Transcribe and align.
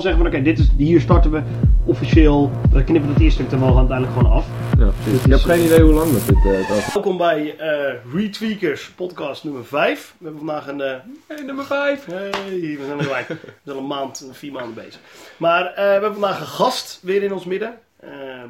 zeggen 0.00 0.22
van 0.22 0.30
oké, 0.32 0.42
dit 0.42 0.58
is 0.58 0.68
hier 0.76 1.00
starten 1.00 1.30
we 1.30 1.42
officieel. 1.84 2.50
We 2.72 2.84
knippen 2.84 3.10
het 3.12 3.20
eerste 3.22 3.42
stuk 3.42 3.52
er 3.52 3.60
wel 3.66 3.78
uiteindelijk 3.78 4.16
gewoon 4.16 4.32
af. 4.32 4.46
Ja, 4.78 4.90
precies. 5.02 5.24
Ik 5.24 5.30
heb 5.30 5.40
geen 5.40 5.64
idee 5.64 5.80
hoe 5.82 5.92
lang 5.92 6.12
dat 6.12 6.26
dit 6.26 6.44
uh, 6.44 6.66
gaat. 6.68 6.92
Welkom 6.94 7.16
bij 7.16 7.56
eh 7.58 7.94
Retweakers 8.14 8.90
podcast 8.96 9.44
nummer 9.44 9.64
5. 9.64 10.14
We 10.18 10.24
hebben 10.24 10.44
vandaag 10.46 10.66
een. 10.66 10.80
eh, 10.80 10.94
Hey, 11.26 11.42
nummer 11.44 11.64
5. 11.64 12.04
hey, 12.04 12.30
we 12.50 12.82
zijn 12.86 12.98
er 12.98 13.04
gelijk. 13.04 13.28
We 13.28 13.36
zijn 13.64 13.76
al 13.76 13.82
een 13.82 13.88
maand, 13.88 14.28
vier 14.32 14.52
maanden 14.52 14.74
bezig. 14.74 15.00
Maar 15.36 15.66
eh, 15.66 15.74
we 15.74 15.82
hebben 15.90 16.12
vandaag 16.12 16.40
een 16.40 16.46
gast 16.46 16.98
weer 17.02 17.22
in 17.22 17.32
ons 17.32 17.44
midden. 17.44 17.74
Ehm, 18.00 18.48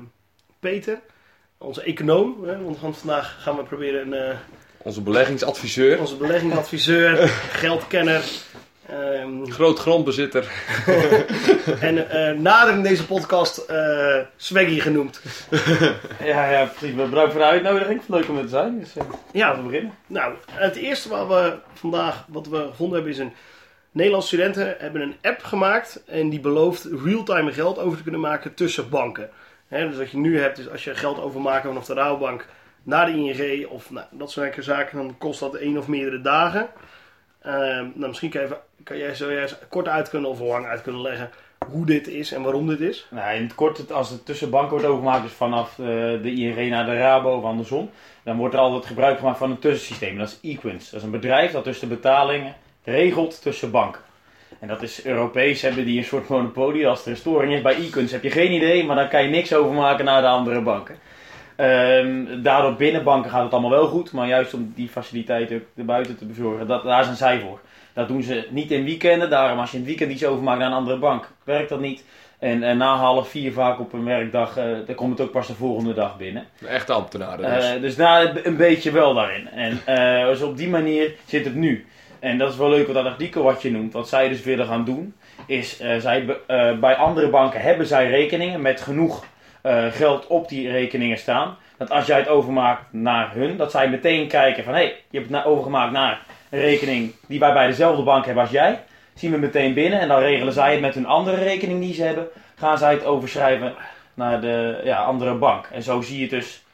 Peter, 0.61 0.99
onze 1.59 1.83
econoom. 1.83 2.37
Hè, 2.45 2.63
want 2.63 2.81
we 2.81 2.93
vandaag 2.93 3.37
gaan 3.41 3.57
we 3.57 3.63
proberen 3.63 4.13
een, 4.13 4.29
eh, 4.31 4.37
Onze 4.79 5.01
beleggingsadviseur. 5.01 5.99
onze 6.01 6.17
beleggingsadviseur, 6.17 7.17
geldkenner. 7.63 8.23
Ehm, 8.89 9.45
Groot 9.51 9.79
grondbezitter. 9.79 10.53
en 11.81 12.11
eh 12.11 12.39
nader 12.39 12.75
in 12.75 12.83
deze 12.83 13.07
podcast 13.07 13.59
eh 13.59 14.19
Swaggy 14.37 14.81
genoemd. 14.81 15.21
Ja, 16.25 16.51
ja, 16.51 16.65
precies. 16.65 16.95
Bedankt 16.95 17.33
voor 17.33 17.41
de 17.41 17.47
uitnodiging. 17.47 18.01
Leuk 18.07 18.29
om 18.29 18.37
er 18.37 18.43
te 18.43 18.49
zijn. 18.49 18.79
Dus, 18.79 18.97
eh, 18.97 19.05
Ja, 19.33 19.47
laten 19.47 19.63
we 19.63 19.69
beginnen. 19.69 19.95
Nou, 20.07 20.35
het 20.51 20.77
eerste 20.77 21.09
wat 21.09 21.29
we 21.29 21.55
vandaag 21.75 22.25
wat 22.29 22.47
we 22.47 22.67
gevonden 22.71 22.95
hebben 22.95 23.13
is 23.13 23.19
een 23.19 23.33
Nederlandse 23.91 24.29
studenten 24.35 24.77
hebben 24.79 25.01
een 25.03 25.17
app 25.23 25.43
gemaakt 25.43 26.03
en 26.07 26.29
die 26.29 26.41
belooft 26.41 26.89
real-time 27.05 27.53
geld 27.53 27.79
over 27.79 27.97
te 27.97 28.03
kunnen 28.03 28.21
maken 28.21 28.55
tussen 28.55 28.89
banken. 28.89 29.31
Hè, 29.69 29.89
dus 29.89 29.97
wat 29.97 30.11
je 30.11 30.17
nu 30.17 30.41
hebt 30.41 30.59
is 30.59 30.71
als 30.71 30.85
je 30.85 30.95
geld 30.95 31.21
overmaakt 31.21 31.67
vanaf 31.67 31.87
de 31.87 31.95
Rabobank 31.95 32.47
naar 32.83 33.07
de 33.07 33.13
ING 33.13 33.67
of 33.67 33.91
nou, 33.91 34.07
dat 34.11 34.31
soort 34.31 34.55
zaken, 34.59 34.99
dan 34.99 35.19
kost 35.19 35.41
dat 35.41 35.55
één 35.55 35.79
of 35.79 35.89
meerdere 35.89 36.21
dagen. 36.21 36.69
Ehm, 37.43 37.89
nou, 37.95 38.09
misschien 38.09 38.31
kan, 38.31 38.41
je 38.41 38.47
even, 38.47 38.59
kan 38.87 38.99
jij 38.99 39.15
zo 39.15 39.33
juist 39.33 39.59
kort 39.69 39.89
uit 39.89 40.09
kunnen 40.09 40.31
of 40.31 40.41
lang 40.41 40.67
uit 40.67 40.83
kunnen 40.83 41.03
leggen 41.03 41.31
hoe 41.69 41.87
dit 41.87 42.09
is 42.09 42.33
en 42.33 42.43
waarom 42.43 42.67
dit 42.67 42.81
is. 42.81 43.07
Nou, 43.11 43.37
in 43.37 43.43
het 43.43 43.55
kort, 43.55 43.93
als 43.93 44.11
het 44.11 44.27
tussen 44.27 44.51
banken 44.51 44.71
wordt 44.71 44.87
overgemaakt, 44.87 45.23
dus 45.23 45.33
vanaf 45.33 45.71
eh, 45.71 45.87
de 46.23 46.35
ING 46.35 46.71
naar 46.71 46.87
de 46.87 46.99
Rabo 46.99 47.37
of 47.37 47.45
andersom, 47.45 47.91
dan 48.23 48.37
wordt 48.37 48.55
er 48.55 48.61
altijd 48.61 48.87
gebruik 48.87 49.19
gemaakt 49.19 49.39
van 49.39 49.51
een 49.51 49.59
tussensysteem. 49.59 50.19
Dat 50.19 50.39
is 50.41 50.51
Equins. 50.51 50.91
Dat 50.91 51.01
is 51.01 51.07
een 51.07 51.13
bedrijf 51.13 51.53
dat 51.53 51.65
dus 51.65 51.79
de 51.79 51.87
betalingen 51.87 52.55
regelt 52.85 53.43
tussen 53.43 53.71
banken. 53.71 54.01
En 54.59 54.69
dat 54.69 54.83
is 54.83 55.05
Europees, 55.05 55.63
hebben 55.63 55.85
die 55.85 55.99
een 55.99 56.05
soort 56.05 56.29
monopolie. 56.29 56.89
Als 56.89 57.05
er 57.05 57.11
een 57.11 57.17
storing 57.17 57.53
is 57.53 57.63
bij 57.63 57.77
Equins 57.77 58.13
heb 58.13 58.23
je 58.23 58.31
geen 58.31 58.53
idee, 58.53 58.85
maar 58.85 58.97
dan 58.97 59.09
kan 59.09 59.23
je 59.23 59.29
niks 59.29 59.55
overmaken 59.55 60.05
naar 60.05 60.23
de 60.23 60.29
andere 60.29 60.61
banken. 60.61 60.99
Ehm, 61.57 62.43
daardoor 62.43 62.75
binnen 62.75 63.05
banken 63.05 63.31
gaat 63.31 63.43
het 63.43 63.53
allemaal 63.53 63.71
wel 63.71 63.87
goed, 63.87 64.13
maar 64.13 64.29
juist 64.29 64.55
om 64.55 64.73
die 64.75 64.89
faciliteiten 64.89 65.65
erbuiten 65.77 66.17
te 66.17 66.25
bezorgen, 66.25 66.67
dat, 66.67 66.85
daar 66.85 67.05
zijn 67.05 67.17
zij 67.17 67.41
voor. 67.41 67.61
Dat 67.93 68.09
doen 68.09 68.23
ze 68.23 68.47
niet 68.51 68.71
in 68.71 68.85
weekenden, 68.85 69.31
daarom 69.31 69.59
als 69.59 69.71
je 69.71 69.77
in 69.77 69.83
het 69.83 69.91
weekend 69.91 70.13
iets 70.13 70.25
overmaakt 70.25 70.59
naar 70.59 70.69
een 70.69 70.77
andere 70.77 70.99
bank, 70.99 71.31
werkt 71.45 71.69
dat 71.69 71.81
niet. 71.81 72.05
En, 72.39 72.63
eh, 72.63 72.77
na 72.77 72.97
half 72.97 73.29
vier 73.29 73.53
vaak 73.53 73.81
op 73.81 73.93
een 73.93 74.05
werkdag, 74.05 74.57
eh, 74.57 74.65
dan 74.87 74.95
komt 74.95 75.19
het 75.19 75.27
ook 75.27 75.33
pas 75.33 75.47
de 75.47 75.55
volgende 75.55 75.95
dag 75.95 76.17
binnen. 76.17 76.45
Echte 76.69 76.93
ambtenaren 76.93 77.55
dus. 77.55 77.71
Eh, 77.71 77.81
dus 77.81 77.97
daar 77.97 78.47
een 78.47 78.57
beetje 78.57 78.91
wel 78.91 79.15
daarin. 79.15 79.49
En 79.49 79.81
eh, 79.85 80.27
dus 80.27 80.43
op 80.43 80.57
die 80.57 80.69
manier 80.69 81.15
zit 81.27 81.45
het 81.45 81.55
nu. 81.55 81.87
En 82.19 82.39
dat 82.39 82.51
is 82.51 82.57
wel 82.57 82.71
leuk 82.71 82.87
wat 82.87 82.95
dat 82.95 83.05
artikel 83.05 83.43
wat 83.43 83.63
je 83.63 83.71
noemt. 83.71 83.93
Wat 83.93 84.09
zij 84.09 84.29
dus 84.29 84.43
willen 84.43 84.67
gaan 84.67 84.85
doen, 84.85 85.15
is 85.47 85.77
zij, 85.99 86.25
bij 86.81 86.95
andere 86.97 87.29
banken 87.29 87.61
hebben 87.61 87.87
zij 87.87 88.11
rekeningen 88.11 88.61
met 88.61 88.81
genoeg 88.81 89.25
eh, 89.67 89.85
geld 89.93 90.27
op 90.27 90.49
die 90.49 90.71
rekeningen 90.71 91.19
staan. 91.19 91.57
Dat 91.79 91.91
als 91.91 92.07
jij 92.07 92.19
het 92.19 92.29
overmaakt 92.29 92.93
naar 92.93 93.35
hun, 93.35 93.57
dat 93.57 93.71
zij 93.71 93.89
meteen 93.91 94.29
kijken 94.29 94.65
van 94.65 94.73
hé, 94.75 94.79
hey, 94.79 94.97
je 95.11 95.19
hebt 95.19 95.31
het 95.31 95.45
overgemaakt 95.45 95.93
naar 95.93 96.21
een 96.51 96.61
rekening 96.61 97.13
die 97.29 97.39
wij 97.39 97.53
bij 97.53 97.67
dezelfde 97.67 98.03
bank 98.03 98.25
hebben 98.25 98.43
als 98.43 98.53
jij. 98.53 98.83
Zien 99.15 99.31
we 99.31 99.39
meteen 99.39 99.75
binnen 99.75 100.01
en 100.01 100.09
dan 100.09 100.19
regelen 100.19 100.53
zij 100.53 100.73
het 100.73 100.81
met 100.81 100.95
hun 100.95 101.07
andere 101.07 101.37
rekening 101.37 101.81
die 101.81 101.95
ze 101.95 102.03
hebben. 102.03 102.29
Gaan 102.55 102.79
zij 102.79 102.93
het 102.93 103.05
overschrijven 103.05 103.75
naar 104.15 104.41
de 104.41 104.81
ja, 104.85 105.03
andere 105.05 105.35
bank. 105.35 105.67
En 105.73 105.83
zo 105.83 106.01
zie 106.01 106.17
je 106.17 106.23
het 106.23 106.31
dus 106.31 106.65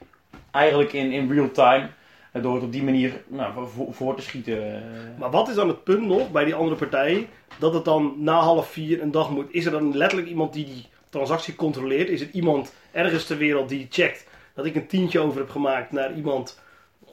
eigenlijk 0.50 0.92
in, 0.92 1.12
in 1.12 1.32
real 1.32 1.50
time. 1.50 1.86
eh, 2.32 2.42
Door 2.42 2.54
het 2.54 2.64
op 2.64 2.72
die 2.72 2.82
manier 2.82 3.12
nou, 3.26 3.52
voor, 3.68 3.94
voor 3.94 4.14
te 4.16 4.22
schieten. 4.22 4.74
eh. 4.74 4.80
Maar 5.18 5.30
wat 5.30 5.48
is 5.48 5.54
dan 5.54 5.68
het 5.68 5.84
punt 5.84 6.06
nog 6.06 6.30
bij 6.30 6.44
die 6.44 6.54
andere 6.54 6.76
partij 6.76 7.28
dat 7.58 7.74
het 7.74 7.84
dan 7.84 8.14
na 8.16 8.34
half 8.34 8.66
vier 8.68 9.02
een 9.02 9.10
dag 9.10 9.30
moet? 9.30 9.46
Is 9.50 9.64
er 9.64 9.72
dan 9.72 9.96
letterlijk 9.96 10.28
iemand 10.28 10.52
die 10.52 10.64
die 10.64 10.86
transactie 11.12 11.54
controleert? 11.54 12.08
Is 12.08 12.20
het 12.20 12.32
iemand 12.32 12.74
ergens 12.92 13.26
ter 13.26 13.36
wereld 13.36 13.68
die 13.68 13.86
checkt 13.90 14.26
dat 14.54 14.64
ik 14.64 14.74
een 14.74 14.86
tientje 14.86 15.20
over 15.20 15.38
heb 15.38 15.50
gemaakt 15.50 15.92
naar 15.92 16.14
iemand 16.14 16.60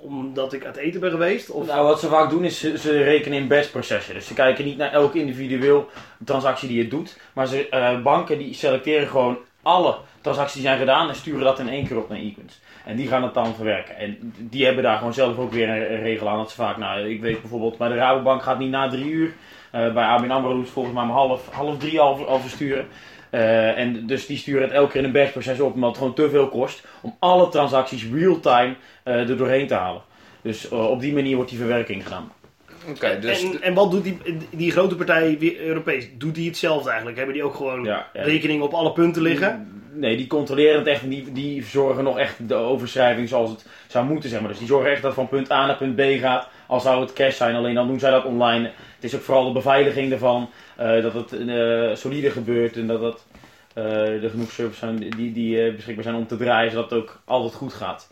omdat 0.01 0.53
ik 0.53 0.65
uit 0.65 0.75
eten 0.75 0.99
ben 0.99 1.11
geweest? 1.11 1.49
Of 1.49 1.67
Nou, 1.67 1.87
wat 1.87 1.99
ze 1.99 2.07
vaak 2.07 2.29
doen 2.29 2.43
is 2.43 2.59
ze, 2.59 3.03
rekenen 3.03 3.37
in 3.37 3.47
best 3.47 3.71
processen. 3.71 4.13
Dus 4.13 4.27
ze 4.27 4.33
kijken 4.33 4.65
niet 4.65 4.77
naar 4.77 4.91
elke 4.91 5.19
individueel 5.19 5.89
transactie 6.25 6.67
die 6.67 6.77
je 6.77 6.87
doet. 6.87 7.19
Maar 7.33 7.47
ze, 7.47 7.69
eh, 7.69 8.01
banken 8.01 8.37
die 8.37 8.53
selecteren 8.53 9.07
gewoon 9.07 9.37
alle 9.61 9.97
transacties 10.21 10.55
die 10.55 10.63
zijn 10.63 10.79
gedaan 10.79 11.09
en 11.09 11.15
sturen 11.15 11.43
dat 11.43 11.59
in 11.59 11.69
één 11.69 11.87
keer 11.87 11.97
op 11.97 12.09
naar 12.09 12.17
Equins. 12.17 12.59
En 12.85 12.95
die 12.95 13.07
gaan 13.07 13.23
het 13.23 13.33
dan 13.33 13.55
verwerken. 13.55 13.95
En 13.97 14.33
die 14.37 14.65
hebben 14.65 14.83
daar 14.83 14.97
gewoon 14.97 15.13
zelf 15.13 15.37
ook 15.37 15.51
weer 15.51 15.69
een, 15.69 16.01
regel 16.01 16.29
aan. 16.29 16.37
Dat 16.37 16.49
ze 16.49 16.55
vaak, 16.55 16.77
nou, 16.77 17.09
ik 17.09 17.21
weet 17.21 17.41
bijvoorbeeld 17.41 17.77
bij 17.77 17.87
de 17.87 17.95
Rabobank 17.95 18.41
gaat 18.41 18.59
niet 18.59 18.71
na 18.71 18.89
drie 18.89 19.11
uur. 19.11 19.33
Eh, 19.71 19.93
bij 19.93 20.03
ABN 20.03 20.31
AMRO 20.31 20.63
volgens 20.63 20.95
mij 20.95 21.03
om 21.03 21.09
half, 21.09 21.49
half 21.51 21.77
drie 21.77 21.99
al, 21.99 22.27
al 22.27 22.39
versturen. 22.39 22.87
Eh, 23.29 23.77
en 23.77 24.07
dus 24.07 24.25
die 24.25 24.37
sturen 24.37 24.61
het 24.61 24.71
elke 24.71 24.91
keer 24.91 24.99
in 24.99 25.05
een 25.05 25.11
batchproces 25.11 25.59
op, 25.59 25.73
omdat 25.73 25.89
het 25.89 25.97
gewoon 25.97 26.13
te 26.13 26.29
veel 26.29 26.47
kost 26.49 26.83
om 27.01 27.15
alle 27.19 27.49
transacties 27.49 28.07
real-time 28.13 28.75
eh, 29.03 29.29
er 29.29 29.37
doorheen 29.37 29.67
te 29.67 29.73
halen. 29.73 30.01
Dus 30.41 30.69
eh, 30.69 30.89
op 30.89 30.99
die 30.99 31.13
manier 31.13 31.35
wordt 31.35 31.49
die 31.49 31.59
verwerking 31.59 32.03
gedaan. 32.03 32.31
Oké, 32.89 33.19
dus... 33.19 33.43
en, 33.43 33.61
en 33.61 33.73
wat 33.73 33.91
doet 33.91 34.03
die, 34.03 34.17
die 34.51 34.71
grote 34.71 34.95
partij 34.95 35.37
Europees? 35.59 36.09
Doet 36.17 36.35
die 36.35 36.47
hetzelfde 36.47 36.87
eigenlijk? 36.87 37.17
Hebben 37.17 37.35
die 37.35 37.43
ook 37.43 37.55
gewoon 37.55 37.83
Ja, 37.83 38.07
ja. 38.13 38.21
rekeningen 38.23 38.63
op 38.65 38.73
alle 38.73 38.91
punten 38.91 39.21
liggen? 39.21 39.79
Nee, 39.93 40.17
die 40.17 40.27
controleren 40.27 40.77
het 40.77 40.87
echt 40.87 41.01
en 41.01 41.09
die, 41.09 41.31
die 41.31 41.63
zorgen 41.63 42.03
nog 42.03 42.17
echt 42.17 42.47
de 42.47 42.53
overschrijving 42.55 43.29
zoals 43.29 43.49
het 43.49 43.65
zou 43.87 44.05
moeten, 44.05 44.29
zeg 44.29 44.39
maar. 44.39 44.49
Dus 44.49 44.57
die 44.57 44.67
zorgen 44.67 44.91
echt 44.91 45.01
dat 45.01 45.15
het 45.15 45.19
van 45.19 45.29
punt 45.29 45.51
A 45.51 45.65
naar 45.65 45.77
punt 45.77 45.95
B 45.95 46.01
gaat. 46.19 46.47
Al 46.67 46.79
zou 46.79 47.01
het 47.01 47.13
cash 47.13 47.37
zijn, 47.37 47.55
alleen 47.55 47.75
dan 47.75 47.87
doen 47.87 47.99
zij 47.99 48.11
dat 48.11 48.25
online. 48.25 48.71
Het 48.95 49.03
is 49.03 49.15
ook 49.15 49.21
vooral 49.21 49.45
de 49.45 49.51
beveiliging 49.51 50.11
ervan, 50.11 50.49
dat 50.79 51.13
het 51.13 51.31
eh, 51.47 51.95
solide 51.95 52.29
gebeurt 52.29 52.75
en 52.75 52.87
dat, 52.87 53.01
dat 53.01 53.25
eh, 53.73 54.23
er 54.23 54.29
genoeg 54.29 54.51
servers 54.51 54.79
zijn 54.79 55.09
die, 55.15 55.31
die 55.31 55.63
eh, 55.63 55.75
beschikbaar 55.75 56.03
zijn 56.03 56.15
om 56.15 56.27
te 56.27 56.37
draaien, 56.37 56.71
zodat 56.71 56.89
het 56.89 56.99
ook 56.99 57.21
altijd 57.25 57.53
goed 57.53 57.73
gaat. 57.73 58.09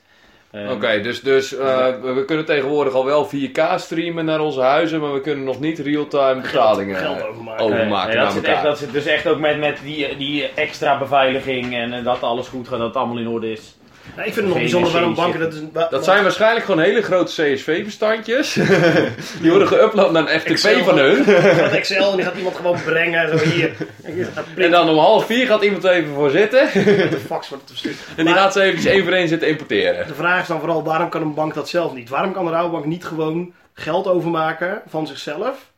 Eh, 0.52 0.72
Oké, 0.72 1.02
dus, 1.02 1.22
dus 1.22 1.56
eh, 1.58 2.02
we 2.02 2.24
kunnen 2.26 2.46
tegenwoordig 2.46 2.94
al 2.94 3.06
wel 3.06 3.28
4K 3.28 3.76
streamen 3.76 4.26
naar 4.26 4.40
onze 4.40 4.62
huizen, 4.62 5.00
maar 5.02 5.14
we 5.14 5.22
kunnen 5.22 5.46
nog 5.46 5.60
niet 5.60 5.80
real-time 5.80 6.42
betalingen 6.42 6.96
Geld 6.96 7.18
eh, 7.20 7.28
overmaken. 7.28 7.66
overmaken 7.66 8.08
Nee, 8.08 8.16
naar 8.16 8.26
dat, 8.26 8.34
zit 8.34 8.44
echt, 8.44 8.64
dat 8.64 8.78
zit 8.78 8.92
dus 8.92 9.06
echt 9.06 9.28
ook 9.28 9.40
met, 9.40 9.60
met 9.60 9.80
die, 9.84 10.18
die 10.18 10.50
extra 10.50 10.98
beveiliging 10.98 11.76
en 11.76 11.94
eh, 11.94 12.04
dat 12.04 12.24
alles 12.24 12.48
goed 12.48 12.68
gaat, 12.68 12.78
dat 12.78 12.88
het 12.88 12.98
allemaal 12.98 13.18
in 13.18 13.28
orde 13.28 13.52
is. 13.52 13.77
Nou, 14.16 14.28
ik 14.28 14.34
vind 14.34 14.46
het 14.46 14.46
nog 14.46 14.58
bijzonder 14.58 14.92
waarom 14.92 15.16
banken 15.16 15.40
dat 15.40 15.54
is. 15.54 15.60
wa- 15.74 15.88
Dat 15.90 16.04
zijn 16.04 16.24
waarschijnlijk 16.24 16.66
gewoon 16.66 16.82
hele 16.84 17.02
grote 17.02 17.32
CSV-bestandjes. 17.32 18.54
die 19.42 19.50
worden 19.52 19.68
geüpload 19.68 20.12
naar 20.12 20.22
een 20.34 20.40
FTP 20.40 20.50
Excel. 20.50 20.84
van 20.84 20.98
hun. 20.98 21.26
Dat 21.62 21.72
Excel 21.72 22.10
en 22.12 22.16
die 22.18 22.26
gaat 22.26 22.36
iemand 22.38 22.56
gewoon 22.56 22.78
brengen. 22.86 23.40
Zo 23.40 23.46
hier. 23.46 23.72
En 24.56 24.72
dan 24.72 24.90
om 24.90 24.98
half 24.98 25.26
vier 25.26 25.48
gaat 25.48 25.62
iemand 25.64 25.84
er 25.84 25.92
even 25.92 26.14
voor 26.14 26.30
zitten. 26.30 26.64
met 26.74 27.12
de 27.12 27.20
fax 27.26 27.50
wordt 27.50 27.64
het 27.70 27.80
verstuurd. 27.80 27.96
En 28.18 28.26
die 28.26 28.34
gaat 28.34 28.54
ze 28.54 28.62
eventjes 28.62 28.92
één 28.94 29.04
voor 29.04 29.14
één 29.14 29.28
zitten 29.28 29.48
importeren. 29.48 30.08
De 30.08 30.14
vraag 30.14 30.42
is 30.42 30.48
dan 30.48 30.60
vooral, 30.60 30.84
waarom 30.84 31.10
kan 31.10 31.22
een 31.22 31.34
bank 31.34 31.54
dat 31.54 31.70
zelf 31.70 31.94
niet? 31.94 32.10
Waarom 32.10 32.34
kan 32.34 32.46
de 32.46 32.52
Rabobank 32.52 32.86
niet 32.86 33.06
gewoon 33.06 33.54
geld 33.74 34.08
overmaken 34.08 34.82
van 34.88 35.08
zichzelf 35.08 35.70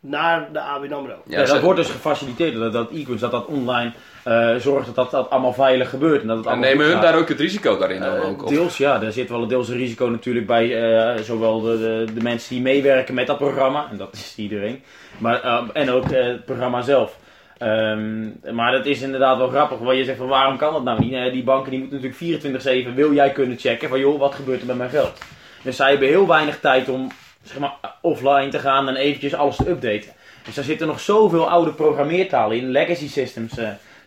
naar 0.00 0.48
de 0.52 0.60
ABN 0.60 0.92
AMRO? 0.92 1.22
Ja, 1.26 1.44
dat 1.44 1.60
wordt 1.60 1.78
dus 1.80 1.90
gefaciliteerd 1.90 2.54
dat 2.58 2.72
dat 2.72 2.90
Equins, 2.90 3.20
dat 3.20 3.30
dat 3.30 3.46
online 3.46 3.92
eh, 4.28 4.56
zorgt 4.56 4.86
dat, 4.86 4.94
dat 4.94 5.10
dat 5.10 5.30
allemaal 5.30 5.52
veilig 5.52 5.90
gebeurt. 5.90 6.20
En 6.20 6.26
dat 6.28 6.36
het 6.36 6.46
En 6.46 6.60
nemen 6.60 6.84
hun 6.84 6.94
gaat. 6.94 7.02
daar 7.02 7.16
ook 7.16 7.28
het 7.28 7.40
risico 7.40 7.78
daarin 7.78 8.02
Eh, 8.02 8.28
ook? 8.28 8.48
Deels, 8.48 8.76
ja, 8.76 8.98
daar 8.98 9.12
zit 9.12 9.28
wel 9.28 9.42
een 9.42 9.48
deels 9.48 9.68
een 9.68 9.76
risico 9.76 10.06
natuurlijk 10.06 10.46
bij 10.46 10.82
eh, 10.82 11.22
zowel 11.22 11.60
de, 11.60 11.78
de, 11.78 12.12
de 12.14 12.22
mensen 12.22 12.54
die 12.54 12.62
meewerken 12.62 13.14
met 13.14 13.26
dat 13.26 13.38
programma, 13.38 13.88
en 13.90 13.96
dat 13.96 14.12
is 14.12 14.34
iedereen, 14.36 14.82
maar, 15.18 15.62
en 15.72 15.90
ook 15.90 16.10
het 16.10 16.44
programma 16.44 16.82
zelf. 16.82 17.16
Ehm, 17.58 18.54
maar 18.54 18.72
dat 18.72 18.86
is 18.86 19.02
inderdaad 19.02 19.38
wel 19.38 19.48
grappig, 19.48 19.78
want 19.78 19.98
je 19.98 20.04
zegt 20.04 20.18
van 20.18 20.28
waarom 20.28 20.56
kan 20.56 20.72
dat 20.72 20.84
nou 20.84 21.00
niet? 21.00 21.32
Die 21.32 21.44
banken 21.44 21.70
die 21.70 21.80
moeten 21.80 22.00
natuurlijk 22.00 22.90
24-7, 22.90 22.94
wil 22.94 23.12
jij 23.12 23.30
kunnen 23.32 23.58
checken 23.58 23.88
van 23.88 23.98
joh, 23.98 24.18
wat 24.18 24.34
gebeurt 24.34 24.60
er 24.60 24.66
met 24.66 24.76
mijn 24.76 24.90
geld? 24.90 25.18
Dus 25.62 25.76
zij 25.76 25.90
hebben 25.90 26.08
heel 26.08 26.26
weinig 26.26 26.60
tijd 26.60 26.88
om 26.88 27.10
zeg 27.42 27.58
maar, 27.58 27.74
offline 28.00 28.48
te 28.48 28.58
gaan 28.58 28.88
en 28.88 28.96
eventjes 28.96 29.34
alles 29.34 29.56
te 29.56 29.70
updaten. 29.70 30.10
Dus 30.44 30.54
daar 30.54 30.64
zitten 30.64 30.86
nog 30.86 31.00
zoveel 31.00 31.50
oude 31.50 31.72
programmeertalen 31.72 32.56
in, 32.56 32.70
legacy 32.70 33.08
systems, 33.08 33.52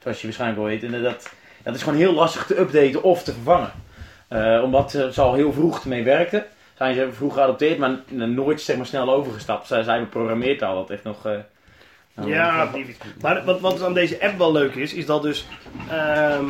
zoals 0.01 0.17
je 0.19 0.23
waarschijnlijk 0.27 0.59
wel 0.61 0.69
weet. 0.69 0.83
En 0.83 1.03
dat, 1.03 1.29
dat 1.63 1.75
is 1.75 1.83
gewoon 1.83 1.97
heel 1.97 2.13
lastig 2.13 2.45
te 2.45 2.59
updaten 2.59 3.03
of 3.03 3.23
te 3.23 3.33
vervangen. 3.33 3.71
Eh, 4.27 4.61
omdat 4.63 4.91
ze 4.91 5.21
al 5.21 5.33
heel 5.33 5.53
vroeg 5.53 5.81
ermee 5.81 6.03
werkten, 6.03 6.45
zijn 6.77 6.95
ze 6.95 7.09
vroeg 7.11 7.33
geadopteerd, 7.33 7.77
maar 7.77 7.97
nooit 8.09 8.61
zeg 8.61 8.77
maar, 8.77 8.85
snel 8.85 9.13
overgestapt. 9.13 9.67
Zij 9.67 9.83
zijn 9.83 10.09
programmeertaal, 10.09 10.75
dat 10.75 10.89
heeft 10.89 11.03
nog... 11.03 11.25
eh, 11.25 11.31
nou, 12.15 12.29
Ja, 12.29 12.65
die- 12.65 12.95
maar 13.21 13.45
wat, 13.45 13.59
wat 13.59 13.83
aan 13.83 13.93
deze 13.93 14.21
app 14.21 14.37
wel 14.37 14.51
leuk 14.51 14.75
is, 14.75 14.93
is 14.93 15.05
dat 15.05 15.21
dus 15.21 15.45
ehm, 15.89 16.45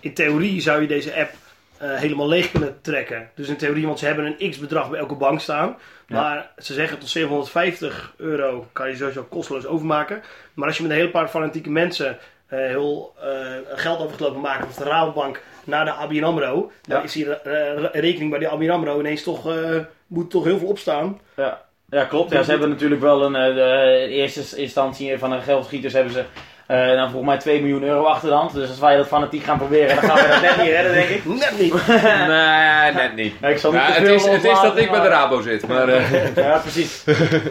in 0.00 0.14
theorie 0.14 0.60
zou 0.60 0.80
je 0.80 0.86
deze 0.88 1.14
app 1.16 1.30
eh, 1.78 1.94
helemaal 1.96 2.28
leeg 2.28 2.50
kunnen 2.50 2.78
trekken. 2.80 3.30
Dus 3.34 3.48
in 3.48 3.56
theorie, 3.56 3.86
want 3.86 3.98
ze 3.98 4.06
hebben 4.06 4.36
een 4.38 4.50
x 4.50 4.58
bedrag 4.58 4.90
bij 4.90 4.98
elke 5.00 5.14
bank 5.14 5.40
staan. 5.40 5.76
Ja. 6.06 6.20
Maar 6.20 6.50
ze 6.58 6.74
zeggen 6.74 6.98
tot 6.98 7.08
750 7.08 8.14
euro 8.16 8.68
kan 8.72 8.88
je 8.88 8.96
sowieso 8.96 9.22
kosteloos 9.30 9.66
overmaken. 9.66 10.22
Maar 10.54 10.66
als 10.68 10.76
je 10.76 10.82
met 10.82 10.92
een 10.92 10.96
hele 10.98 11.10
paar 11.10 11.28
fanatieke 11.28 11.70
mensen 11.70 12.08
eh, 12.08 12.14
heel 12.50 13.12
eh, 13.22 13.28
geld 13.74 14.00
overgelopen 14.00 14.40
maken 14.40 14.72
van 14.72 14.84
de 14.84 14.90
Rabobank 14.90 15.42
naar 15.64 15.84
de 15.84 15.90
ABN 15.92 16.22
AMRO. 16.22 16.70
Dan 16.82 16.98
Ja. 16.98 17.02
is 17.02 17.12
die 17.12 17.34
eh, 17.34 17.84
rekening 17.92 18.30
bij 18.30 18.38
de 18.38 18.48
ABN 18.48 18.70
AMRO 18.70 18.98
ineens 18.98 19.22
toch, 19.22 19.48
eh, 19.54 19.76
moet 20.06 20.30
toch 20.30 20.44
heel 20.44 20.58
veel 20.58 20.68
opstaan. 20.68 21.20
Ja, 21.36 21.62
ja 21.90 22.04
klopt. 22.04 22.32
Ja, 22.32 22.42
ze 22.42 22.50
hebben 22.50 22.68
natuurlijk 22.68 23.00
wel 23.00 23.22
een, 23.24 23.36
eh, 23.36 24.16
eerste 24.16 24.56
instantie 24.56 25.18
van 25.18 25.30
de 25.30 25.40
geldschieters 25.40 25.92
hebben 25.92 26.12
ze 26.12 26.24
eh, 26.70 26.76
nou, 26.76 27.10
volgens 27.10 27.24
mij 27.24 27.38
2 27.38 27.60
miljoen 27.60 27.82
euro 27.82 28.04
achter 28.04 28.28
de 28.28 28.34
hand. 28.34 28.52
Dus 28.54 28.68
als 28.68 28.78
wij 28.78 28.96
dat 28.96 29.06
fanatiek 29.06 29.44
gaan 29.44 29.58
proberen, 29.58 29.94
dan 29.96 30.04
gaan 30.10 30.16
we 30.16 30.28
dat 30.28 30.40
net 30.42 30.56
niet 30.56 30.66
redden, 30.74 30.92
denk 30.92 31.08
ik. 31.08 31.24
Net 31.44 31.54
niet. 31.58 31.74
Nee, 32.28 32.92
net 32.92 33.14
niet. 33.16 33.34
Ik 33.42 33.58
zal 33.58 33.72
niet 33.72 33.80
Ja, 33.80 33.86
te 33.86 33.92
het, 33.92 34.04
veel 34.04 34.14
is, 34.14 34.24
het 34.26 34.44
is 34.44 34.60
dat 34.60 34.76
ik 34.78 34.90
bij 34.90 35.00
de 35.00 35.08
Rabo 35.08 35.40
zit, 35.40 35.66
maar... 35.66 35.88
eh, 35.88 36.34
Ja, 36.46 36.58
precies. 36.58 37.04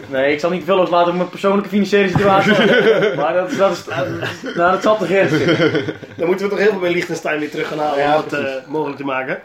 Nee, 0.08 0.32
ik 0.32 0.40
zal 0.40 0.50
niet 0.50 0.60
te 0.60 0.66
veel 0.66 0.76
loslaten 0.76 1.06
over 1.06 1.16
mijn 1.16 1.28
persoonlijke 1.28 1.68
financiële 1.68 2.08
situatie. 2.08 2.52
maar 3.16 3.32
dat, 3.34 3.50
is- 3.50 3.56
dat, 3.56 3.70
is, 3.72 3.84
nou, 4.54 4.70
dat 4.72 4.82
zal 4.82 4.96
te 4.98 5.04
grens 5.06 5.30
zitten. 5.30 5.84
Dan 6.16 6.26
moeten 6.26 6.44
we 6.46 6.50
toch 6.52 6.60
heel 6.62 6.70
veel 6.70 6.80
bij 6.80 6.92
Liechtenstein 6.92 7.38
weer 7.40 7.50
terug 7.50 7.68
gaan 7.68 7.78
halen 7.78 7.98
Ja, 7.98 8.16
om 8.16 8.22
dat 8.28 8.40
eh, 8.40 8.46
mogelijk 8.66 8.98
te 8.98 9.04
maken. 9.04 9.38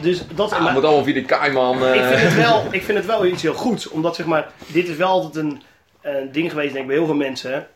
Dus 0.00 0.22
dat 0.34 0.52
ah, 0.52 0.72
moet 0.72 0.84
allemaal 0.84 1.04
via 1.04 1.14
de 1.14 1.24
Kaiman. 1.24 1.84
eh. 1.86 1.94
ik, 1.94 2.02
vind 2.04 2.20
het 2.20 2.36
wel, 2.36 2.64
ik 2.70 2.82
vind 2.84 2.98
het 2.98 3.06
wel 3.06 3.26
iets 3.26 3.42
heel 3.42 3.54
goeds. 3.54 3.88
Omdat 3.88 4.16
zeg 4.16 4.26
maar, 4.26 4.46
dit 4.66 4.88
is 4.88 4.96
wel 4.96 5.08
altijd 5.08 5.44
een, 5.44 5.62
een 6.02 6.28
ding 6.32 6.50
geweest 6.50 6.68
denk 6.72 6.80
ik, 6.82 6.86
bij 6.86 6.96
heel 6.96 7.06
veel 7.06 7.14
mensen. 7.14 7.66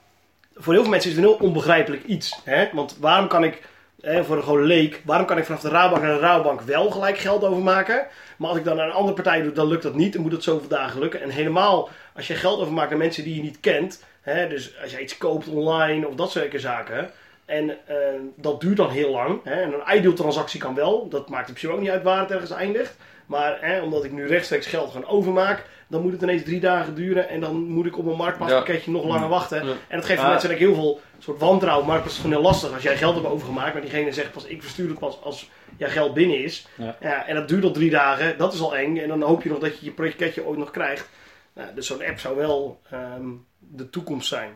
Voor 0.61 0.73
heel 0.73 0.83
veel 0.83 0.91
mensen 0.91 1.11
is 1.11 1.17
het 1.17 1.25
een 1.25 1.31
heel 1.31 1.47
onbegrijpelijk 1.47 2.05
iets. 2.05 2.41
Hè? 2.45 2.69
Want 2.73 2.97
waarom 3.01 3.29
kan 3.29 3.45
ik, 3.45 3.63
hè, 4.01 4.25
voor 4.25 4.37
een 4.37 4.43
gewoon 4.43 4.65
leek, 4.65 5.03
waarom 5.05 5.27
kan 5.27 5.39
ik 5.39 5.45
vanaf 5.45 5.61
de 5.61 5.69
Rabobank 5.69 6.03
naar 6.03 6.15
de 6.15 6.21
Rabobank 6.21 6.61
wel 6.61 6.91
gelijk 6.91 7.19
geld 7.19 7.45
overmaken? 7.45 8.07
Maar 8.37 8.49
als 8.49 8.59
ik 8.59 8.65
dan 8.65 8.77
naar 8.77 8.87
een 8.87 8.93
andere 8.93 9.15
partij 9.15 9.43
doe, 9.43 9.53
dan 9.53 9.67
lukt 9.67 9.83
dat 9.83 9.95
niet. 9.95 10.13
Dan 10.13 10.23
moet 10.23 10.33
het 10.33 10.43
zoveel 10.43 10.69
dagen 10.69 11.01
lukken. 11.01 11.23
En 11.23 11.31
helemaal 11.31 11.89
als 12.15 12.27
je 12.27 12.35
geld 12.35 12.61
overmaakt 12.61 12.91
naar 12.91 12.99
mensen 12.99 13.25
die 13.25 13.35
je 13.35 13.43
niet 13.43 13.61
kent. 13.61 14.05
Hè? 14.21 14.49
Dus 14.49 14.81
als 14.83 14.91
je 14.91 15.01
iets 15.01 15.19
koopt 15.19 15.49
online 15.49 16.09
of 16.09 16.15
dat 16.15 16.31
soort 16.31 16.61
zaken. 16.61 17.11
En 17.45 17.71
eh, 17.87 17.97
dat 18.37 18.61
duurt 18.61 18.77
dan 18.77 18.91
heel 18.91 19.11
lang. 19.11 19.41
Hè? 19.45 19.63
En 19.63 19.73
een 19.73 19.97
ideal 19.97 20.13
transactie 20.13 20.61
kan 20.61 20.75
wel. 20.75 21.09
Dat 21.09 21.29
maakt 21.29 21.49
in 21.49 21.55
principe 21.55 21.73
ook 21.73 21.81
niet 21.81 21.91
uit 21.91 22.03
waar 22.03 22.21
het 22.21 22.31
ergens 22.31 22.51
eindigt. 22.51 22.97
Maar 23.31 23.59
hè, 23.61 23.81
omdat 23.81 24.05
ik 24.05 24.13
nu 24.13 24.27
rechtstreeks 24.27 24.67
geld 24.67 24.93
gaan 24.93 25.07
overmaak, 25.07 25.65
dan 25.89 26.03
moet 26.03 26.13
het 26.13 26.23
ineens 26.23 26.43
drie 26.43 26.61
dagen 26.61 26.95
duren. 26.95 27.29
En 27.29 27.41
dan 27.41 27.57
moet 27.57 27.87
ik 27.87 27.99
op 27.99 28.07
een 28.07 28.17
marktpaspakketje 28.17 28.91
nog 28.91 29.05
langer 29.05 29.29
wachten. 29.29 29.67
Ja. 29.67 29.73
En 29.89 29.97
dat 29.97 30.05
geeft 30.05 30.21
voor 30.21 30.29
mensen 30.29 30.57
heel 30.57 30.75
veel 30.75 31.01
soort 31.19 31.39
wantrouwen. 31.39 31.87
Marktpas 31.87 32.13
is 32.13 32.19
gewoon 32.19 32.33
heel 32.33 32.43
lastig 32.43 32.73
als 32.73 32.83
jij 32.83 32.97
geld 32.97 33.15
hebt 33.15 33.27
overgemaakt. 33.27 33.73
Maar 33.73 33.83
diegene 33.83 34.13
zegt 34.13 34.33
pas, 34.33 34.45
ik 34.45 34.63
verstuur 34.63 34.89
het 34.89 34.99
pas 34.99 35.19
als 35.23 35.51
jouw 35.77 35.89
geld 35.89 36.15
binnen 36.15 36.43
is. 36.43 36.67
Ja. 37.01 37.27
en 37.27 37.35
dat 37.35 37.49
duurt 37.49 37.65
al 37.65 37.71
drie 37.71 37.91
dagen. 37.91 38.39
Dat 38.39 38.53
is 38.53 38.61
al 38.61 38.77
eng. 38.77 38.99
En 38.99 39.09
dan 39.09 39.23
hoop 39.23 39.43
je 39.43 39.49
nog 39.49 39.59
dat 39.59 39.79
je 39.79 39.85
je 39.85 39.93
pakketje 39.93 40.45
ooit 40.45 40.59
nog 40.59 40.71
krijgt. 40.71 41.09
Nou, 41.55 41.69
dus 41.75 41.87
zo'n 41.87 42.05
app 42.05 42.19
zou 42.19 42.37
wel 42.37 42.81
ehm, 42.91 43.29
de 43.59 43.91
toekomst 43.91 44.29
zijn. 44.29 44.51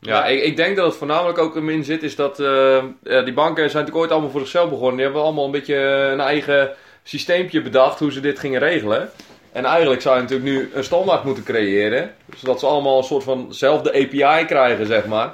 Ja, 0.00 0.26
ik, 0.26 0.42
ik 0.42 0.56
denk 0.56 0.76
dat 0.76 0.86
het 0.86 0.96
voornamelijk 0.96 1.38
ook 1.38 1.56
in 1.56 1.84
zit, 1.84 2.02
is 2.02 2.16
dat 2.16 2.40
eh, 2.40 2.84
die 3.02 3.32
banken 3.32 3.70
zijn 3.70 3.84
natuurlijk 3.84 3.96
ooit 3.96 4.10
allemaal 4.10 4.30
voor 4.30 4.40
zichzelf 4.40 4.68
begonnen. 4.70 4.94
Die 4.96 5.04
hebben 5.04 5.22
allemaal 5.22 5.44
een 5.44 5.50
beetje 5.50 5.76
een 6.12 6.20
eigen 6.20 6.76
systeempje 7.08 7.62
bedacht 7.62 7.98
hoe 7.98 8.12
ze 8.12 8.20
dit 8.20 8.38
gingen 8.38 8.60
regelen. 8.60 9.10
En 9.52 9.64
eigenlijk 9.64 10.00
zou 10.00 10.16
je 10.16 10.22
natuurlijk 10.22 10.50
nu 10.50 10.70
een 10.74 10.84
standaard 10.84 11.24
moeten 11.24 11.44
creëren, 11.44 12.14
zodat 12.36 12.60
ze 12.60 12.66
allemaal 12.66 12.98
een 12.98 13.04
soort 13.04 13.24
van 13.24 13.46
zelfde 13.50 13.90
API 13.90 14.44
krijgen, 14.46 14.86
zeg 14.86 15.06
maar. 15.06 15.32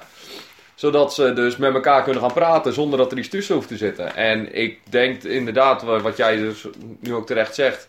Zodat 0.74 1.14
ze 1.14 1.32
dus 1.32 1.56
met 1.56 1.74
elkaar 1.74 2.02
kunnen 2.02 2.22
gaan 2.22 2.32
praten 2.32 2.72
zonder 2.72 2.98
dat 2.98 3.12
er 3.12 3.18
iets 3.18 3.28
tussen 3.28 3.54
hoeft 3.54 3.68
te 3.68 3.76
zitten. 3.76 4.16
En 4.16 4.54
ik 4.54 4.78
denk 4.90 5.22
inderdaad, 5.22 5.82
wa- 5.82 6.00
wat 6.00 6.16
jij 6.16 6.36
dus 6.36 6.66
nu 7.00 7.14
ook 7.14 7.26
terecht 7.26 7.54
zegt, 7.54 7.88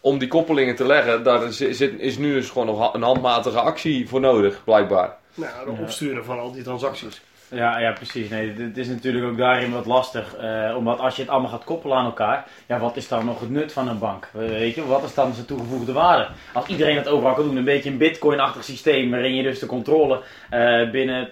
om 0.00 0.18
die 0.18 0.28
koppelingen 0.28 0.74
te 0.76 0.86
leggen, 0.86 1.22
daar 1.22 1.44
is, 1.44 1.60
is, 1.60 1.80
is 1.80 2.18
nu 2.18 2.34
dus 2.34 2.48
gewoon 2.50 2.66
nog 2.66 2.94
een 2.94 3.02
handmatige 3.02 3.60
actie 3.60 4.08
voor 4.08 4.20
nodig, 4.20 4.60
blijkbaar. 4.64 5.16
Nou, 5.34 5.64
de 5.66 5.72
Ja. 5.76 5.82
opsturen 5.82 6.24
van 6.24 6.38
al 6.38 6.52
die 6.52 6.62
transacties. 6.62 7.20
Ja, 7.50 7.78
ja, 7.78 7.92
precies. 7.92 8.28
Nee, 8.28 8.54
het 8.58 8.76
is 8.78 8.88
natuurlijk 8.88 9.24
ook 9.26 9.38
daarin 9.38 9.72
wat 9.72 9.86
lastig. 9.86 10.34
eh, 10.36 10.74
omdat 10.76 10.98
als 10.98 11.16
je 11.16 11.22
het 11.22 11.30
allemaal 11.30 11.50
gaat 11.50 11.64
koppelen 11.64 11.96
aan 11.96 12.04
elkaar, 12.04 12.46
ja, 12.66 12.78
wat 12.78 12.96
is 12.96 13.08
dan 13.08 13.24
nog 13.24 13.40
het 13.40 13.50
nut 13.50 13.72
van 13.72 13.88
een 13.88 13.98
bank? 13.98 14.28
Weet 14.32 14.74
je, 14.74 14.86
wat 14.86 15.02
is 15.04 15.14
dan 15.14 15.34
zijn 15.34 15.46
toegevoegde 15.46 15.92
waarde? 15.92 16.26
Als 16.52 16.66
iedereen 16.66 16.96
het 16.96 17.08
overal 17.08 17.34
kan 17.34 17.44
doen, 17.44 17.56
een 17.56 17.64
beetje 17.64 17.90
een 17.90 17.98
bitcoin-achtig 17.98 18.64
systeem, 18.64 19.10
waarin 19.10 19.34
je 19.34 19.42
dus 19.42 19.58
de 19.58 19.66
controle 19.66 20.20
eh, 20.50 20.90
binnen 20.90 21.30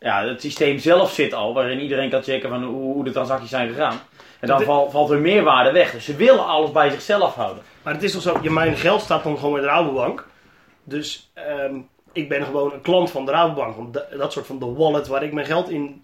ja, 0.00 0.24
het 0.26 0.40
systeem 0.40 0.78
zelf 0.78 1.12
zit 1.12 1.34
al, 1.34 1.54
waarin 1.54 1.80
iedereen 1.80 2.10
kan 2.10 2.22
checken 2.22 2.48
van 2.48 2.64
hoe, 2.64 2.92
hoe 2.94 3.04
de 3.04 3.10
transacties 3.10 3.50
zijn 3.50 3.68
gegaan. 3.68 4.00
En 4.40 4.48
dan 4.48 4.58
De- 4.58 4.64
val- 4.64 4.90
valt 4.90 5.08
hun 5.08 5.20
meerwaarde 5.22 5.72
weg. 5.72 5.92
Dus 5.92 6.04
ze 6.04 6.16
willen 6.16 6.46
alles 6.46 6.70
bij 6.72 6.90
zichzelf 6.90 7.34
houden. 7.34 7.62
Maar 7.82 7.94
het 7.94 8.02
is 8.02 8.12
toch 8.12 8.22
zo, 8.22 8.38
ja, 8.42 8.50
mijn 8.50 8.76
geld 8.76 9.00
staat 9.00 9.22
dan 9.22 9.36
gewoon 9.38 9.52
bij 9.52 9.60
de 9.60 9.66
Rabobank. 9.66 10.26
Dus 10.84 11.30
ehm, 11.34 11.74
ik 12.12 12.28
ben 12.28 12.44
gewoon 12.44 12.72
een 12.72 12.80
klant 12.80 13.10
van 13.10 13.24
de 13.24 13.30
Rabobank. 13.30 13.76
Want 13.76 13.94
da- 13.94 14.06
dat 14.16 14.32
soort 14.32 14.46
van 14.46 14.58
de 14.58 14.66
wallet 14.66 15.06
waar 15.06 15.22
ik 15.22 15.32
mijn 15.32 15.46
geld 15.46 15.70
in, 15.70 16.02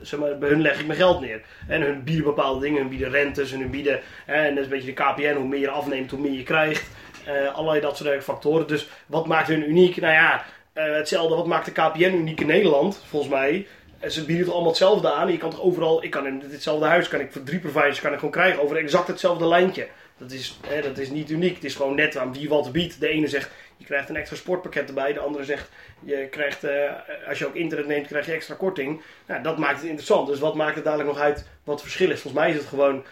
zeg 0.00 0.20
maar, 0.20 0.38
bij 0.38 0.48
hun 0.48 0.60
leg 0.62 0.80
ik 0.80 0.86
mijn 0.86 0.98
geld 0.98 1.20
neer. 1.20 1.40
En 1.68 1.80
hun 1.80 2.04
bieden 2.04 2.24
bepaalde 2.24 2.60
dingen, 2.60 2.80
hun 2.80 2.88
bieden 2.88 3.10
rentes 3.10 3.52
en 3.52 3.60
hun 3.60 3.70
bieden, 3.70 4.00
en 4.26 4.48
dat 4.54 4.58
is 4.58 4.64
een 4.64 4.70
beetje 4.78 4.94
de 4.94 5.02
KPN, 5.02 5.34
hoe 5.36 5.48
meer 5.48 5.60
je 5.60 5.70
afneemt, 5.70 6.10
hoe 6.10 6.20
meer 6.20 6.32
je 6.32 6.42
krijgt. 6.42 6.90
Eh, 7.24 7.54
allerlei 7.54 7.80
dat 7.80 7.96
soort 7.96 8.24
factoren. 8.24 8.66
Dus 8.66 8.88
wat 9.06 9.26
maakt 9.26 9.48
hun 9.48 9.68
uniek? 9.68 9.96
Nou 10.00 10.12
ja, 10.12 10.44
eh, 10.72 10.84
hetzelfde, 10.94 11.34
wat 11.36 11.46
maakt 11.46 11.64
de 11.64 11.72
KPN 11.72 12.14
uniek 12.14 12.40
in 12.40 12.46
Nederland, 12.46 13.02
volgens 13.08 13.32
mij? 13.32 13.66
Eh, 14.00 14.10
Ze 14.10 14.24
bieden 14.24 14.44
toch 14.44 14.52
allemaal 14.54 14.70
hetzelfde 14.72 15.12
aan. 15.12 15.32
Je 15.32 15.38
kan 15.38 15.50
toch 15.50 15.62
overal, 15.62 16.02
ik 16.04 16.10
kan 16.10 16.26
in 16.26 16.42
ditzelfde 16.50 16.86
huis, 16.86 17.08
kan 17.08 17.20
ik 17.20 17.32
voor 17.32 17.42
drie 17.42 17.58
providers 17.58 18.00
kan 18.00 18.10
ik 18.12 18.16
gewoon 18.18 18.34
krijgen 18.34 18.62
over 18.62 18.76
exact 18.76 19.06
hetzelfde 19.08 19.46
lijntje. 19.46 19.86
Dat 20.18 20.30
is, 20.30 20.58
hè, 20.66 20.82
dat 20.82 20.98
is 20.98 21.10
niet 21.10 21.30
uniek. 21.30 21.54
Het 21.54 21.64
is 21.64 21.74
gewoon 21.74 21.94
net 21.94 22.16
aan 22.16 22.32
wie 22.32 22.48
wat 22.48 22.72
biedt. 22.72 23.00
De 23.00 23.08
ene 23.08 23.26
zegt, 23.28 23.50
je 23.80 23.86
krijgt 23.86 24.08
een 24.08 24.16
extra 24.16 24.36
sportpakket 24.36 24.88
erbij. 24.88 25.12
De 25.12 25.20
andere 25.20 25.44
zegt, 25.44 25.68
je 26.00 26.28
krijgt, 26.30 26.64
eh, 26.64 26.90
als 27.28 27.38
je 27.38 27.46
ook 27.46 27.54
internet 27.54 27.86
neemt, 27.86 28.06
krijg 28.06 28.26
je 28.26 28.32
extra 28.32 28.54
korting. 28.54 29.02
Nou, 29.26 29.42
dat 29.42 29.58
maakt 29.58 29.76
het 29.76 29.84
interessant. 29.84 30.26
Dus 30.28 30.38
wat 30.38 30.54
maakt 30.54 30.74
het 30.74 30.84
dadelijk 30.84 31.08
nog 31.08 31.18
uit 31.18 31.44
wat 31.64 31.74
het 31.74 31.82
verschil 31.82 32.10
is? 32.10 32.20
Volgens 32.20 32.42
mij 32.42 32.50
is 32.50 32.56
het 32.56 32.66
gewoon 32.66 33.04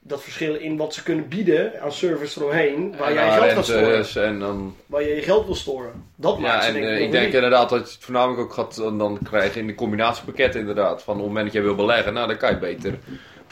dat 0.00 0.22
verschil 0.22 0.54
in 0.54 0.76
wat 0.76 0.94
ze 0.94 1.02
kunnen 1.02 1.28
bieden 1.28 1.80
aan 1.80 1.92
service 1.92 2.40
eromheen. 2.40 2.96
Waar 2.96 3.08
En 3.08 3.14
jij 3.14 3.24
je 3.24 3.32
geld 3.32 3.52
gaat 3.52 3.64
storen. 3.64 4.28
En 4.28 4.38
dan, 4.38 4.76
Waar 4.86 5.02
je 5.02 5.14
je 5.14 5.22
geld 5.22 5.46
wil 5.46 5.54
storen. 5.54 6.04
Dat 6.16 6.38
maakt 6.38 6.54
ja, 6.54 6.60
ze 6.60 6.66
en 6.66 6.74
denk 6.74 6.86
ik 6.86 6.98
eh, 6.98 7.04
ik 7.04 7.10
denk 7.10 7.32
inderdaad 7.32 7.68
dat 7.68 7.86
je 7.86 7.94
het 7.94 8.04
voornamelijk 8.04 8.40
ook 8.40 8.52
gaat 8.52 8.76
dan, 8.76 8.98
dan 8.98 9.18
krijgen 9.22 9.60
in 9.60 9.66
de 9.66 9.74
combinatiepakketten 9.74 10.60
inderdaad. 10.60 11.02
Van 11.02 11.14
op 11.14 11.20
het 11.20 11.28
moment 11.28 11.44
dat 11.44 11.54
jij 11.54 11.62
wil 11.62 11.74
beleggen, 11.74 12.14
nou 12.14 12.26
dan 12.28 12.36
kan 12.36 12.50
je 12.50 12.58
beter 12.58 12.98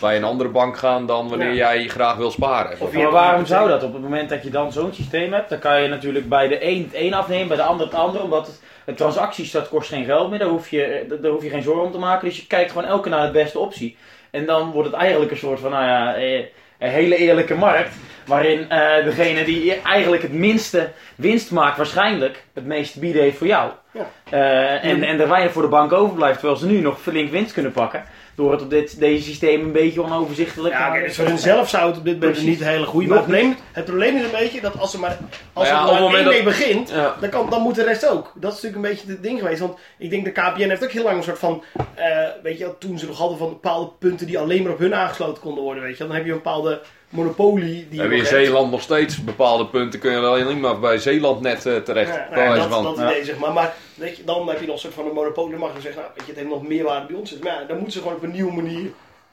bij 0.03 0.17
een 0.17 0.25
andere 0.25 0.51
bank 0.51 0.77
gaan 0.77 1.07
dan 1.07 1.29
wanneer 1.29 1.53
Ja. 1.55 1.75
jij 1.75 1.89
graag 1.89 2.17
wil 2.17 2.31
sparen. 2.31 2.77
Of 2.81 2.93
je 2.93 2.99
Maar 2.99 3.11
waarom 3.11 3.47
zou 3.47 3.69
dat? 3.69 3.83
Op 3.83 3.93
het 3.93 4.03
moment 4.03 4.29
dat 4.29 4.43
je 4.43 4.51
dan 4.51 4.73
zo'n 4.73 4.93
systeem 4.93 5.33
hebt, 5.33 5.49
dan 5.51 5.59
kan 5.59 5.83
je 5.83 5.89
natuurlijk 5.89 6.29
bij 6.29 6.49
de 6.49 6.67
een 6.67 6.83
het 6.83 7.01
een 7.03 7.15
afnemen, 7.15 7.49
bij 7.49 7.57
de 7.57 7.63
ander 7.63 7.87
het 7.87 7.95
ander. 7.95 8.23
Omdat 8.23 8.47
het, 8.47 8.63
het 8.85 8.97
transacties, 8.97 9.51
dat 9.51 9.69
kost 9.69 9.89
geen 9.89 10.05
geld 10.05 10.31
meer, 10.31 10.39
daar 10.39 10.49
hoef, 10.49 10.69
je, 10.69 10.85
eh, 10.85 11.23
daar 11.23 11.31
hoef 11.31 11.43
je 11.43 11.49
geen 11.51 11.63
zorgen 11.63 11.85
om 11.85 11.93
te 11.93 11.99
maken. 11.99 12.29
Dus 12.29 12.37
je 12.37 12.47
kijkt 12.47 12.73
gewoon 12.73 12.89
elke 12.89 13.09
naar 13.09 13.27
de 13.27 13.33
beste 13.33 13.59
optie. 13.59 13.97
En 14.31 14.47
dan 14.47 14.71
wordt 14.71 14.89
het 14.91 14.99
eigenlijk 15.01 15.31
een 15.31 15.37
soort 15.37 15.61
van, 15.61 15.71
nou 15.71 15.85
ja, 15.85 16.15
eh, 16.15 16.45
een 16.79 16.91
hele 16.91 17.17
eerlijke 17.17 17.55
markt. 17.55 17.95
Waarin 18.27 18.71
eh, 18.71 19.05
degene 19.05 19.45
die 19.45 19.81
eigenlijk 19.81 20.23
het 20.23 20.33
minste 20.33 20.89
winst 21.17 21.51
maakt, 21.51 21.77
waarschijnlijk 21.77 22.45
het 22.55 22.67
meeste 22.67 22.99
bieden 23.01 23.23
heeft 23.23 23.37
voor 23.37 23.47
jou. 23.47 23.71
Ja. 23.93 24.07
Eh, 24.31 24.91
en, 24.91 25.03
en 25.03 25.21
er 25.21 25.29
weinig 25.29 25.53
voor 25.53 25.63
de 25.63 25.69
bank 25.69 25.93
overblijft, 25.93 26.39
terwijl 26.39 26.59
ze 26.59 26.67
nu 26.67 26.81
nog 26.81 27.01
flink 27.01 27.31
winst 27.31 27.53
kunnen 27.53 27.73
pakken. 27.73 28.05
Door 28.35 28.53
het 28.53 28.63
op 28.63 28.71
dit, 28.71 28.99
deze 28.99 29.23
systeem 29.23 29.61
een 29.61 29.73
beetje 29.73 30.03
onoverzichtelijk 30.03 30.75
te 30.75 30.81
Ja, 30.81 30.89
maken. 30.89 31.05
dus 31.05 31.17
voor 31.17 31.25
hunzelf 31.27 31.69
zou 31.69 31.89
het 31.89 31.99
op 31.99 32.05
dit 32.05 32.21
moment 32.21 32.43
niet 32.43 32.61
een 32.61 32.67
hele 32.67 32.87
goede. 32.87 33.09
Maar 33.09 33.17
het 33.17 33.27
probleem, 33.27 33.57
het 33.73 33.85
probleem 33.85 34.17
is 34.17 34.23
een 34.23 34.31
beetje 34.31 34.61
dat 34.61 34.79
als 34.79 34.91
ze 34.91 34.99
maar, 34.99 35.19
als 35.53 35.69
Nou 35.69 35.89
ja, 35.91 35.95
er 35.97 36.03
maar 36.03 36.15
één 36.15 36.25
dat- 36.25 36.33
mee 36.33 36.43
begint, 36.43 36.91
Ja. 36.91 37.17
dan, 37.21 37.31
kan, 37.31 37.51
dan 37.51 37.63
moet 37.63 37.75
de 37.75 37.85
rest 37.85 38.09
ook. 38.09 38.33
Dat 38.35 38.53
is 38.53 38.63
natuurlijk 38.63 38.85
een 38.85 38.91
beetje 38.95 39.13
het 39.13 39.23
ding 39.23 39.39
geweest. 39.39 39.61
Want 39.61 39.79
ik 39.99 40.11
denk 40.11 40.25
de 40.25 40.31
KPN 40.31 40.69
heeft 40.69 40.85
ook 40.85 40.91
heel 40.91 41.03
lang 41.05 41.17
een 41.17 41.23
soort 41.23 41.39
van, 41.39 41.63
eh, 41.95 42.07
weet 42.43 42.59
je, 42.59 42.65
wel, 42.65 42.79
toen 42.79 42.99
ze 42.99 43.07
nog 43.07 43.19
hadden 43.19 43.39
van 43.39 43.49
bepaalde 43.49 43.91
punten 43.99 44.27
die 44.27 44.39
alleen 44.39 44.63
maar 44.63 44.73
op 44.73 44.79
hun 44.79 44.95
aangesloten 44.95 45.43
konden 45.43 45.65
worden, 45.65 45.83
weet 45.83 45.99
je. 45.99 46.05
Dan 46.07 46.15
heb 46.15 46.25
je 46.25 46.31
een 46.31 46.37
bepaalde 46.37 46.81
monopolie 47.13 47.75
die 47.75 47.87
We 47.91 48.01
hebben 48.01 48.19
in. 48.19 48.27
Zeeland 48.27 48.71
nog 48.71 48.83
steeds 48.83 49.25
bepaalde 49.25 49.67
punten, 49.67 50.01
kun 50.01 50.11
je 50.11 50.19
alleen 50.19 50.61
maar 50.61 50.81
bij 50.81 50.99
Zeeland 50.99 51.41
net 51.41 51.67
eh, 51.67 51.77
terecht. 51.77 52.15
Ja, 52.15 52.29
nou 52.31 52.43
ja, 52.43 52.55
dat, 52.55 52.69
van. 52.69 52.85
dat 52.85 52.97
Ja. 52.97 53.11
idee 53.11 53.25
zeg 53.25 53.39
maar. 53.39 53.53
Maar 53.53 53.75
weet 53.95 54.17
je, 54.17 54.25
dan 54.25 54.49
heb 54.49 54.61
je 54.61 54.67
nog 54.67 54.75
een 54.75 54.81
soort 54.81 54.95
van 54.95 55.07
een 55.07 55.15
monopolie. 55.15 55.51
Dan 55.51 55.61
mag 55.61 55.75
je 55.75 55.81
zeggen, 55.81 56.01
nou, 56.01 56.13
weet 56.15 56.27
je, 56.27 56.33
het 56.33 56.41
heeft 56.41 56.53
nog 56.53 56.69
meer 56.69 56.85
waarde 56.85 57.07
bij 57.07 57.17
ons. 57.17 57.31
Dus, 57.31 57.39
maar 57.39 57.53
ja, 57.53 57.65
dan 57.67 57.77
moeten 57.77 57.93
ze 57.93 57.99
gewoon 58.01 58.17
op 58.17 58.23
een 58.23 58.31
nieuwe 58.31 58.53
manier 58.53 58.91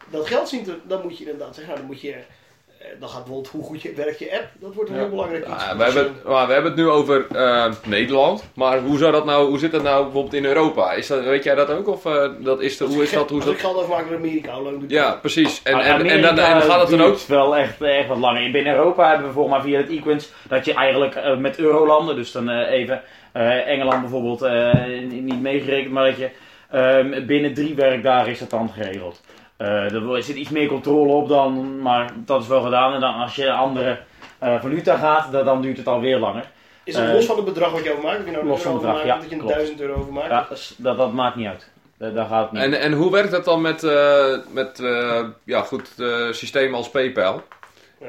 dat 0.09 0.27
geld 0.27 0.50
zien 0.50 0.63
te... 0.63 0.77
Dan 0.88 1.01
moet 1.01 1.17
je 1.17 1.24
inderdaad 1.24 1.55
zeggen, 1.55 1.74
nou, 1.74 1.77
dan 1.77 1.95
moet 1.95 2.01
je... 2.01 2.15
eh, 2.79 2.86
Dan 3.00 3.09
gaat 3.09 3.24
bijvoorbeeld 3.24 3.48
hoe 3.53 3.63
goed 3.63 3.81
je, 3.81 3.93
werkt 3.93 4.19
je 4.19 4.31
app. 4.33 4.48
Dat 4.59 4.74
wordt 4.74 4.89
een 4.89 4.95
Ja. 4.95 5.01
heel 5.01 5.09
belangrijk 5.09 5.48
iets. 5.48 5.65
Ja, 5.65 5.77
we, 5.77 5.83
hebben, 5.83 6.15
maar 6.25 6.48
we 6.48 6.53
hebben 6.53 6.71
het 6.71 6.79
nu 6.81 6.89
over 6.89 7.25
eh, 7.31 7.65
Nederland, 7.86 8.43
maar 8.53 8.79
hoe, 8.79 8.98
zou 8.98 9.12
dat 9.12 9.25
nou, 9.25 9.48
hoe 9.50 9.59
zit 9.59 9.71
dat 9.71 9.83
nou 9.83 10.03
bijvoorbeeld 10.03 10.33
in 10.33 10.45
Europa? 10.45 10.91
Is 10.91 11.07
dat, 11.07 11.24
weet 11.24 11.43
jij 11.43 11.55
dat 11.55 11.69
ook? 11.69 11.88
Of 11.88 12.05
eh, 12.05 12.29
dat 12.39 12.62
is 12.62 12.77
de, 12.77 12.86
hoe 12.86 12.95
ik 12.95 13.01
is 13.01 13.12
dat? 13.12 13.29
Hoe 13.29 13.39
is 13.39 13.45
Als 13.45 13.55
ik 13.55 13.62
dat? 13.62 13.71
geld 13.71 13.83
overmaak 13.83 14.09
naar 14.09 14.17
Amerika, 14.17 14.53
hoe 14.53 14.63
lang 14.63 14.83
Ja, 14.88 15.09
dat? 15.09 15.21
precies. 15.21 15.62
En, 15.63 15.74
Maar 15.74 15.83
en, 15.86 16.05
en, 16.05 16.21
dan, 16.21 16.38
en 16.39 16.62
gaat 16.62 16.81
het 16.89 16.89
dan 17.00 17.07
ook... 17.07 17.17
wel 17.27 17.55
echt, 17.57 17.81
echt 17.81 18.07
wat 18.07 18.17
langer. 18.17 18.51
Binnen 18.51 18.75
Europa 18.75 19.09
hebben 19.09 19.27
we 19.27 19.33
volgens 19.33 19.55
mij 19.55 19.65
via 19.71 19.77
het 19.81 19.89
Equins 19.89 20.31
dat 20.48 20.65
je 20.65 20.74
eigenlijk 20.74 21.15
eh, 21.15 21.38
met 21.38 21.57
eurolanden, 21.59 22.15
dus 22.15 22.31
dan 22.31 22.50
eh, 22.50 22.71
even 22.79 23.01
eh, 23.31 23.67
Engeland 23.67 24.01
bijvoorbeeld 24.01 24.41
eh, 24.41 24.74
niet 25.09 25.41
meegerekend, 25.41 25.93
maar 25.93 26.05
dat 26.05 26.17
je 26.17 26.29
ehm, 26.71 27.25
binnen 27.25 27.53
drie 27.53 27.75
werkdagen 27.75 28.31
is 28.31 28.39
dat 28.39 28.50
dan 28.50 28.69
geregeld. 28.69 29.21
Eh, 29.59 29.93
er 29.93 30.23
zit 30.23 30.35
iets 30.35 30.49
meer 30.49 30.67
controle 30.67 31.11
op 31.13 31.27
dan, 31.29 31.81
maar 31.81 32.09
dat 32.15 32.41
is 32.41 32.47
wel 32.47 32.61
gedaan. 32.61 32.93
En 32.93 32.99
dan 32.99 33.13
als 33.15 33.35
je 33.35 33.51
andere 33.51 33.99
eh, 34.39 34.61
valuta 34.61 34.97
gaat, 34.97 35.31
dan, 35.31 35.45
dan 35.45 35.61
duurt 35.61 35.77
het 35.77 35.87
alweer 35.87 36.17
langer. 36.17 36.43
Is 36.83 36.93
dat 36.93 37.03
Eh, 37.07 37.13
los 37.13 37.25
van 37.25 37.35
het 37.35 37.45
bedrag 37.45 37.71
wat 37.71 37.83
je 37.83 37.91
overmaakt? 37.91 38.19
Of 38.19 38.25
je 38.25 38.31
nou 38.31 38.43
een 38.43 38.49
los 38.49 38.61
van 38.61 38.73
het 38.73 38.81
bedrag, 38.81 39.05
ja, 39.05 39.17
dat 39.17 39.29
je 39.29 39.31
een 39.35 39.39
klopt. 39.41 39.53
1000 39.55 39.81
euro 39.81 39.93
overmaakt? 39.99 40.29
Ja, 40.29 40.45
dat, 40.49 40.73
dat, 40.77 40.97
dat 40.97 41.13
maakt 41.13 41.35
niet 41.35 41.47
uit. 41.47 41.69
Da- 41.97 42.09
daar 42.09 42.25
gaat 42.25 42.41
het 42.43 42.51
niet. 42.51 42.61
En, 42.61 42.79
en 42.81 42.93
hoe 42.93 43.11
werkt 43.11 43.31
dat 43.31 43.45
dan 43.45 43.61
met, 43.61 43.83
eh, 43.83 44.35
met 44.51 44.79
eh, 44.79 45.23
ja, 45.43 45.61
goed, 45.61 45.89
eh, 45.97 46.31
systemen 46.31 46.77
als 46.77 46.89
PayPal? 46.89 47.41
Ja. 47.99 48.07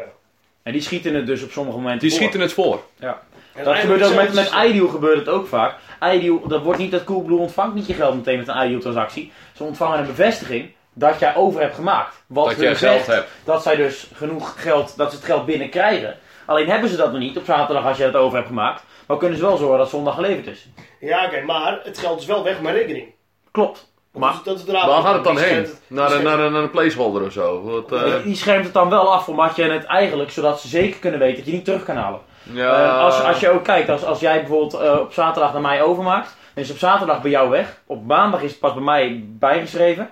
En 0.62 0.72
die 0.72 0.80
schieten 0.82 1.14
het 1.14 1.26
dus 1.26 1.42
op 1.42 1.50
sommige 1.50 1.76
momenten 1.78 2.00
Die 2.00 2.10
voor. 2.10 2.18
schieten 2.18 2.40
het 2.40 2.52
voor. 2.52 2.80
Ja. 2.98 3.20
En 3.54 3.64
Dat 3.64 3.76
gebeurt 3.76 4.02
ook 4.04 4.14
met, 4.14 4.34
met 4.34 4.52
iDeal 4.66 4.88
gebeurt 4.88 5.18
het 5.18 5.28
ook 5.28 5.46
vaak. 5.46 5.74
iDeal, 6.12 6.48
dat 6.48 6.62
wordt 6.62 6.78
niet 6.78 6.90
dat 6.90 7.04
Coolblue 7.04 7.38
ontvangt 7.38 7.74
niet 7.74 7.86
je 7.86 7.94
geld 7.94 8.14
meteen 8.14 8.38
met 8.38 8.48
een 8.48 8.64
iDeal 8.64 8.80
transactie. 8.80 9.32
Ze 9.56 9.64
ontvangen 9.64 9.98
een 9.98 10.06
bevestiging 10.06 10.70
dat 11.00 11.18
jij 11.18 11.34
over 11.36 11.60
hebt 11.60 11.74
gemaakt. 11.74 12.22
Wat 12.26 12.44
dat 12.46 12.56
zegt 12.58 12.78
geld 12.78 13.06
hebt. 13.06 13.28
dat 13.44 13.62
zij 13.62 13.76
dus 13.76 14.10
genoeg 14.14 14.54
geld, 14.62 14.96
dat 14.96 15.10
ze 15.10 15.16
het 15.16 15.24
geld 15.26 15.46
binnenkrijgen. 15.46 16.16
Alleen 16.46 16.68
hebben 16.70 16.90
ze 16.90 16.96
dat 16.96 17.10
nog 17.12 17.20
niet 17.20 17.36
op 17.36 17.44
zaterdag 17.44 17.86
als 17.86 17.96
je 17.96 18.04
het 18.04 18.16
over 18.16 18.36
hebt 18.36 18.48
gemaakt. 18.48 18.82
Maar 19.06 19.16
kunnen 19.16 19.38
ze 19.38 19.44
wel 19.44 19.56
zorgen 19.56 19.78
dat 19.78 19.88
zondag 19.90 20.14
geleverd 20.14 20.46
is. 20.46 20.68
Ja, 21.00 21.24
oké, 21.24 21.40
maar 21.40 21.80
het 21.82 21.98
geld 21.98 22.20
is 22.20 22.26
wel 22.26 22.44
weg 22.44 22.56
op 22.56 22.62
mijn 22.62 22.74
rekening. 22.74 23.06
Klopt. 23.50 23.88
Maar- 24.12 24.30
dat 24.30 24.38
is- 24.38 24.44
dat 24.44 24.58
is 24.58 24.64
de 24.64 24.72
raad. 24.72 24.86
Waar 24.86 25.02
gaat 25.02 25.14
het 25.14 25.24
dan 25.24 25.38
heen? 25.38 25.56
het- 25.56 25.80
Naar, 25.86 26.12
een- 26.12 26.22
naar, 26.22 26.38
een- 26.38 26.52
naar 26.52 26.62
een 26.62 26.70
placeholder 26.70 27.22
of 27.26 27.32
zo? 27.32 27.62
Wat, 27.62 27.92
eh, 27.92 28.04
Die- 28.04 28.22
Die 28.22 28.36
schermt 28.36 28.64
het 28.64 28.74
dan 28.74 28.90
wel 28.90 29.12
af 29.12 29.28
omdat 29.28 29.56
je 29.56 29.62
het 29.62 29.84
eigenlijk, 29.84 30.30
zodat 30.30 30.60
ze 30.60 30.68
zeker 30.68 30.98
kunnen 30.98 31.20
weten 31.20 31.36
dat 31.36 31.46
je 31.46 31.52
niet 31.52 31.64
terug 31.64 31.84
kan 31.84 31.96
halen. 31.96 32.20
ja, 32.52 32.84
Eh, 32.84 32.98
als, 33.00 33.22
als 33.22 33.40
je 33.40 33.50
ook 33.50 33.64
kijkt, 33.64 33.88
als, 33.88 34.04
als 34.04 34.20
jij 34.20 34.38
bijvoorbeeld 34.38 34.74
eh, 34.82 34.98
op 35.00 35.12
zaterdag 35.12 35.52
naar 35.52 35.62
mij 35.62 35.82
overmaakt, 35.82 36.26
dan 36.54 36.62
is 36.62 36.68
het 36.68 36.72
op 36.76 36.82
zaterdag 36.88 37.22
bij 37.22 37.30
jou 37.30 37.50
weg. 37.50 37.80
Op 37.86 38.06
maandag 38.06 38.42
is 38.42 38.50
het 38.50 38.60
pas 38.60 38.72
bij 38.74 38.82
mij 38.82 39.24
bijgeschreven. 39.26 40.10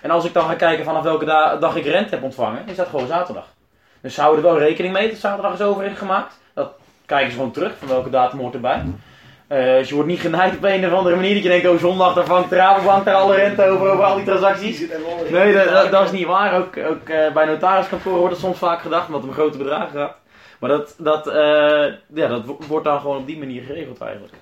En 0.00 0.10
als 0.10 0.24
ik 0.24 0.32
dan 0.32 0.44
ga 0.48 0.54
kijken 0.54 0.84
vanaf 0.84 1.02
welke 1.02 1.24
da- 1.24 1.56
dag 1.56 1.76
ik 1.76 1.84
rente 1.84 2.10
heb 2.14 2.22
ontvangen, 2.22 2.62
is 2.66 2.76
dat 2.76 2.88
gewoon 2.88 3.06
zaterdag. 3.06 3.44
Dus 4.00 4.14
ze 4.14 4.20
houden 4.20 4.44
er 4.44 4.50
wel 4.50 4.58
rekening 4.60 4.94
mee 4.94 5.08
dat 5.08 5.18
zaterdag 5.18 5.52
is 5.52 5.60
overgemaakt. 5.62 6.38
Dat 6.54 6.70
kijken 7.06 7.30
ze 7.30 7.36
gewoon 7.36 7.52
terug, 7.52 7.72
van 7.78 7.88
welke 7.88 8.10
datum 8.10 8.38
hoort 8.38 8.54
erbij. 8.54 8.82
Eh, 9.46 9.64
dus 9.64 9.88
je 9.88 9.94
wordt 9.94 10.08
niet 10.10 10.20
genaaid 10.20 10.56
op 10.56 10.64
een 10.64 10.86
of 10.86 10.92
andere 10.92 11.16
manier 11.16 11.34
dat 11.34 11.42
je 11.42 11.48
denkt, 11.48 11.66
oh 11.68 11.78
zondag 11.78 12.14
dan 12.14 12.26
vangt 12.26 12.50
de 12.50 12.56
Rabobank 12.56 13.04
daar 13.04 13.14
alle 13.14 13.34
rente 13.36 13.64
over, 13.68 13.90
over 13.90 14.04
al 14.04 14.16
die 14.16 14.24
transacties. 14.24 14.80
Nee, 15.30 15.52
dat, 15.54 15.68
dat, 15.68 15.90
dat 15.90 16.04
is 16.04 16.12
niet 16.12 16.26
waar. 16.26 16.56
Ook, 16.58 16.76
ook 16.76 17.08
eh, 17.08 17.32
bij 17.32 17.44
notariskantoren 17.44 18.18
wordt 18.18 18.34
het 18.34 18.44
soms 18.44 18.58
vaak 18.58 18.80
gedacht, 18.80 19.06
omdat 19.06 19.20
het 19.20 19.30
om 19.30 19.36
grote 19.36 19.58
bedragen 19.58 19.98
gaat. 19.98 20.14
Maar 20.60 20.70
dat, 20.70 20.94
dat, 20.98 21.26
eh, 21.26 21.84
ja, 22.14 22.28
dat 22.28 22.44
wo- 22.44 22.58
wordt 22.68 22.84
dan 22.84 23.00
gewoon 23.00 23.16
op 23.16 23.26
die 23.26 23.38
manier 23.38 23.62
geregeld 23.62 24.00
eigenlijk. 24.00 24.32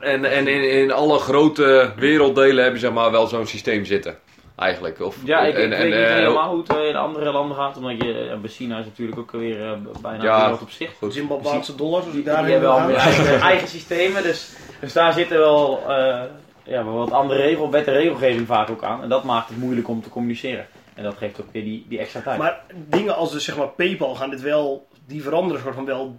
En, 0.00 0.24
en 0.24 0.46
in, 0.48 0.70
in 0.70 0.92
alle 0.92 1.18
grote 1.18 1.92
werelddelen 1.96 2.62
hebben 2.62 2.80
ze 2.80 2.86
zeg 2.86 2.94
maar 2.94 3.10
wel 3.10 3.26
zo'n 3.26 3.46
systeem 3.46 3.84
zitten. 3.84 4.16
Eigenlijk. 4.56 5.00
Of, 5.00 5.16
Ja, 5.24 5.40
ik, 5.40 5.54
ik 5.56 5.62
en, 5.62 5.68
weet 5.70 5.78
en, 5.78 5.86
niet 5.86 5.94
eh, 5.94 6.12
helemaal 6.14 6.48
hoe 6.50 6.58
het 6.62 6.76
eh, 6.76 6.88
in 6.88 6.96
andere 6.96 7.32
landen 7.32 7.56
gaat. 7.56 7.76
Omdat 7.76 7.96
je, 8.02 8.04
ja, 8.30 8.36
bij 8.36 8.50
China 8.50 8.78
is 8.78 8.84
natuurlijk 8.84 9.18
ook 9.18 9.30
weer 9.30 9.62
eh, 9.62 9.72
bijna 10.02 10.22
Ja. 10.24 10.34
een 10.36 10.40
wereld 10.42 10.62
op 10.62 10.70
zich. 10.70 10.90
Goed. 10.98 11.12
Zimbabweanse 11.12 11.74
dollars, 11.74 12.04
als 12.04 12.12
Die, 12.14 12.20
ik 12.20 12.26
die 12.26 12.34
daar 12.34 12.44
hebben 12.48 12.68
wel 12.68 12.78
eigen, 12.96 13.40
eigen 13.50 13.68
systemen. 13.68 14.22
Dus, 14.22 14.52
dus 14.80 14.92
daar 14.92 15.12
zitten 15.12 15.38
wel, 15.38 15.82
eh, 15.88 16.22
ja, 16.64 16.84
wel 16.84 16.94
wat 16.94 17.12
andere 17.12 17.40
regel, 17.42 17.70
wet 17.70 17.86
en 17.86 17.92
regelgeving 17.92 18.46
vaak 18.46 18.70
ook 18.70 18.82
aan. 18.82 19.02
En 19.02 19.08
dat 19.08 19.24
maakt 19.24 19.48
het 19.48 19.58
moeilijk 19.58 19.88
om 19.88 20.02
te 20.02 20.08
communiceren. 20.08 20.66
En 20.94 21.02
dat 21.02 21.16
geeft 21.16 21.40
ook 21.40 21.52
weer 21.52 21.64
die, 21.64 21.86
die 21.88 21.98
extra 21.98 22.20
tijd. 22.20 22.38
Maar 22.38 22.60
dingen 22.74 23.14
als 23.16 23.32
dus 23.32 23.44
zeg 23.44 23.56
maar 23.56 23.68
PayPal 23.68 24.14
gaan 24.14 24.30
dit 24.30 24.40
wel, 24.40 24.86
die 25.06 25.22
veranderen 25.22 25.62
soort 25.62 25.74
van 25.74 25.84
wel 25.84 26.16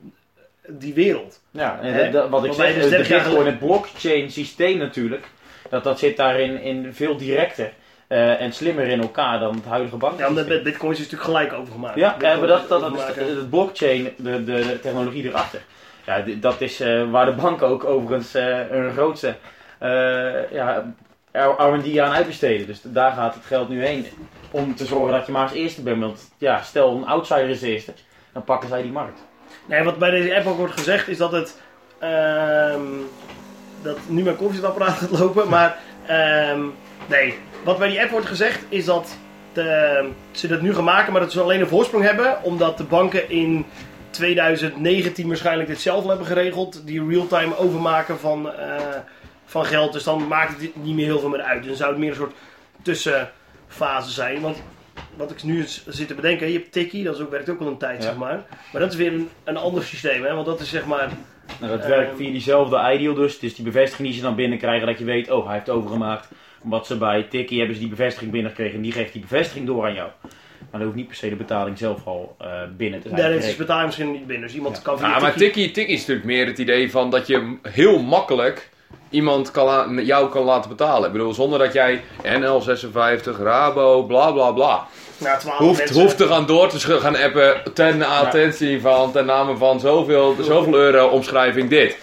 die 0.67 0.93
wereld. 0.93 1.39
Ja, 1.51 1.79
en 1.81 1.93
Hè? 1.93 2.03
dat- 2.03 2.11
dat- 2.21 2.29
wat 2.29 2.45
ik 2.45 2.53
zeg, 2.53 2.73
dus 2.73 2.83
de 2.83 2.89
30 2.89 3.07
jaar 3.07 3.23
Bitcoin, 3.23 3.45
het 3.45 3.59
blockchain 3.59 4.31
systeem 4.31 4.77
natuurlijk, 4.77 5.25
dat, 5.69 5.83
dat 5.83 5.99
zit 5.99 6.17
daarin 6.17 6.61
in 6.61 6.93
veel 6.93 7.17
directer 7.17 7.73
eh, 8.07 8.41
en 8.41 8.53
slimmer 8.53 8.87
in 8.87 9.01
elkaar 9.01 9.39
dan 9.39 9.55
het 9.55 9.65
huidige 9.65 9.95
Ja, 9.95 10.01
banksysteem. 10.01 10.37
omdat 10.37 10.63
Bitcoin 10.63 10.91
is 10.91 10.97
natuurlijk 10.97 11.23
gelijk 11.23 11.53
overgemaakt. 11.53 11.95
Ja, 11.95 12.09
Bitcoin 12.09 12.31
ja, 12.31 12.37
maar 12.37 12.47
dat, 12.47 12.69
dat, 12.69 13.17
is 13.17 13.35
het 13.35 13.49
blockchain, 13.49 14.13
de, 14.17 14.43
de, 14.43 14.53
de 14.53 14.79
technologie 14.79 15.27
erachter. 15.27 15.61
Ja, 16.05 16.23
dat 16.39 16.61
is 16.61 16.79
eh, 16.79 17.11
waar 17.11 17.25
de 17.25 17.31
banken 17.31 17.67
ook 17.67 17.83
overigens 17.83 18.33
eh 18.35 18.59
hun 18.69 18.91
grootste 18.91 19.35
eh, 19.79 20.51
ja, 20.51 20.93
R&D 21.57 21.97
aan 21.97 22.11
uitbesteden. 22.11 22.67
Dus 22.67 22.81
daar 22.83 23.11
gaat 23.11 23.33
het 23.33 23.45
geld 23.45 23.69
nu 23.69 23.85
heen. 23.85 24.05
Om 24.51 24.75
te 24.75 24.85
zorgen 24.85 25.11
dat 25.11 25.25
je 25.25 25.31
maar 25.31 25.43
als 25.43 25.51
eerste 25.53 25.81
bent. 25.83 25.99
Want 26.01 26.31
ja, 26.37 26.61
stel 26.61 26.95
een 26.95 27.05
outsider 27.05 27.49
is 27.49 27.59
de 27.59 27.67
eerste, 27.71 27.93
dan 28.33 28.43
pakken 28.43 28.69
zij 28.69 28.81
die 28.81 28.91
markt. 28.91 29.19
Nee, 29.65 29.83
wat 29.83 29.97
bij 29.97 30.09
deze 30.09 30.35
app 30.35 30.47
ook 30.47 30.57
wordt 30.57 30.73
gezegd 30.73 31.07
is 31.07 31.17
dat 31.17 31.31
het. 31.31 31.61
ehm, 31.99 32.81
dat 33.81 33.97
nu 34.07 34.23
mijn 34.23 34.35
koffiezetapparaat 34.35 34.97
gaat 34.97 35.19
lopen, 35.19 35.49
maar. 35.49 35.77
ehm, 36.05 36.61
nee, 37.07 37.37
wat 37.63 37.77
bij 37.77 37.89
die 37.89 38.01
app 38.01 38.09
wordt 38.09 38.25
gezegd 38.27 38.59
is 38.69 38.85
dat 38.85 39.17
de, 39.53 40.09
ze 40.31 40.47
dat 40.47 40.61
nu 40.61 40.73
gaan 40.73 40.83
maken, 40.83 41.11
maar 41.11 41.21
dat 41.21 41.31
ze 41.31 41.41
alleen 41.41 41.59
een 41.61 41.67
voorsprong 41.67 42.03
hebben, 42.03 42.43
omdat 42.43 42.77
de 42.77 42.83
banken 42.83 43.29
in 43.29 43.65
2019 44.09 45.27
waarschijnlijk 45.27 45.69
dit 45.69 45.81
zelf 45.81 46.03
al 46.03 46.09
hebben 46.09 46.27
geregeld. 46.27 46.81
Die 46.87 47.07
real-time 47.07 47.57
overmaken 47.57 48.19
van, 48.19 48.53
eh, 48.53 48.75
van 49.45 49.65
geld. 49.65 49.93
Dus 49.93 50.03
dan 50.03 50.27
maakt 50.27 50.61
het 50.61 50.75
niet 50.83 50.95
meer 50.95 51.05
heel 51.05 51.19
veel 51.19 51.29
meer 51.29 51.41
uit. 51.41 51.57
Dus 51.59 51.67
dan 51.67 51.77
zou 51.77 51.89
het 51.89 51.99
meer 51.99 52.09
een 52.09 52.15
soort 52.15 52.33
tussenfase 52.81 54.11
zijn. 54.11 54.41
Want 54.41 54.61
wat 55.15 55.31
ik 55.31 55.43
nu 55.43 55.63
zit 55.87 56.07
te 56.07 56.13
bedenken, 56.15 56.47
je 56.47 56.57
hebt 56.57 56.71
Tiki, 56.71 57.03
dat 57.03 57.15
is 57.15 57.21
ook, 57.21 57.31
werkt 57.31 57.49
ook 57.49 57.59
al 57.59 57.67
een 57.67 57.77
tijd, 57.77 57.97
Ja. 58.03 58.09
zeg 58.09 58.15
maar. 58.17 58.43
Maar 58.71 58.81
dat 58.81 58.91
is 58.91 58.97
weer 58.97 59.13
een, 59.13 59.29
een 59.43 59.57
ander 59.57 59.83
systeem, 59.83 60.23
hè? 60.23 60.33
Want 60.33 60.45
dat 60.45 60.59
is 60.59 60.69
zeg 60.69 60.85
maar. 60.85 61.09
Nou, 61.59 61.71
dat 61.71 61.79
Ehm. 61.81 61.89
werkt 61.89 62.15
via 62.17 62.31
diezelfde 62.31 62.91
ideal 62.93 63.13
dus. 63.13 63.33
Het 63.33 63.43
is 63.43 63.55
die 63.55 63.65
bevestiging 63.65 64.07
die 64.07 64.17
ze 64.17 64.23
dan 64.23 64.35
binnenkrijgen 64.35 64.87
dat 64.87 64.97
je 64.99 65.05
weet, 65.05 65.31
oh 65.31 65.45
hij 65.45 65.53
heeft 65.55 65.69
overgemaakt. 65.69 66.27
Omdat 66.63 66.87
ze 66.87 66.97
bij 66.97 67.23
Tiki 67.29 67.57
hebben 67.57 67.75
ze 67.75 67.81
die 67.81 67.89
bevestiging 67.89 68.31
binnengekregen 68.31 68.75
en 68.75 68.81
die 68.81 68.91
geeft 68.91 69.13
die 69.13 69.21
bevestiging 69.21 69.65
door 69.67 69.85
aan 69.85 69.93
jou. 69.93 70.09
Maar 70.59 70.81
dan 70.81 70.81
hoeft 70.81 70.95
niet 70.95 71.07
per 71.07 71.15
se 71.15 71.29
de 71.29 71.35
betaling 71.35 71.77
zelf 71.77 71.99
al 72.07 72.35
eh, 72.39 72.47
binnen 72.77 73.01
te 73.01 73.07
zijn. 73.09 73.21
Daar 73.21 73.29
is 73.29 73.35
gekregen. 73.35 73.57
betaling 73.57 73.85
misschien 73.85 74.11
niet 74.11 74.27
binnen. 74.27 74.47
Dus 74.47 74.55
iemand 74.55 74.75
Ja. 74.75 74.81
kan 74.83 74.97
via 74.99 75.07
Ja, 75.07 75.19
maar 75.19 75.31
Tiki- 75.33 75.43
Tikkie 75.45 75.71
Tikkie 75.71 75.93
is 75.95 75.99
natuurlijk 75.99 76.25
meer 76.27 76.45
het 76.45 76.57
idee 76.57 76.91
van 76.91 77.09
dat 77.09 77.27
je 77.27 77.57
heel 77.61 77.99
makkelijk 78.01 78.69
iemand 79.09 79.51
kan 79.51 80.05
jou 80.05 80.29
kan 80.29 80.43
laten 80.43 80.69
betalen. 80.69 81.05
Ik 81.07 81.11
bedoel, 81.11 81.33
zonder 81.33 81.59
dat 81.59 81.73
jij 81.73 82.01
NL56, 82.23 83.37
Rabo, 83.41 84.03
bla 84.03 84.31
bla 84.31 84.51
bla. 84.51 84.87
na 85.17 85.37
12 85.37 85.57
Hoeft, 85.57 85.77
mensen. 85.77 86.01
hoeft 86.01 86.17
te 86.17 86.27
gaan 86.27 86.45
door 86.45 86.69
te 86.69 86.79
gaan 86.79 87.15
appen 87.15 87.61
ten 87.73 88.01
attentie 88.01 88.81
van, 88.81 89.11
ten 89.11 89.25
name 89.25 89.57
van 89.57 89.79
zoveel, 89.79 90.35
zoveel 90.41 90.73
euro 90.75 91.07
omschrijving 91.07 91.69
dit. 91.69 91.97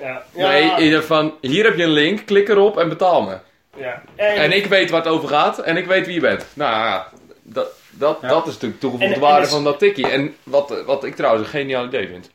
Ja. 0.00 0.22
Ja, 0.34 0.48
Nee, 0.50 0.72
ieder 0.78 1.02
van, 1.02 1.34
hier 1.40 1.64
heb 1.64 1.76
je 1.76 1.82
een 1.82 1.90
link, 1.90 2.26
klik 2.26 2.48
erop 2.48 2.78
en 2.78 2.88
betaal 2.88 3.22
me. 3.22 3.36
Ja. 3.76 4.02
En, 4.14 4.36
En 4.36 4.52
ik 4.52 4.66
weet 4.66 4.90
waar 4.90 5.00
het 5.00 5.10
over 5.12 5.28
gaat 5.28 5.58
en 5.58 5.76
ik 5.76 5.86
weet 5.86 6.06
wie 6.06 6.14
je 6.14 6.20
bent. 6.20 6.46
Nou 6.54 6.70
ja, 6.72 7.08
dat, 7.42 7.68
dat, 7.90 8.18
Ja. 8.20 8.28
dat 8.28 8.46
is 8.46 8.52
natuurlijk 8.52 8.80
toegevoegde 8.80 9.20
waarde 9.20 9.46
van 9.46 9.64
dat 9.64 9.78
tikkie. 9.78 10.08
En 10.10 10.34
wat, 10.42 10.82
wat 10.86 11.04
ik 11.04 11.14
trouwens 11.14 11.44
een 11.44 11.50
geniaal 11.50 11.86
idee 11.86 12.08
vind. 12.08 12.30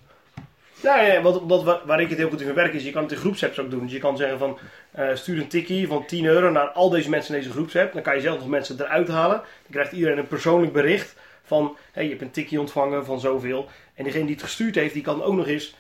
Nou 0.84 1.02
ja, 1.04 1.22
wat, 1.22 1.42
wat, 1.48 1.64
waar, 1.64 1.80
waar 1.86 2.02
ik 2.02 2.10
het 2.10 2.18
heel 2.18 2.30
goed 2.30 2.42
in 2.42 2.54
werken 2.54 2.74
is, 2.80 2.84
je 2.84 2.92
kan 2.92 3.04
het 3.04 3.12
in 3.12 3.18
groepsapps 3.18 3.60
ook 3.60 3.70
doen. 3.72 3.84
Dus 3.84 3.92
je 3.92 4.00
kan 4.00 4.18
zeggen 4.18 4.38
van, 4.38 4.58
eh, 4.92 5.08
stuur 5.14 5.38
een 5.42 5.48
tikkie 5.48 5.88
van 5.88 6.06
10 6.06 6.26
euro 6.26 6.50
naar 6.50 6.68
al 6.68 6.90
deze 6.90 7.10
mensen 7.10 7.36
in 7.36 7.42
deze 7.42 7.54
groepsapp. 7.54 7.94
Dan 7.94 8.02
kan 8.02 8.16
je 8.16 8.22
zelf 8.22 8.38
nog 8.40 8.48
mensen 8.48 8.76
eruit 8.80 9.08
halen. 9.08 9.38
Dan 9.38 9.72
krijgt 9.72 9.92
iedereen 9.92 10.18
een 10.18 10.28
persoonlijk 10.28 10.74
bericht 10.74 11.16
van, 11.44 11.78
hey, 11.92 12.04
je 12.04 12.10
hebt 12.10 12.22
een 12.22 12.32
tikkie 12.32 12.60
ontvangen 12.60 13.06
van 13.06 13.20
zoveel. 13.20 13.70
En 13.96 14.04
degene 14.04 14.26
die 14.26 14.34
het 14.36 14.44
gestuurd 14.44 14.76
heeft, 14.76 14.94
die 14.94 15.04
kan 15.04 15.24
ook 15.24 15.36
nog 15.36 15.48
eens 15.48 15.76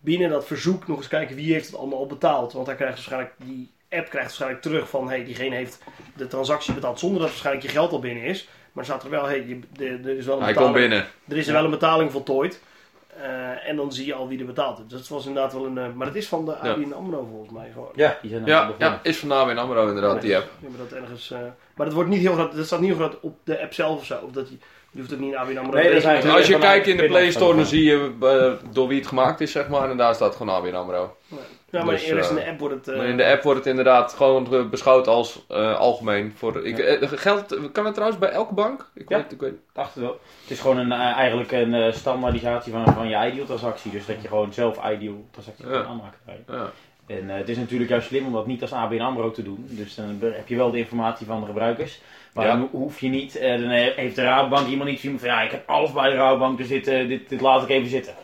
binnen 0.00 0.30
dat 0.30 0.46
verzoek 0.46 0.86
nog 0.86 0.96
eens 0.96 1.08
kijken 1.08 1.36
wie 1.36 1.52
heeft 1.52 1.66
het 1.66 1.76
allemaal 1.76 1.98
al 1.98 2.06
betaald. 2.06 2.52
Want 2.52 2.66
hij 2.66 2.76
krijgt 2.76 2.94
waarschijnlijk, 2.94 3.32
die 3.44 3.70
app 3.90 4.08
krijgt 4.08 4.26
waarschijnlijk 4.26 4.62
terug 4.62 4.88
van, 4.88 5.08
hey, 5.08 5.24
diegene 5.24 5.54
heeft 5.54 5.78
de 6.16 6.26
transactie 6.26 6.74
betaald 6.74 6.98
zonder 6.98 7.18
dat 7.20 7.28
waarschijnlijk 7.28 7.66
je 7.66 7.72
geld 7.72 7.92
al 7.92 7.98
binnen 7.98 8.22
is. 8.24 8.48
Maar 8.72 8.84
er 8.84 8.90
staat 8.90 9.04
er 9.04 9.10
wel, 9.10 9.24
hey, 9.26 9.44
je, 9.46 9.58
de- 9.72 10.00
er 10.10 10.16
is 10.18 10.26
wel 10.26 10.36
een 10.36 10.42
Hij 10.42 10.52
komt 10.52 10.72
betaling. 10.72 10.90
binnen. 10.90 11.06
Er 11.28 11.36
is 11.36 11.46
Ja. 11.46 11.52
wel 11.52 11.64
een 11.64 11.70
betaling 11.70 12.12
voltooid. 12.12 12.60
Eh, 13.22 13.68
en 13.68 13.76
dan 13.76 13.92
zie 13.92 14.06
je 14.06 14.14
al 14.14 14.28
wie 14.28 14.38
er 14.38 14.46
betaald 14.46 14.76
heeft. 14.78 14.90
Dus 14.90 14.98
dat 14.98 15.08
was 15.08 15.26
inderdaad 15.26 15.52
wel 15.52 15.66
een... 15.66 15.78
eh, 15.78 15.92
maar 15.94 16.06
het 16.06 16.16
is 16.16 16.26
van 16.28 16.44
de 16.44 16.50
Ja. 16.62 16.70
ABN 16.70 16.92
AMRO 16.92 17.26
volgens 17.30 17.52
mij 17.52 17.70
gewoon. 17.72 17.88
Ja, 17.94 18.18
die 18.22 18.30
zijn 18.30 18.42
er 18.42 18.48
Ja, 18.48 18.70
ja, 18.78 19.00
is 19.02 19.16
van 19.18 19.32
ABN 19.32 19.56
AMRO 19.56 19.86
inderdaad, 19.88 20.20
die 20.20 20.36
app. 20.36 20.50
Hebben 20.60 20.78
dat 20.88 20.98
ergens... 20.98 21.30
eh, 21.30 21.38
maar 21.74 21.86
dat 21.86 21.94
wordt 21.94 22.10
niet 22.10 22.20
heel 22.20 22.32
groot... 22.32 22.56
Dat 22.56 22.66
staat 22.66 22.80
niet 22.80 22.88
heel 22.96 22.98
groot 23.06 23.20
op 23.20 23.38
de 23.44 23.60
app 23.62 23.72
zelf 23.74 23.98
of 23.98 24.04
zo. 24.04 24.18
Of 24.24 24.30
dat 24.30 24.48
je, 24.48 24.56
je 24.90 24.98
hoeft 24.98 25.12
ook 25.12 25.18
niet 25.18 25.32
in 25.32 25.38
ABN 25.38 25.56
AMRO... 25.56 25.72
Nee, 25.72 26.00
dat 26.00 26.12
is 26.24 26.30
Als 26.30 26.46
je 26.46 26.58
kijkt 26.58 26.86
in 26.86 26.96
de 26.96 27.06
Play 27.06 27.30
Store, 27.30 27.56
dan 27.56 27.66
zie 27.66 27.84
je 27.84 28.60
door 28.72 28.88
wie 28.88 28.98
het 28.98 29.08
gemaakt 29.08 29.40
is, 29.40 29.52
zeg 29.52 29.68
maar. 29.68 29.90
En 29.90 29.96
daar 29.96 30.14
staat 30.14 30.36
gewoon 30.36 30.54
ABN 30.56 30.74
AMRO. 30.74 31.16
Ja, 31.70 31.84
maar 31.84 31.94
Dus, 31.94 32.02
eerst 32.04 32.30
in 32.30 32.38
eh, 32.38 32.44
de 32.44 32.50
app 32.50 32.58
wordt 32.58 32.74
het... 32.74 32.88
eh, 32.88 32.96
Maar 32.96 33.06
in 33.06 33.16
de 33.16 33.24
app 33.26 33.42
wordt 33.42 33.58
het 33.58 33.68
inderdaad 33.68 34.12
gewoon 34.12 34.54
eh, 34.54 34.68
beschouwd 34.68 35.06
als 35.06 35.44
eh, 35.48 35.76
algemeen. 35.78 36.32
Voor, 36.36 36.66
ik, 36.66 36.78
eh, 36.78 37.08
geldt, 37.14 37.72
kan 37.72 37.84
het 37.84 37.94
trouwens 37.94 38.20
bij 38.20 38.30
elke 38.30 38.54
bank? 38.54 38.90
Ik 38.94 39.08
Ja. 39.08 39.16
weet, 39.16 39.32
ik 39.32 39.40
weet, 39.40 39.54
Dacht 39.72 39.94
het 39.94 40.02
wel. 40.02 40.20
Het 40.42 40.50
is 40.50 40.60
gewoon 40.60 40.78
een, 40.78 40.92
eh, 40.92 40.98
eigenlijk 41.00 41.52
een 41.52 41.74
eh, 41.74 41.92
standaardisatie 41.92 42.72
van, 42.72 42.84
van 42.94 43.08
je 43.08 43.26
ideal 43.30 43.46
transactie. 43.46 43.90
Dus 43.90 44.06
dat 44.06 44.22
je 44.22 44.28
gewoon 44.28 44.52
zelf 44.52 44.90
ideal 44.90 45.24
transacties 45.30 45.64
Ja. 45.66 45.72
kan 45.72 45.86
aanmaken. 45.86 46.18
ja. 46.48 46.70
En 47.06 47.30
eh, 47.30 47.36
het 47.36 47.48
is 47.48 47.56
natuurlijk 47.56 47.90
juist 47.90 48.06
slim 48.08 48.26
om 48.26 48.32
dat 48.32 48.46
niet 48.46 48.62
als 48.62 48.72
ABN 48.72 49.00
AMRO 49.00 49.30
te 49.30 49.42
doen. 49.42 49.66
Dus 49.68 49.94
dan 49.94 50.18
heb 50.20 50.48
je 50.48 50.56
wel 50.56 50.70
de 50.70 50.78
informatie 50.78 51.26
van 51.26 51.40
de 51.40 51.46
gebruikers. 51.46 52.00
Maar 52.34 52.46
Ja. 52.46 52.56
dan 52.56 52.68
hoef 52.72 53.00
je 53.00 53.08
niet, 53.08 53.36
eh, 53.36 53.50
dan 53.60 53.68
he- 53.68 53.92
heeft 53.96 54.16
de 54.16 54.22
Rabobank 54.22 54.66
iemand 54.68 54.90
niet 54.90 55.00
zien 55.00 55.18
van 55.18 55.28
ja, 55.28 55.40
ik 55.42 55.50
heb 55.50 55.68
alles 55.68 55.92
bij 55.92 56.10
de 56.10 56.16
Rabobank, 56.16 56.58
dus 56.58 56.68
dit, 56.68 56.86
eh, 56.86 57.08
dit, 57.08 57.28
dit 57.28 57.40
laat 57.40 57.62
ik 57.62 57.68
even 57.68 57.88
zitten. 57.88 58.14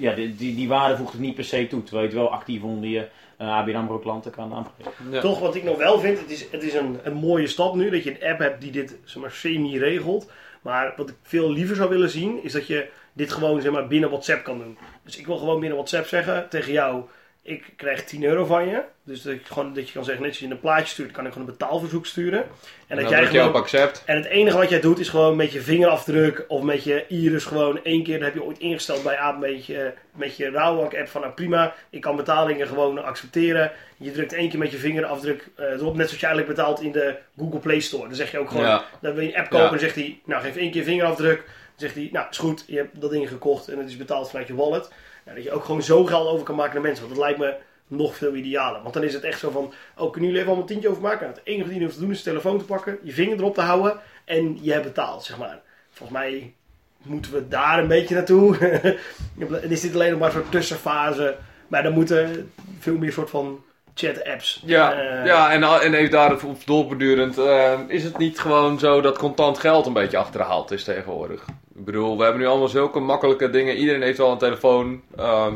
Ja, 0.00 0.14
die, 0.14 0.34
die, 0.34 0.54
die 0.54 0.68
waarde 0.68 0.96
voegt 0.96 1.12
het 1.12 1.20
niet 1.20 1.34
per 1.34 1.44
se 1.44 1.66
toe, 1.66 1.82
terwijl 1.82 2.08
je 2.08 2.12
het 2.12 2.22
wel 2.22 2.32
actief 2.32 2.62
onder 2.62 2.88
je 2.88 3.08
eh, 3.36 3.48
ABN 3.48 3.74
AMRO 3.74 3.98
klanten 3.98 4.30
kan 4.30 4.54
aanpakken. 4.54 4.92
Ja. 5.10 5.20
Toch 5.20 5.38
wat 5.38 5.54
ik 5.54 5.64
nog 5.64 5.76
wel 5.76 6.00
vind, 6.00 6.20
het 6.20 6.30
is, 6.30 6.50
het 6.50 6.62
is 6.62 6.74
een, 6.74 6.98
een 7.02 7.14
mooie 7.14 7.46
stap 7.46 7.74
nu 7.74 7.90
dat 7.90 8.04
je 8.04 8.10
een 8.10 8.30
app 8.30 8.38
hebt 8.38 8.60
die 8.60 8.70
dit 8.70 8.96
zeg 9.04 9.22
maar, 9.22 9.30
semi-regelt. 9.30 10.30
Maar 10.62 10.94
wat 10.96 11.08
ik 11.08 11.14
veel 11.22 11.52
liever 11.52 11.76
zou 11.76 11.88
willen 11.88 12.10
zien, 12.10 12.42
is 12.42 12.52
dat 12.52 12.66
je 12.66 12.88
dit 13.12 13.32
gewoon 13.32 13.60
zeg 13.60 13.72
maar, 13.72 13.86
binnen 13.86 14.10
WhatsApp 14.10 14.44
kan 14.44 14.58
doen. 14.58 14.78
Dus 15.04 15.18
ik 15.18 15.26
wil 15.26 15.36
gewoon 15.36 15.60
binnen 15.60 15.78
WhatsApp 15.78 16.06
zeggen 16.06 16.48
tegen 16.48 16.72
jou, 16.72 17.04
ik 17.42 17.72
krijg 17.76 18.04
10 18.04 18.24
euro 18.24 18.44
van 18.44 18.68
je. 18.68 18.82
Dus 19.10 19.22
dat, 19.22 19.32
ik 19.32 19.46
gewoon, 19.46 19.74
dat 19.74 19.86
je 19.86 19.92
kan 19.92 20.04
zeggen, 20.04 20.22
net 20.22 20.32
als 20.32 20.40
je 20.40 20.48
een 20.48 20.60
plaatje 20.60 20.86
stuurt, 20.86 21.10
kan 21.10 21.26
ik 21.26 21.32
gewoon 21.32 21.48
een 21.48 21.52
betaalverzoek 21.58 22.06
sturen. 22.06 22.38
En 22.38 22.46
En 22.86 22.96
dat 22.96 22.98
dan 23.04 23.08
jij 23.12 23.20
je 23.20 23.26
gewoon 23.26 23.48
op 23.48 23.54
accept. 23.54 24.02
en 24.06 24.16
het 24.16 24.24
enige 24.26 24.56
wat 24.56 24.68
jij 24.68 24.80
doet 24.80 24.98
is 24.98 25.08
gewoon 25.08 25.36
met 25.36 25.52
je 25.52 25.60
vingerafdruk 25.60 26.44
of 26.48 26.62
met 26.62 26.84
je 26.84 27.04
iris 27.08 27.44
gewoon 27.44 27.84
één 27.84 28.02
keer, 28.02 28.16
dat 28.18 28.24
heb 28.26 28.34
je 28.34 28.44
ooit 28.44 28.58
ingesteld 28.58 29.02
bij 29.02 29.16
Aap 29.18 29.38
met 29.38 29.66
je, 29.66 29.92
met 30.14 30.36
je 30.36 30.50
Rawak 30.50 30.94
app 30.94 31.08
van 31.08 31.20
nou 31.20 31.32
prima, 31.32 31.74
ik 31.90 32.00
kan 32.00 32.16
betalingen 32.16 32.66
gewoon 32.66 33.04
accepteren. 33.04 33.72
Je 33.96 34.10
drukt 34.12 34.32
één 34.32 34.48
keer 34.48 34.58
met 34.58 34.70
je 34.70 34.76
vingerafdruk 34.78 35.48
eh, 35.56 35.64
erop, 35.64 35.96
net 35.96 36.06
zoals 36.06 36.20
je 36.20 36.26
eigenlijk 36.26 36.56
betaalt 36.56 36.80
in 36.80 36.92
de 36.92 37.16
Google 37.38 37.58
Play 37.58 37.80
Store. 37.80 38.06
Dan 38.06 38.14
zeg 38.16 38.30
je 38.30 38.38
ook 38.38 38.48
gewoon, 38.50 38.64
Ja. 38.64 38.84
dan 39.00 39.14
wil 39.14 39.22
je 39.22 39.28
een 39.34 39.40
app 39.40 39.50
kopen 39.50 39.66
Ja. 39.66 39.72
en 39.72 39.78
zegt 39.78 39.94
hij, 39.94 40.20
nou 40.24 40.42
geef 40.42 40.56
één 40.56 40.70
keer 40.70 40.84
vingerafdruk. 40.84 41.36
Dan 41.36 41.88
zegt 41.88 41.94
hij, 41.94 42.08
nou 42.12 42.26
is 42.30 42.38
goed, 42.38 42.64
je 42.66 42.76
hebt 42.76 43.00
dat 43.00 43.10
ding 43.10 43.28
gekocht 43.28 43.68
en 43.68 43.78
het 43.78 43.88
is 43.88 43.96
betaald 43.96 44.30
vanuit 44.30 44.48
je 44.48 44.54
wallet. 44.54 44.88
Nou, 45.24 45.36
dat 45.36 45.44
je 45.44 45.52
ook 45.52 45.64
gewoon 45.64 45.82
zo 45.82 46.04
geld 46.04 46.28
over 46.28 46.44
kan 46.46 46.54
maken 46.54 46.74
naar 46.74 46.82
mensen, 46.82 47.04
want 47.04 47.16
dat 47.16 47.24
lijkt 47.24 47.38
me 47.38 47.54
nog 47.90 48.16
veel 48.16 48.34
idealer. 48.34 48.82
Want 48.82 48.94
dan 48.94 49.04
is 49.04 49.14
het 49.14 49.22
echt 49.22 49.38
zo 49.38 49.50
van, 49.50 49.72
oh, 49.96 50.10
kunnen 50.12 50.30
jullie 50.30 50.34
even 50.34 50.46
allemaal 50.46 50.60
een 50.60 50.66
tientje 50.66 50.88
overmaken? 50.88 51.20
Nou, 51.20 51.32
het 51.34 51.46
enige 51.46 51.66
wat 51.66 51.74
je 51.74 51.82
hoeft 51.82 51.94
te 51.94 52.00
doen 52.00 52.10
is 52.10 52.22
de 52.22 52.30
telefoon 52.30 52.58
te 52.58 52.64
pakken, 52.64 52.98
je 53.02 53.12
vinger 53.12 53.38
erop 53.38 53.54
te 53.54 53.60
houden 53.60 54.00
en 54.24 54.58
je 54.60 54.72
hebt 54.72 54.84
betaald, 54.84 55.24
zeg 55.24 55.38
maar. 55.38 55.60
Volgens 55.90 56.18
mij 56.18 56.54
moeten 57.02 57.32
we 57.32 57.48
daar 57.48 57.78
een 57.78 57.88
beetje 57.88 58.14
naartoe. 58.14 58.56
en 59.62 59.70
is 59.70 59.80
dit 59.80 59.94
alleen 59.94 60.10
nog 60.10 60.18
maar 60.18 60.28
een 60.28 60.34
soort 60.34 60.50
tussenfase. 60.50 61.36
Maar 61.68 61.82
dan 61.82 61.92
moeten 61.92 62.52
veel 62.78 62.96
meer 62.96 63.12
soort 63.12 63.30
van 63.30 63.64
chat-apps. 63.94 64.62
Ja, 64.64 64.92
eh, 64.92 65.26
ja 65.26 65.52
en, 65.52 65.62
en 65.62 65.94
even 65.94 66.10
daarop 66.10 66.56
doorbedurend, 66.64 67.38
eh, 67.38 67.78
is 67.86 68.04
het 68.04 68.18
niet 68.18 68.38
gewoon 68.38 68.78
zo 68.78 69.00
dat 69.00 69.18
contant 69.18 69.58
geld 69.58 69.86
een 69.86 69.92
beetje 69.92 70.18
achterhaald 70.18 70.70
is 70.70 70.84
tegenwoordig? 70.84 71.44
Ik 71.80 71.86
bedoel, 71.86 72.16
we 72.16 72.22
hebben 72.22 72.40
nu 72.40 72.46
allemaal 72.48 72.68
zulke 72.68 72.98
makkelijke 73.00 73.50
dingen. 73.50 73.76
Iedereen 73.76 74.02
heeft 74.02 74.18
al 74.20 74.32
een 74.32 74.38
telefoon. 74.38 75.02
Ehm, 75.16 75.54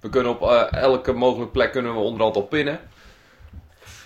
we 0.00 0.08
kunnen 0.08 0.32
op 0.32 0.42
eh, 0.42 0.72
elke 0.82 1.12
mogelijke 1.12 1.52
plek 1.52 1.72
kunnen 1.72 1.92
we 1.92 1.98
onderhand 1.98 2.36
al 2.36 2.42
pinnen. 2.42 2.80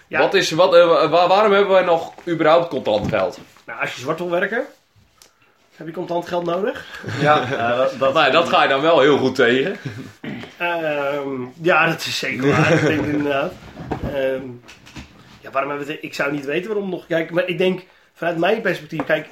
Ja. 0.09 0.19
Wat 0.21 0.35
is, 0.35 0.50
wat, 0.50 0.75
eh, 0.75 0.87
wa- 1.11 1.29
waarom 1.29 1.53
hebben 1.53 1.71
wij 1.73 1.83
nog 1.85 2.12
überhaupt 2.29 2.69
contant 2.69 3.09
geld? 3.09 3.39
Nou, 3.67 3.81
als 3.81 3.95
je 3.95 4.00
zwart 4.00 4.19
wil 4.19 4.31
werken, 4.31 4.65
heb 5.77 5.87
je 5.87 5.93
contant 5.93 6.27
geld 6.29 6.45
nodig. 6.45 7.03
Ja, 7.21 7.43
eh, 7.53 7.77
dat, 7.79 7.95
dat, 7.99 8.15
Nou, 8.15 8.31
dat 8.31 8.49
ga 8.49 8.62
je 8.62 8.69
dan 8.69 8.81
wel 8.81 9.00
heel 9.00 9.19
goed 9.19 9.35
tegen. 9.35 9.77
Ehm, 10.59 11.43
ja, 11.62 11.87
dat 11.87 12.00
is 12.00 12.19
zeker 12.19 12.49
waar. 12.49 12.73
ik 12.73 12.87
denk 12.87 13.05
inderdaad. 13.07 13.53
Ehm, 14.03 14.43
ja, 15.41 15.50
waarom 15.50 15.71
hebben 15.71 15.87
we 15.87 15.93
het? 15.93 16.03
Ik 16.03 16.15
zou 16.15 16.33
niet 16.33 16.45
weten 16.45 16.71
waarom 16.71 16.91
nog. 16.91 17.07
Kijk, 17.07 17.31
maar 17.31 17.47
ik 17.49 17.59
denk 17.59 17.81
vanuit 18.15 18.39
mijn 18.39 18.61
perspectief, 18.61 19.05
kijk, 19.05 19.29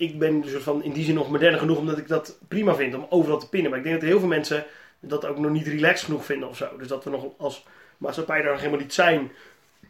ik 0.00 0.18
ben 0.18 0.40
dus 0.40 0.62
van 0.62 0.82
in 0.82 0.92
die 0.92 1.04
zin 1.04 1.14
nog 1.14 1.30
modern 1.30 1.58
genoeg 1.58 1.78
omdat 1.78 1.98
ik 1.98 2.08
dat 2.08 2.38
prima 2.48 2.74
vind 2.74 2.94
om 2.94 3.06
overal 3.08 3.38
te 3.38 3.48
pinnen. 3.48 3.70
Maar 3.70 3.78
ik 3.78 3.84
denk 3.84 4.00
dat 4.00 4.08
heel 4.08 4.18
veel 4.18 4.28
mensen 4.28 4.64
dat 5.00 5.26
ook 5.26 5.38
nog 5.38 5.50
niet 5.50 5.66
relaxed 5.66 6.04
genoeg 6.04 6.24
vinden 6.24 6.48
of 6.48 6.56
zo. 6.56 6.76
Dus 6.78 6.88
dat 6.88 7.04
we 7.04 7.10
nog 7.10 7.26
als 7.36 7.66
maatschappij 7.98 8.42
daar 8.42 8.50
nog 8.50 8.60
helemaal 8.60 8.80
niet 8.80 8.94
zijn. 8.94 9.32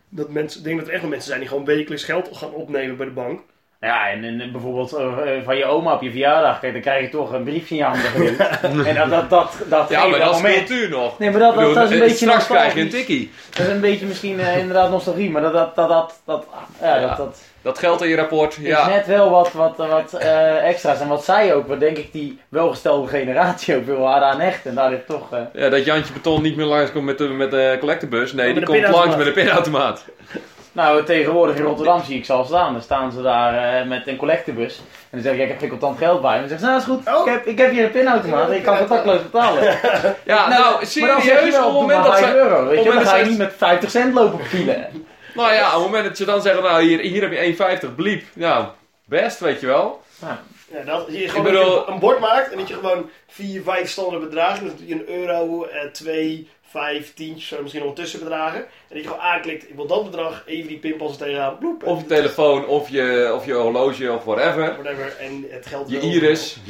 Dat 0.08 0.30
mensen, 0.30 0.58
ik 0.58 0.64
denk 0.64 0.78
dat 0.78 0.86
er 0.86 0.92
echt 0.92 1.02
nog 1.02 1.10
mensen 1.10 1.28
zijn 1.28 1.40
die 1.40 1.48
gewoon 1.48 1.64
wekelijks 1.64 2.04
geld 2.04 2.36
gaan 2.36 2.52
opnemen 2.52 2.96
bij 2.96 3.06
de 3.06 3.12
bank. 3.12 3.40
Ja, 3.80 4.10
en, 4.10 4.24
en 4.24 4.52
bijvoorbeeld 4.52 4.92
eh, 4.92 5.06
van 5.44 5.56
je 5.56 5.64
oma 5.64 5.92
op 5.92 6.02
je 6.02 6.10
verjaardag, 6.10 6.60
kijk, 6.60 6.72
dan 6.72 6.82
krijg 6.82 7.02
je 7.04 7.08
toch 7.08 7.32
een 7.32 7.42
briefje 7.44 7.74
in 7.76 7.80
je 7.80 7.86
handen 7.86 8.86
en 8.86 8.94
dat, 8.94 9.10
dat, 9.10 9.30
dat, 9.30 9.52
dat 9.68 9.88
Ja, 9.88 10.00
maar 10.06 10.10
dat 10.18 10.20
dat 10.28 10.36
is 10.36 10.42
moment. 10.42 10.66
cultuur 10.66 10.88
nog. 10.90 11.18
Nee, 11.18 11.30
maar 11.30 11.40
dat, 11.40 11.54
bedoel, 11.54 11.74
dat, 11.74 11.82
dat 11.82 11.84
is 11.84 11.90
een 11.96 12.02
eh, 12.02 12.08
beetje 12.08 12.26
Straks 12.26 12.46
krijg 12.46 12.74
je 12.74 12.80
een 12.80 12.88
tikkie. 12.88 13.30
Dat 13.50 13.66
is 13.66 13.72
een 13.72 13.80
beetje 13.80 14.06
misschien 14.06 14.40
eh, 14.40 14.58
inderdaad 14.58 14.90
nostalgie, 14.90 15.30
maar 15.30 15.42
dat, 15.42 15.52
dat, 15.52 15.74
dat, 15.76 15.88
dat, 15.88 16.14
dat, 16.24 16.46
ja, 16.80 16.96
Ja. 16.96 17.06
dat, 17.06 17.16
dat 17.16 17.40
Dat 17.62 17.78
geldt 17.78 18.02
in 18.02 18.08
je 18.08 18.16
rapport. 18.16 18.58
is 18.58 18.66
Ja. 18.66 18.88
net 18.88 19.06
wel 19.06 19.30
wat, 19.30 19.52
wat, 19.52 19.76
wat 19.76 20.12
eh, 20.12 20.68
extra's. 20.68 21.00
En 21.00 21.08
wat 21.08 21.24
zij 21.24 21.54
ook, 21.54 21.68
wat 21.68 21.80
denk 21.80 21.96
ik 21.96 22.12
die 22.12 22.38
welgestelde 22.48 23.08
generatie 23.08 23.76
ook 23.76 23.84
wil 23.86 24.06
haar 24.06 24.22
aan 24.22 24.40
hechten. 24.40 24.70
En 24.70 24.76
daar 24.76 24.90
ligt 24.90 25.06
toch... 25.06 25.32
eh, 25.32 25.40
Ja, 25.52 25.68
dat 25.68 25.84
Jantje 25.84 26.12
Beton 26.12 26.42
niet 26.42 26.56
meer 26.56 26.66
langs 26.66 26.92
komt 26.92 27.04
met 27.04 27.18
de, 27.18 27.24
met 27.28 27.50
de 27.50 27.76
collectebus. 27.80 28.32
Nee, 28.32 28.46
Met 28.46 28.54
die 28.66 28.76
de 28.76 28.82
komt 28.82 28.96
langs 28.96 29.16
met 29.16 29.26
een 29.26 29.32
pinautomaat. 29.32 30.04
Nou, 30.72 31.04
tegenwoordig 31.04 31.56
in 31.56 31.62
Rotterdam 31.62 32.02
zie 32.04 32.16
ik 32.16 32.24
ze 32.24 32.32
al 32.32 32.44
staan. 32.44 32.72
Dan 32.72 32.82
staan 32.82 33.12
ze 33.12 33.22
daar 33.22 33.80
eh, 33.80 33.86
met 33.88 34.06
een 34.06 34.16
collectebus. 34.16 34.76
En 34.78 34.84
dan 35.10 35.20
zeg 35.22 35.32
ik, 35.34 35.40
ik 35.40 35.48
heb 35.48 35.58
geen 35.58 35.68
contant 35.68 35.98
geld 35.98 36.20
bij 36.20 36.40
me. 36.40 36.48
Dan 36.48 36.48
zeggen 36.48 36.66
ze, 36.66 36.72
nou 36.72 36.78
is 37.00 37.04
goed, 37.04 37.14
Oh. 37.14 37.26
ik, 37.26 37.32
heb, 37.32 37.46
ik 37.46 37.58
heb 37.58 37.70
hier 37.70 37.84
een 37.84 37.90
pinautomaat 37.90 38.48
en 38.48 38.56
ik 38.56 38.62
kan 38.62 38.78
contactloos 38.78 39.22
betalen. 39.22 39.62
Ja, 40.24 40.48
nou, 40.48 40.62
maar 40.62 40.80
dan 40.80 40.86
zeg 40.86 41.22
je 41.22 41.36
serieus, 41.36 41.50
wel, 41.54 41.66
op 41.68 41.72
het 41.72 41.80
moment 41.80 42.04
dat 42.04 42.18
5 42.18 42.30
ze... 42.30 42.36
euro, 42.36 42.64
weet 42.66 42.82
je, 42.82 42.90
het 42.90 42.94
dan 42.94 43.06
ga 43.06 43.16
je 43.16 43.24
niet 43.24 43.38
met 43.38 43.52
50 43.56 43.90
cent 43.90 44.14
lopen 44.14 44.46
pielen. 44.50 44.86
Nou 45.34 45.52
ja, 45.52 45.66
op 45.66 45.72
het 45.72 45.82
moment 45.82 46.04
dat 46.04 46.18
je 46.18 46.24
dan 46.24 46.42
zegt, 46.42 46.62
nou 46.62 46.82
hier, 46.82 47.00
hier 47.00 47.22
heb 47.22 47.32
je 47.32 47.78
1,50 47.88 47.94
bliep. 47.94 48.24
Nou, 48.32 48.64
best, 49.04 49.40
weet 49.40 49.60
je 49.60 49.66
wel. 49.66 50.02
Ja, 50.20 50.40
dat 50.84 51.04
je 51.08 51.28
gewoon 51.28 51.44
bedoel- 51.44 51.74
dat 51.74 51.86
je 51.86 51.92
een 51.92 51.98
bord 51.98 52.18
maakt 52.20 52.50
en 52.52 52.58
dat 52.58 52.68
je 52.68 52.74
gewoon 52.74 53.10
vier, 53.28 53.62
vijf 53.62 53.88
standaard 53.90 54.22
bedragen, 54.22 54.64
dus 54.64 54.88
een 54.88 55.08
euro, 55.08 55.64
eh, 55.64 55.86
twee, 55.92 56.48
vijf, 56.70 57.14
tientjes, 57.14 57.48
zo 57.48 57.62
misschien 57.62 57.84
nog 57.84 57.94
tussenbedragen. 57.94 58.60
En 58.60 58.66
dat 58.88 58.98
je 58.98 59.04
gewoon 59.04 59.20
aanklikt, 59.20 59.68
ik 59.68 59.74
wil 59.74 59.86
dat 59.86 60.04
bedrag, 60.04 60.42
even 60.46 60.68
die 60.68 60.78
pinpas 60.78 61.12
er 61.12 61.18
tegenaan, 61.18 61.58
bloep. 61.58 61.84
Of 61.86 62.00
je 62.00 62.06
telefoon, 62.06 62.66
of 62.66 62.88
je, 62.88 63.32
of 63.34 63.46
je 63.46 63.52
horloge, 63.52 64.12
of 64.12 64.24
whatever. 64.24 64.72
Whatever, 64.82 65.16
en 65.16 65.44
het 65.50 65.66
geld 65.66 65.90
Je 65.90 65.98
wel- 65.98 66.10
iris. 66.10 66.56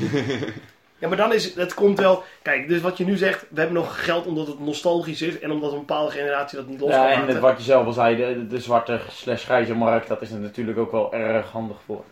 Ja, 1.00 1.08
maar 1.08 1.16
dan 1.16 1.32
is 1.32 1.54
het 1.54 1.74
komt 1.74 1.98
wel. 1.98 2.22
Kijk, 2.42 2.68
dus 2.68 2.80
wat 2.80 2.96
je 2.98 3.04
nu 3.04 3.16
zegt, 3.16 3.40
we 3.48 3.60
hebben 3.60 3.76
nog 3.76 4.04
geld 4.04 4.26
omdat 4.26 4.46
het 4.46 4.60
nostalgisch 4.60 5.22
is 5.22 5.38
en 5.38 5.50
omdat 5.50 5.72
een 5.72 5.78
bepaalde 5.78 6.10
generatie 6.10 6.58
dat 6.58 6.66
niet 6.66 6.80
los 6.80 6.90
kan 6.90 7.00
Ja, 7.00 7.12
en 7.12 7.26
het, 7.26 7.38
wat 7.38 7.56
je 7.58 7.62
zelf 7.64 7.86
al 7.86 7.92
zei, 7.92 8.16
de, 8.16 8.46
de 8.46 8.60
zwarte 8.60 9.00
slash 9.10 9.44
grijze 9.44 9.74
markt, 9.74 10.08
dat 10.08 10.22
is 10.22 10.30
er 10.30 10.38
natuurlijk 10.38 10.78
ook 10.78 10.90
wel 10.90 11.12
erg 11.14 11.50
handig 11.50 11.76
voor. 11.86 12.04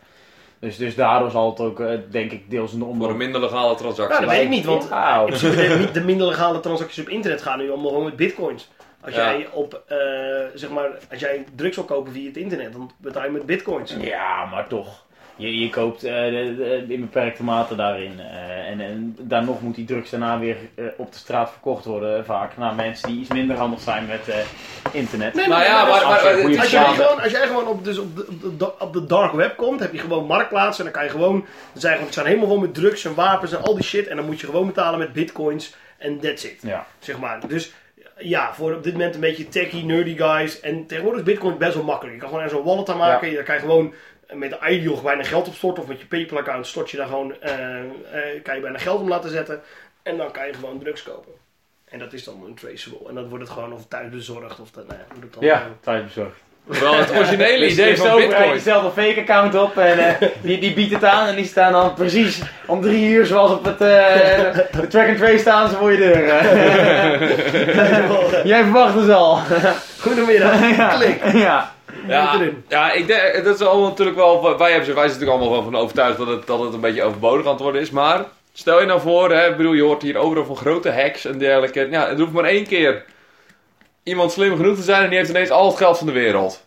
Dus, 0.60 0.76
dus 0.76 0.94
daardoor 0.94 1.30
zal 1.30 1.50
het 1.50 1.60
ook, 1.60 1.80
eh, 1.80 1.98
denk 2.10 2.32
ik, 2.32 2.50
deels 2.50 2.72
een 2.72 2.78
Voor 2.78 2.88
omloop. 2.88 3.10
een 3.10 3.16
minder 3.16 3.40
legale 3.40 3.74
transactie. 3.74 4.14
Ja, 4.14 4.20
dat 4.20 4.30
weet 4.30 4.42
ik 4.42 4.48
niet, 4.48 4.64
want 4.64 4.88
Wauw. 4.88 5.20
in 5.26 5.26
principe 5.26 5.68
de, 5.68 5.74
niet- 5.78 5.94
de 5.94 6.04
minder 6.04 6.26
legale 6.26 6.60
transacties 6.60 7.02
op 7.02 7.08
internet 7.08 7.42
gaan 7.42 7.58
nu 7.58 7.68
allemaal 7.70 7.88
gewoon 7.88 8.04
met 8.04 8.16
bitcoins. 8.16 8.68
Als 9.04 9.14
Ja. 9.14 9.30
jij 9.32 9.48
op, 9.52 9.82
eh, 9.86 9.96
zeg 10.54 10.70
maar, 10.70 10.88
als 11.10 11.20
jij 11.20 11.44
drugs 11.54 11.76
wil 11.76 11.84
kopen 11.84 12.12
via 12.12 12.26
het 12.26 12.36
internet, 12.36 12.72
dan 12.72 12.90
betaal 12.96 13.24
je 13.24 13.30
met 13.30 13.46
bitcoins. 13.46 13.96
Ja, 14.00 14.44
maar 14.44 14.66
toch. 14.68 15.06
Je, 15.38 15.58
je 15.58 15.70
koopt 15.70 16.04
eh, 16.04 16.12
de- 16.14 16.54
de- 16.86 16.94
in 16.94 17.00
beperkte 17.00 17.42
mate 17.44 17.74
daarin. 17.76 18.20
eh, 18.20 18.68
en, 18.70 18.80
en 18.80 19.16
dan 19.20 19.44
nog 19.44 19.60
moet 19.62 19.74
die 19.74 19.84
drugs 19.84 20.10
daarna 20.10 20.38
weer 20.38 20.56
eh, 20.74 20.84
op 20.96 21.12
de 21.12 21.18
straat 21.18 21.50
verkocht 21.50 21.84
worden. 21.84 22.24
Vaak 22.24 22.56
naar 22.56 22.74
mensen 22.74 23.08
die 23.08 23.20
iets 23.20 23.28
minder 23.32 23.56
handig 23.56 23.80
zijn 23.80 24.06
met 24.06 24.28
eh, 24.28 24.36
internet. 24.92 25.34
Nee, 25.34 25.48
Nou 25.48 25.60
nee, 25.60 25.68
ja, 25.70 25.84
maar- 25.84 26.02
Als 26.04 26.70
jij, 26.70 26.84
gewoon, 26.84 27.20
als 27.22 27.32
jij 27.32 27.46
gewoon 27.46 27.66
op, 27.66 27.84
dus 27.84 27.98
op, 27.98 28.16
de, 28.16 28.26
op, 28.44 28.58
de, 28.58 28.78
op 28.78 28.92
de 28.92 29.06
dark 29.06 29.32
web 29.32 29.56
komt, 29.56 29.80
heb 29.80 29.92
je 29.92 29.98
gewoon 29.98 30.26
marktplaatsen. 30.26 30.86
En 30.86 30.92
dan 30.92 31.00
kan 31.02 31.10
je 31.12 31.18
gewoon, 31.18 31.40
dan 31.72 31.80
zijn 31.80 31.92
gewoon, 31.92 32.06
het 32.06 32.14
zijn 32.14 32.26
helemaal 32.26 32.48
vol 32.48 32.58
met 32.58 32.74
drugs 32.74 33.04
en 33.04 33.14
wapens 33.14 33.52
en 33.52 33.62
al 33.62 33.74
die 33.74 33.84
shit. 33.84 34.06
En 34.06 34.16
dan 34.16 34.26
moet 34.26 34.40
je 34.40 34.46
gewoon 34.46 34.66
betalen 34.66 34.98
met 34.98 35.12
bitcoins 35.12 35.74
en 35.98 36.20
that's 36.20 36.44
it. 36.44 36.58
Ja. 36.62 36.86
Zeg 36.98 37.18
maar. 37.18 37.38
Dus 37.48 37.72
ja, 38.18 38.54
voor 38.54 38.74
op 38.74 38.82
dit 38.82 38.92
moment 38.92 39.14
een 39.14 39.20
beetje 39.20 39.48
techie, 39.48 39.84
nerdy 39.84 40.16
guys. 40.16 40.60
En 40.60 40.86
tegenwoordig 40.86 41.20
is 41.20 41.26
bitcoin 41.26 41.58
best 41.58 41.74
wel 41.74 41.84
makkelijk. 41.84 42.14
Je 42.14 42.20
kan 42.20 42.28
gewoon 42.28 42.44
ergens 42.44 42.60
een 42.60 42.66
wallet 42.66 42.88
aan 42.88 42.96
maken. 42.96 43.30
Je 43.30 43.42
kan 43.42 43.54
je 43.54 43.60
gewoon 43.60 43.94
met 44.32 44.50
de 44.50 44.68
Ideal 44.68 45.02
bijna 45.02 45.22
geld 45.22 45.48
op 45.48 45.54
storten. 45.54 45.82
Of 45.82 45.88
met 45.88 46.00
je 46.00 46.06
PayPal 46.06 46.38
account 46.38 46.66
stort 46.66 46.90
je 46.90 46.96
daar 46.96 47.06
gewoon, 47.06 47.40
eh, 47.40 47.78
eh, 47.80 48.42
kan 48.42 48.54
je 48.54 48.60
bijna 48.60 48.78
geld 48.78 49.00
om 49.00 49.08
laten 49.08 49.30
zetten. 49.30 49.62
En 50.02 50.16
dan 50.16 50.32
kan 50.32 50.46
je 50.46 50.54
gewoon 50.54 50.78
drugs 50.78 51.02
kopen. 51.02 51.32
En 51.84 51.98
dat 51.98 52.12
is 52.12 52.24
dan 52.24 52.44
een 52.44 52.54
traceable. 52.54 53.08
En 53.08 53.14
dan 53.14 53.28
wordt 53.28 53.44
het 53.44 53.52
gewoon 53.52 53.72
of 53.72 53.86
thuis 53.86 54.10
bezorgd 54.10 54.60
of 54.60 54.70
dat, 54.70 54.86
nou 54.86 54.98
ja, 54.98 55.06
hoe 55.12 55.20
dat 55.20 55.32
dan... 55.32 55.44
Ja, 55.44 55.62
eh, 55.62 55.70
thuisbezorgd. 55.80 56.40
Wel 56.68 56.94
het 56.98 57.10
originele 57.16 57.58
Dus 57.58 57.72
idee 57.72 57.90
de 57.94 57.96
van 57.96 58.16
bitcoin. 58.16 58.60
stelt 58.60 58.84
een 58.84 59.04
fake 59.04 59.20
account 59.20 59.54
op 59.54 59.76
en 59.78 59.98
eh, 59.98 60.28
die, 60.42 60.58
die 60.60 60.72
biedt 60.74 60.92
het 60.92 61.04
aan 61.04 61.28
en 61.28 61.36
die 61.36 61.46
staan 61.46 61.72
dan 61.72 61.94
precies 61.94 62.40
om 62.66 62.80
drie 62.80 63.08
uur 63.08 63.26
zoals 63.26 63.50
op 63.50 63.64
het 63.64 63.80
eh, 63.80 63.88
de 64.72 64.86
track 64.88 65.08
and 65.08 65.18
trace 65.18 65.38
staan 65.38 65.68
ze 65.68 65.76
voor 65.76 65.92
je 65.92 65.98
deur. 65.98 66.28
eh. 66.28 68.44
Jij 68.44 68.62
verwacht 68.62 68.94
het 68.94 69.10
al. 69.10 69.38
Goedemiddag, 70.00 70.68
Ja. 70.76 70.88
klik. 70.98 71.32
Ja. 71.32 71.72
Ja, 72.08 72.34
ja, 72.68 72.92
ik 72.92 73.06
denk, 73.06 73.44
dat 73.44 73.60
is 73.60 73.66
allemaal 73.66 73.88
natuurlijk 73.88 74.16
wel, 74.16 74.58
wij, 74.58 74.70
hebben, 74.72 74.94
wij 74.94 75.08
zijn 75.08 75.14
natuurlijk 75.20 75.30
allemaal 75.30 75.50
wel 75.50 75.62
van 75.62 75.76
overtuigd 75.76 76.18
dat 76.18 76.26
het, 76.26 76.46
dat 76.46 76.60
het 76.60 76.72
een 76.74 76.80
beetje 76.80 77.02
overbodig 77.02 77.46
aan 77.46 77.52
het 77.52 77.60
worden 77.62 77.80
is. 77.80 77.90
Maar 77.90 78.24
stel 78.52 78.80
je 78.80 78.86
nou 78.86 79.00
voor, 79.00 79.30
hè, 79.32 79.48
ik 79.48 79.56
bedoel, 79.56 79.72
je 79.72 79.82
hoort 79.82 80.02
hier 80.02 80.16
overal 80.16 80.44
van 80.44 80.56
grote 80.56 80.90
hacks 80.92 81.24
en 81.24 81.38
dergelijke. 81.38 81.88
Ja, 81.90 82.08
het 82.08 82.18
hoeft 82.18 82.32
maar 82.32 82.44
één 82.44 82.66
keer 82.66 83.04
iemand 84.08 84.32
slim 84.32 84.56
genoeg 84.56 84.76
te 84.76 84.82
zijn 84.82 85.02
en 85.02 85.08
die 85.08 85.18
heeft 85.18 85.30
ineens 85.30 85.50
al 85.50 85.66
het 85.66 85.76
geld 85.76 85.98
van 85.98 86.06
de 86.06 86.12
wereld. 86.12 86.66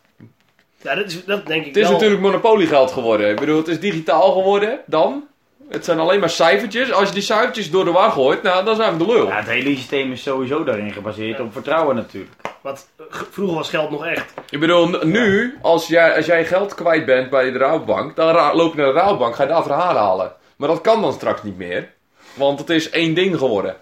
Ja, 0.82 0.96
dat, 0.96 1.06
is, 1.06 1.26
dat 1.26 1.48
denk 1.48 1.60
ik 1.62 1.68
Het 1.68 1.78
is 1.78 1.84
wel. 1.84 1.92
natuurlijk 1.92 2.22
monopoliegeld 2.22 2.92
geworden. 2.92 3.30
Ik 3.30 3.40
bedoel, 3.40 3.58
het 3.58 3.68
is 3.68 3.80
digitaal 3.80 4.32
geworden 4.32 4.80
dan. 4.86 5.24
Het 5.70 5.86
zijn 5.86 6.00
alleen 6.00 6.20
maar 6.20 6.30
cijfertjes. 6.30 6.92
Als 6.92 7.08
je 7.08 7.14
die 7.14 7.24
cijfertjes 7.24 7.72
door 7.72 7.86
de 7.86 7.92
war 7.92 8.12
gooit, 8.12 8.44
nou, 8.44 8.66
dan 8.66 8.76
zijn 8.76 8.98
we 8.98 9.06
de 9.06 9.12
lul. 9.12 9.28
ja, 9.28 9.36
het 9.36 9.48
hele 9.48 9.76
systeem 9.76 10.12
is 10.12 10.22
sowieso 10.24 10.64
daarin 10.64 10.92
gebaseerd 10.92 11.40
op 11.40 11.54
vertrouwen 11.54 11.96
natuurlijk. 11.96 12.34
Want 12.62 12.88
eh, 12.98 13.06
vroeger 13.32 13.56
was 13.56 13.70
geld 13.70 13.90
nog 13.92 14.06
echt. 14.06 14.34
Ik 14.50 14.60
bedoel, 14.60 15.00
nu, 15.04 15.58
als 15.62 15.88
jij, 15.88 16.16
als 16.16 16.26
jij 16.26 16.46
geld 16.46 16.76
kwijt 16.76 17.06
bent 17.06 17.30
bij 17.30 17.52
de 17.52 17.58
Rabobank, 17.58 18.16
dan 18.16 18.56
loop 18.56 18.74
je 18.74 18.82
naar 18.82 18.94
de 18.94 19.00
Rabobank, 19.00 19.36
ga 19.36 19.44
je 19.44 19.50
daar 19.50 19.64
verhalen 19.64 20.02
halen. 20.02 20.32
Maar 20.56 20.68
dat 20.68 20.82
kan 20.82 21.02
dan 21.02 21.14
straks 21.14 21.44
niet 21.44 21.58
meer. 21.58 21.90
Want 22.34 22.60
het 22.60 22.70
is 22.70 22.90
één 22.90 23.14
ding 23.14 23.38
geworden. 23.38 23.76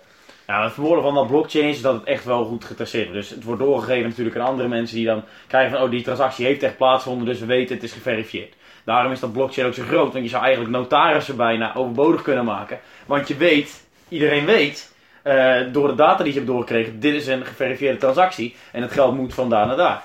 Ja, 0.50 0.64
het 0.64 0.74
voordeel 0.74 1.04
van 1.04 1.14
dat 1.14 1.28
blockchain 1.28 1.68
is 1.68 1.82
dat 1.82 1.94
het 1.94 2.04
echt 2.04 2.26
wel 2.26 2.46
goed 2.46 2.66
getraceerd 2.66 3.08
wordt. 3.08 3.22
Dus 3.22 3.30
het 3.30 3.44
wordt 3.44 3.62
doorgegeven 3.62 4.10
natuurlijk 4.10 4.38
aan 4.38 4.48
andere 4.48 4.68
mensen 4.68 4.96
die 4.96 5.06
dan 5.06 5.24
krijgen 5.48 5.72
van, 5.72 5.82
oh 5.82 5.92
die 5.92 6.04
transactie 6.04 6.46
heeft 6.46 6.64
echt 6.64 6.78
plaatsgevonden, 6.78 7.28
dus 7.28 7.40
we 7.40 7.46
weten 7.46 7.76
het 7.76 7.84
is 7.84 7.92
geverifieerd. 7.92 8.54
Daarom 8.86 9.12
is 9.12 9.20
dat 9.20 9.32
blockchain 9.32 9.68
ook 9.68 9.74
zo 9.74 9.84
groot, 9.84 10.14
want 10.14 10.24
je 10.24 10.30
zou 10.30 10.44
eigenlijk 10.44 10.76
notarissen 10.76 11.36
bijna 11.36 11.76
overbodig 11.76 12.22
kunnen 12.22 12.46
maken. 12.46 12.80
Want 13.06 13.28
je 13.28 13.36
weet, 13.36 13.88
iedereen 14.08 14.46
weet, 14.46 14.96
eh, 15.24 15.60
door 15.72 15.88
de 15.88 15.96
data 15.96 16.24
die 16.24 16.34
je 16.34 16.40
hebt 16.40 16.52
doorgekregen, 16.52 17.00
dit 17.00 17.14
is 17.14 17.28
een 17.28 17.46
geverifieerde 17.46 17.98
transactie 17.98 18.56
en 18.72 18.82
het 18.82 18.92
geld 18.92 19.16
moet 19.16 19.34
van 19.34 19.50
daar 19.50 19.68
naar 19.68 19.78
daar. 19.78 20.04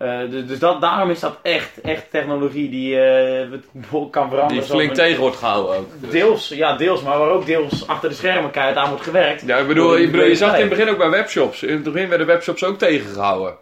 Eh, 0.00 0.18
dus 0.30 0.46
dus 0.46 0.58
dat, 0.58 0.80
daarom 0.80 1.10
is 1.10 1.20
dat 1.20 1.38
echt, 1.42 1.80
echt 1.80 2.10
technologie 2.10 2.70
die 2.70 2.96
het 2.96 3.64
kan 4.10 4.28
veranderen. 4.28 4.48
Die 4.48 4.62
flink 4.62 4.94
tegen 4.94 5.20
wordt 5.20 5.36
gehouden 5.36 5.76
ook. 5.76 6.10
Deels, 6.10 6.48
ja, 6.48 6.76
deels, 6.76 7.02
maar 7.02 7.18
waar 7.18 7.30
ook 7.30 7.46
deels 7.46 7.86
achter 7.86 8.08
de 8.08 8.14
schermen 8.14 8.50
keihard 8.50 8.76
aan 8.76 8.88
wordt 8.88 9.04
gewerkt. 9.04 9.42
Ja, 9.46 9.56
ik 9.56 9.66
bedoel, 9.66 9.96
bedoel, 9.96 10.24
je 10.24 10.36
zag 10.36 10.50
het 10.50 10.60
in 10.60 10.66
het 10.66 10.76
begin 10.76 10.92
ook 10.92 10.98
bij 10.98 11.10
webshops. 11.10 11.62
In 11.62 11.74
het 11.74 11.82
begin 11.82 12.08
werden 12.08 12.26
webshops 12.26 12.64
ook 12.64 12.78
tegengehouden. 12.78 13.54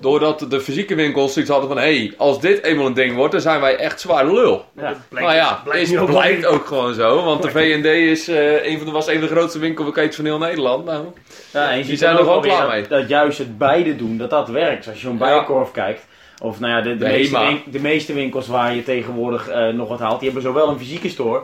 Doordat 0.00 0.46
de 0.50 0.60
fysieke 0.60 0.94
winkels 0.94 1.32
zoiets 1.32 1.50
hadden 1.50 1.68
van... 1.68 1.78
Hé, 1.78 1.96
hey, 1.98 2.14
als 2.16 2.40
dit 2.40 2.62
eenmaal 2.62 2.86
een 2.86 2.94
ding 2.94 3.16
wordt, 3.16 3.32
dan 3.32 3.40
zijn 3.40 3.60
wij 3.60 3.76
echt 3.76 4.00
zwaar 4.00 4.26
lul. 4.26 4.64
Ja. 4.76 4.82
Dat 4.88 4.96
blijkt- 5.08 5.28
nou 5.28 5.38
ja, 5.40 5.60
blijkt 5.64 5.90
is, 5.90 5.98
ook 5.98 6.06
blijkt 6.10 6.40
wel. 6.40 6.50
ook 6.52 6.66
gewoon 6.66 6.94
zo. 6.94 7.22
Want 7.24 7.42
de 7.42 7.50
V&D 7.56 7.84
is, 7.84 8.28
eh, 8.28 8.66
een 8.66 8.76
van 8.76 8.86
de, 8.86 8.92
was 8.92 9.06
een 9.06 9.18
van 9.18 9.28
de 9.28 9.34
grootste 9.34 9.58
winkelketens 9.58 10.16
van 10.16 10.24
heel 10.24 10.38
Nederland. 10.38 10.84
Nou, 10.84 11.04
Ja, 11.52 11.70
en 11.70 11.78
je 11.78 11.84
Die 11.84 11.96
zijn 11.96 12.16
er 12.16 12.30
ook 12.30 12.42
klaar 12.42 12.60
dat, 12.60 12.70
mee. 12.70 12.86
dat 12.88 13.08
juist 13.08 13.38
het 13.38 13.58
beide 13.58 13.96
doen, 13.96 14.16
dat 14.18 14.30
dat 14.30 14.48
werkt. 14.48 14.76
Dus 14.76 14.86
als 14.88 15.00
je 15.00 15.06
zo'n 15.06 15.18
Ja. 15.18 15.24
bijenkorf 15.24 15.70
kijkt, 15.70 16.06
of 16.42 16.60
nou 16.60 16.72
ja, 16.72 16.80
de, 16.80 16.88
de, 16.88 16.96
De 16.96 17.04
meeste, 17.10 17.36
HEMA. 17.36 17.48
win- 17.50 17.62
de 17.72 17.80
meeste 17.80 18.12
winkels 18.12 18.46
waar 18.46 18.74
je 18.74 18.82
tegenwoordig 18.82 19.48
eh, 19.48 19.68
nog 19.68 19.88
wat 19.88 19.98
haalt, 20.00 20.20
die 20.20 20.30
hebben 20.30 20.46
zowel 20.52 20.68
een 20.68 20.78
fysieke 20.78 21.08
store 21.08 21.42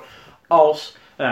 als 0.48 0.96
eh, 1.16 1.30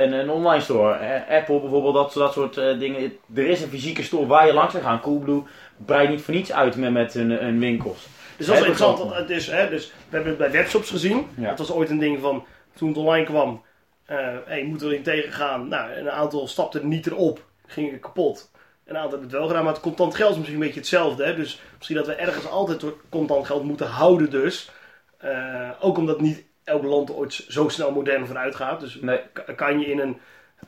een, 0.00 0.12
een 0.12 0.30
online 0.30 0.62
store. 0.62 1.22
Apple 1.30 1.60
bijvoorbeeld, 1.60 1.94
dat, 1.94 2.12
dat 2.12 2.32
soort 2.32 2.56
eh, 2.56 2.78
dingen. 2.78 3.12
Er 3.34 3.46
is 3.46 3.62
een 3.62 3.68
fysieke 3.68 4.02
store 4.02 4.26
waar 4.26 4.46
je 4.46 4.52
langs 4.54 4.72
kan 4.72 4.82
gaan. 4.82 5.00
Coolblue 5.00 5.42
breidt 5.76 6.10
niet 6.10 6.22
voor 6.22 6.34
niets 6.34 6.52
uit 6.52 6.76
met, 6.76 6.92
met 6.92 7.12
hun, 7.12 7.30
hun 7.30 7.58
winkels. 7.58 8.06
Dus 8.36 8.46
dat 8.46 8.56
is 8.58 8.64
interessant. 8.66 9.14
Het 9.14 9.30
is, 9.30 9.46
hè, 9.46 9.68
dus 9.68 9.86
we 9.86 9.92
hebben 10.16 10.28
het 10.28 10.38
bij 10.38 10.50
webshops 10.50 10.90
gezien. 10.90 11.26
Ja. 11.36 11.48
Het 11.48 11.58
was 11.58 11.70
ooit 11.72 11.90
een 11.90 11.98
ding 11.98 12.20
van, 12.20 12.44
toen 12.74 12.88
het 12.88 12.96
online 12.96 13.24
kwam, 13.26 13.62
eh 14.06 14.28
hey, 14.44 14.64
moeten 14.64 14.86
we 14.86 14.92
erin 14.92 15.04
tegengaan. 15.04 15.68
Nou, 15.68 15.92
een 15.92 16.10
aantal 16.10 16.46
stapten 16.48 16.88
niet 16.88 17.06
erop, 17.06 17.44
gingen 17.66 18.00
kapot. 18.00 18.50
Een 18.84 18.94
aantal 18.96 19.10
hebben 19.10 19.28
het 19.28 19.38
wel 19.38 19.46
gedaan, 19.46 19.64
maar 19.64 19.72
het 19.72 19.82
contant 19.82 20.14
geld 20.14 20.30
is 20.30 20.36
misschien 20.36 20.58
een 20.60 20.64
beetje 20.66 20.80
hetzelfde. 20.80 21.24
Hè? 21.24 21.34
Dus 21.34 21.60
misschien 21.76 21.96
dat 21.96 22.06
we 22.06 22.12
ergens 22.14 22.48
altijd 22.48 22.84
contant 23.08 23.46
geld 23.46 23.64
moeten 23.64 23.86
houden 23.86 24.30
dus. 24.30 24.70
Eh, 25.18 25.70
ook 25.80 25.98
omdat 25.98 26.20
niet 26.20 26.44
elk 26.64 26.82
land 26.82 27.10
ooit 27.10 27.44
zo 27.48 27.68
snel 27.68 27.90
modern 27.90 28.26
vooruit 28.26 28.54
gaat. 28.54 28.80
Dus 28.80 28.98
Nee. 29.00 29.20
ka- 29.32 29.52
kan 29.52 29.80
je 29.80 29.86
in 29.86 29.98
een 29.98 30.18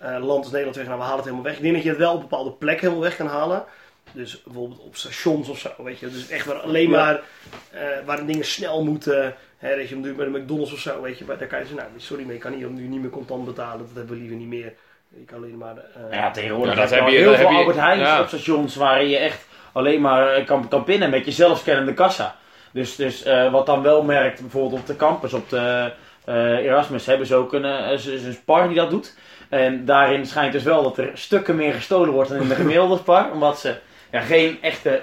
eh, 0.00 0.10
land 0.10 0.38
als 0.42 0.50
Nederland 0.50 0.74
zeggen, 0.74 0.84
nou 0.84 0.98
we 0.98 1.02
halen 1.02 1.16
het 1.16 1.24
helemaal 1.24 1.44
weg. 1.44 1.56
Ik 1.56 1.62
denk 1.62 1.74
dat 1.74 1.82
je 1.82 1.88
het 1.88 1.98
wel 1.98 2.14
op 2.14 2.20
bepaalde 2.20 2.52
plekken 2.52 2.80
helemaal 2.86 3.08
weg 3.08 3.16
kan 3.16 3.26
halen. 3.26 3.64
Dus 4.12 4.42
bijvoorbeeld 4.42 4.80
op 4.80 4.96
stations 4.96 5.48
of 5.48 5.58
zo, 5.58 5.70
weet 5.78 5.98
je. 5.98 6.10
Dus 6.10 6.28
echt 6.28 6.46
waar 6.46 6.56
alleen 6.56 6.90
Ja. 6.90 6.96
maar 6.96 7.20
eh, 7.70 7.80
waar 8.04 8.26
dingen 8.26 8.44
snel 8.44 8.84
moeten. 8.84 9.34
Hè, 9.58 9.76
dat 9.76 9.88
je 9.88 9.94
hem 9.94 10.04
nu 10.04 10.14
bij 10.14 10.24
de 10.24 10.38
McDonald's 10.38 10.72
of 10.72 10.78
zo, 10.78 11.00
weet 11.02 11.18
je. 11.18 11.24
Maar 11.24 11.38
daar 11.38 11.48
kan 11.48 11.58
je 11.58 11.66
zeggen, 11.66 11.84
nou 11.88 12.00
sorry, 12.00 12.24
maar 12.24 12.32
je 12.34 12.38
kan 12.40 12.52
hier 12.52 12.68
nu 12.70 12.82
niet 12.86 13.00
meer 13.00 13.10
contant 13.10 13.44
betalen. 13.44 13.78
Dat 13.78 13.96
hebben 13.96 14.14
we 14.14 14.20
liever 14.20 14.36
niet 14.38 14.48
meer. 14.48 14.72
Je 15.08 15.24
kan 15.24 15.36
alleen 15.38 15.56
maar... 15.58 15.76
eh, 15.76 16.16
Ja, 16.18 16.30
tegenwoordig 16.30 16.74
Ja, 16.74 16.80
dat 16.80 16.90
heb 16.90 17.08
je 17.08 17.16
heel 17.16 17.34
veel 17.34 17.42
heb 17.44 17.48
je- 17.50 17.56
Albert 17.56 17.76
Heijns 17.76 18.02
ja. 18.02 18.20
op 18.20 18.26
stations 18.28 18.76
waar 18.76 19.04
je 19.04 19.16
echt 19.16 19.46
alleen 19.72 20.00
maar 20.00 20.32
eh, 20.34 20.46
kan, 20.46 20.68
kan 20.68 20.84
pinnen 20.84 21.10
met 21.10 21.24
je 21.24 21.30
zelfscannende 21.30 21.94
kassa. 21.94 22.36
Dus, 22.72 22.96
dus 22.96 23.22
eh, 23.22 23.52
wat 23.52 23.66
dan 23.66 23.82
wel 23.82 24.02
merkt, 24.02 24.40
bijvoorbeeld 24.40 24.80
op 24.80 24.86
de 24.86 24.96
campus, 24.96 25.32
op 25.32 25.48
de 25.48 25.92
eh, 26.24 26.34
Erasmus, 26.64 27.06
hebben 27.06 27.26
ze 27.26 27.34
ook 27.34 27.52
een, 27.52 27.64
is- 27.64 28.06
is 28.06 28.24
een 28.24 28.32
spar 28.32 28.66
die 28.68 28.76
dat 28.76 28.90
doet. 28.90 29.14
En 29.48 29.84
daarin 29.84 30.26
schijnt 30.26 30.52
dus 30.52 30.62
wel 30.62 30.82
dat 30.82 30.98
er 30.98 31.10
stukken 31.14 31.56
meer 31.56 31.72
gestolen 31.74 32.10
wordt 32.12 32.30
dan 32.30 32.40
in 32.40 32.48
de 32.48 32.54
gemiddelde 32.64 32.96
spar. 32.96 33.32
Omdat 33.32 33.58
ze 33.58 33.74
ja, 34.10 34.20
geen 34.20 34.62
echte 34.62 35.02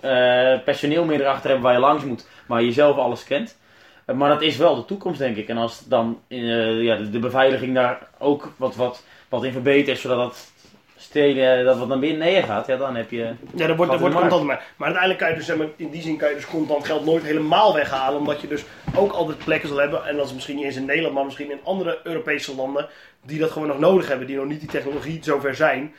eh, 0.00 0.60
personeel 0.64 1.04
meer 1.04 1.20
erachter 1.20 1.50
hebben 1.50 1.64
waar 1.64 1.74
je 1.74 1.80
langs 1.80 2.04
moet, 2.04 2.28
maar 2.46 2.62
je 2.62 2.72
zelf 2.72 2.96
alles 2.96 3.24
kent. 3.24 3.56
Eh, 4.04 4.16
maar 4.16 4.28
dat 4.28 4.42
is 4.42 4.56
wel 4.56 4.76
de 4.76 4.84
toekomst, 4.84 5.18
denk 5.18 5.36
ik. 5.36 5.48
En 5.48 5.56
als 5.56 5.84
dan 5.88 6.20
eh, 6.28 6.82
ja, 6.82 6.96
de, 6.96 7.10
de 7.10 7.18
beveiliging 7.18 7.74
daar 7.74 7.98
ook 8.18 8.52
wat, 8.56 8.76
wat, 8.76 9.02
wat 9.28 9.44
in 9.44 9.52
verbetert, 9.52 9.98
zodat 9.98 10.18
dat 10.18 10.50
steden 10.96 11.64
dat 11.64 11.78
wat 11.78 11.88
naar 11.88 11.98
beneden 11.98 12.42
gaat, 12.42 12.66
ja, 12.66 12.76
dan 12.76 12.96
heb 12.96 13.10
je. 13.10 13.32
Ja, 13.54 13.66
dat 13.66 13.76
wordt, 13.76 13.92
in 13.92 13.98
wordt 13.98 14.14
contant 14.14 14.44
maar. 14.44 14.72
Maar 14.76 14.86
uiteindelijk 14.86 15.18
kan 15.18 15.28
je 15.28 15.36
dus, 15.36 15.46
zeg 15.46 15.56
maar, 15.56 15.66
in 15.76 15.90
die 15.90 16.02
zin 16.02 16.16
kan 16.16 16.28
je 16.28 16.34
dus 16.34 16.46
contant 16.46 16.84
geld 16.84 17.04
nooit 17.04 17.22
helemaal 17.22 17.74
weghalen. 17.74 18.18
Omdat 18.18 18.40
je 18.40 18.48
dus 18.48 18.64
ook 18.94 19.12
altijd 19.12 19.38
plekken 19.38 19.68
zal 19.68 19.78
hebben, 19.78 20.06
en 20.06 20.16
dat 20.16 20.26
is 20.26 20.34
misschien 20.34 20.56
niet 20.56 20.64
eens 20.64 20.76
in 20.76 20.84
Nederland, 20.84 21.14
maar 21.14 21.24
misschien 21.24 21.50
in 21.50 21.60
andere 21.64 21.98
Europese 22.02 22.54
landen, 22.54 22.88
die 23.24 23.38
dat 23.38 23.50
gewoon 23.50 23.68
nog 23.68 23.78
nodig 23.78 24.08
hebben. 24.08 24.26
Die 24.26 24.36
nog 24.36 24.46
niet 24.46 24.60
die 24.60 24.68
technologie 24.68 25.18
zover 25.22 25.54
zijn. 25.54 25.94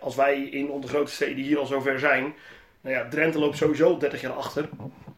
Als 0.00 0.16
wij 0.16 0.40
in 0.42 0.70
onze 0.70 0.88
grote 0.88 1.12
steden 1.12 1.44
hier 1.44 1.58
al 1.58 1.66
zover 1.66 1.98
zijn. 1.98 2.34
Nou 2.80 2.96
ja, 2.96 3.08
Drenthe 3.08 3.38
loopt 3.38 3.56
sowieso 3.56 3.96
30 3.96 4.20
jaar 4.20 4.32
achter. 4.32 4.68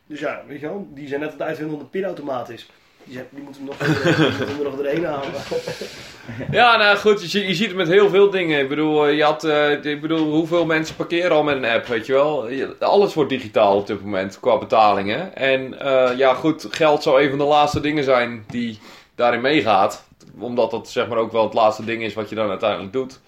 Dus 0.07 0.20
ja, 0.20 0.42
weet 0.46 0.61
je 0.61 0.66
wel, 0.66 0.87
die 0.94 1.09
zijn 1.09 1.20
net 1.20 1.33
het 1.33 1.42
uitvinden 1.42 1.75
wat 1.75 1.85
een 1.85 1.90
pinautomaat 1.90 2.48
is. 2.51 2.68
Die, 3.05 3.20
moeten 3.31 3.62
we 3.62 3.68
nog, 3.68 3.79
moeten 4.38 4.59
we 4.59 4.92
nog 5.03 5.05
halen. 5.05 5.31
Ja, 6.51 6.77
nou 6.77 6.96
goed, 6.96 7.22
je, 7.22 7.29
zie- 7.29 7.46
je 7.46 7.55
ziet 7.55 7.66
het 7.66 7.77
met 7.77 7.88
heel 7.88 8.09
veel 8.09 8.31
dingen. 8.31 8.61
Ik 8.61 8.68
bedoel, 8.68 9.07
eh, 9.07 9.16
je 9.16 9.22
had, 9.22 9.44
eh, 9.44 9.85
ik 9.85 10.01
bedoel, 10.01 10.31
hoeveel 10.31 10.64
mensen 10.66 10.96
parkeren 10.96 11.31
al 11.31 11.42
met 11.42 11.57
een 11.57 11.64
app, 11.64 11.87
weet 11.87 12.07
je 12.07 12.12
wel? 12.12 12.48
Alles 12.79 13.14
wordt 13.14 13.31
digitaal 13.31 13.77
op 13.77 13.87
dit 13.87 14.03
moment 14.05 14.40
qua 14.40 14.59
betalingen. 14.59 15.37
En 15.37 15.81
eh, 15.81 16.18
ja, 16.18 16.35
goed, 16.35 16.66
geld 16.70 17.03
zou 17.03 17.22
een 17.22 17.29
van 17.29 17.38
de 17.38 17.44
laatste 17.44 17.81
dingen 17.81 18.05
zijn 18.05 18.44
die 18.48 18.79
daarin 19.14 19.40
meegaat. 19.40 20.05
Omdat 20.38 20.70
dat 20.70 20.88
zeg 20.90 21.09
maar 21.09 21.18
ook 21.18 21.33
wel 21.33 21.44
het 21.44 21.55
laatste 21.55 21.85
ding 21.85 22.03
is 22.03 22.14
wat 22.14 22.29
je 22.29 22.35
dan 22.35 22.48
uiteindelijk 22.51 22.92
doet. 22.92 23.20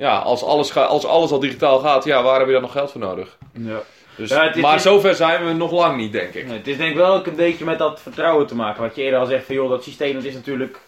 Ja, 0.00 0.18
als 0.18 0.42
alles, 0.44 0.70
ga, 0.70 0.82
als 0.82 1.06
alles 1.06 1.30
al 1.30 1.40
digitaal 1.40 1.78
gaat, 1.78 2.04
ja, 2.04 2.22
waar 2.22 2.38
heb 2.38 2.46
je 2.46 2.52
dan 2.52 2.62
nog 2.62 2.72
geld 2.72 2.90
voor 2.90 3.00
nodig? 3.00 3.36
Ja. 3.52 3.80
Dus, 4.16 4.30
Ja, 4.30 4.44
het 4.46 4.56
is- 4.56 4.62
maar 4.62 4.74
is- 4.74 4.82
zover 4.82 5.14
zijn 5.14 5.44
we 5.46 5.52
nog 5.52 5.70
lang 5.72 5.96
niet, 5.96 6.12
denk 6.12 6.34
ik. 6.34 6.46
Nee, 6.46 6.56
het 6.58 6.66
is 6.66 6.76
denk 6.76 6.90
ik 6.90 6.96
wel 6.96 7.14
ook 7.14 7.26
een 7.26 7.34
beetje 7.36 7.64
met 7.64 7.78
dat 7.78 8.00
vertrouwen 8.00 8.46
te 8.46 8.54
maken. 8.54 8.82
Wat 8.82 8.96
je 8.96 9.02
eerder 9.02 9.20
al 9.20 9.26
zegt 9.26 9.44
van 9.46 9.54
joh, 9.54 9.70
dat 9.70 9.82
systeem 9.82 10.14
dat 10.14 10.24
is 10.24 10.34
natuurlijk 10.34 10.80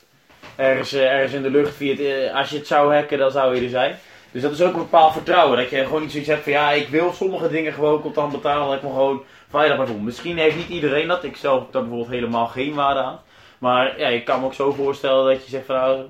ergens, 0.56 0.92
eh, 0.92 1.12
ergens 1.12 1.32
in 1.32 1.42
de 1.42 1.50
lucht. 1.50 1.74
Via 1.74 1.90
het, 1.90 2.00
eh, 2.00 2.36
als 2.38 2.50
je 2.50 2.56
het 2.56 2.66
zou 2.66 2.94
hacken, 2.94 3.18
dan 3.18 3.30
zou 3.30 3.54
je 3.56 3.62
er 3.62 3.68
zijn. 3.68 3.98
Dus 4.30 4.42
dat 4.42 4.52
is 4.52 4.62
ook 4.62 4.72
een 4.72 4.78
bepaald 4.78 5.12
vertrouwen. 5.12 5.56
Dat 5.58 5.70
je 5.70 5.84
gewoon 5.84 6.00
niet 6.00 6.10
zoiets 6.10 6.28
hebt 6.28 6.42
van 6.42 6.52
ja, 6.52 6.70
ik 6.70 6.88
wil 6.88 7.12
sommige 7.12 7.48
dingen 7.48 7.72
gewoon 7.72 8.00
contant 8.00 8.32
betalen. 8.32 8.66
Dat 8.66 8.76
ik 8.76 8.82
me 8.82 8.88
gewoon 8.88 9.22
veilig 9.50 9.76
bij 9.76 9.86
voel. 9.86 9.98
Misschien 9.98 10.38
heeft 10.38 10.56
niet 10.56 10.68
iedereen 10.68 11.08
dat. 11.08 11.24
Ik 11.24 11.36
zelf 11.36 11.58
heb 11.62 11.72
daar 11.72 11.82
bijvoorbeeld 11.82 12.10
helemaal 12.12 12.46
geen 12.46 12.74
waarde 12.74 13.00
aan. 13.00 13.20
Maar 13.58 13.98
ja, 13.98 14.08
ik 14.08 14.24
kan 14.24 14.40
me 14.40 14.46
ook 14.46 14.54
zo 14.54 14.72
voorstellen 14.72 15.32
dat 15.34 15.44
je 15.44 15.50
zegt 15.50 15.66
van 15.66 15.76
nou, 15.76 16.00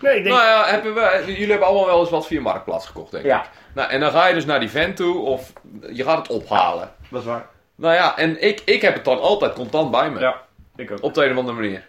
Nee, 0.00 0.16
ik 0.16 0.22
denk... 0.24 0.36
Nou 0.36 0.46
ja, 0.48 0.64
hebben 0.66 0.94
we, 0.94 1.22
jullie 1.26 1.48
hebben 1.50 1.66
allemaal 1.66 1.86
wel 1.86 2.00
eens 2.00 2.10
wat 2.10 2.26
via 2.26 2.40
Marktplaats 2.40 2.86
gekocht, 2.86 3.10
denk 3.10 3.24
ik. 3.24 3.30
ja, 3.30 3.46
Nou, 3.74 3.90
en 3.90 4.00
dan 4.00 4.10
ga 4.10 4.26
je 4.26 4.34
dus 4.34 4.44
naar 4.44 4.60
die 4.60 4.70
vent 4.70 4.96
toe 4.96 5.18
of 5.18 5.52
je 5.92 6.04
gaat 6.04 6.18
het 6.18 6.28
ophalen. 6.36 6.92
dat 7.10 7.20
is 7.20 7.26
waar. 7.26 7.46
Nou 7.74 7.94
ja, 7.94 8.16
en 8.18 8.42
ik, 8.42 8.62
ik 8.64 8.82
heb 8.82 8.94
het 8.94 9.04
dan 9.04 9.20
altijd 9.20 9.52
contant 9.52 9.90
bij 9.90 10.10
me. 10.10 10.20
Ja, 10.20 10.42
ik 10.76 10.90
ook. 10.90 10.98
Op 11.02 11.14
de 11.14 11.24
een 11.24 11.30
of 11.32 11.36
andere 11.36 11.56
manier. 11.60 11.86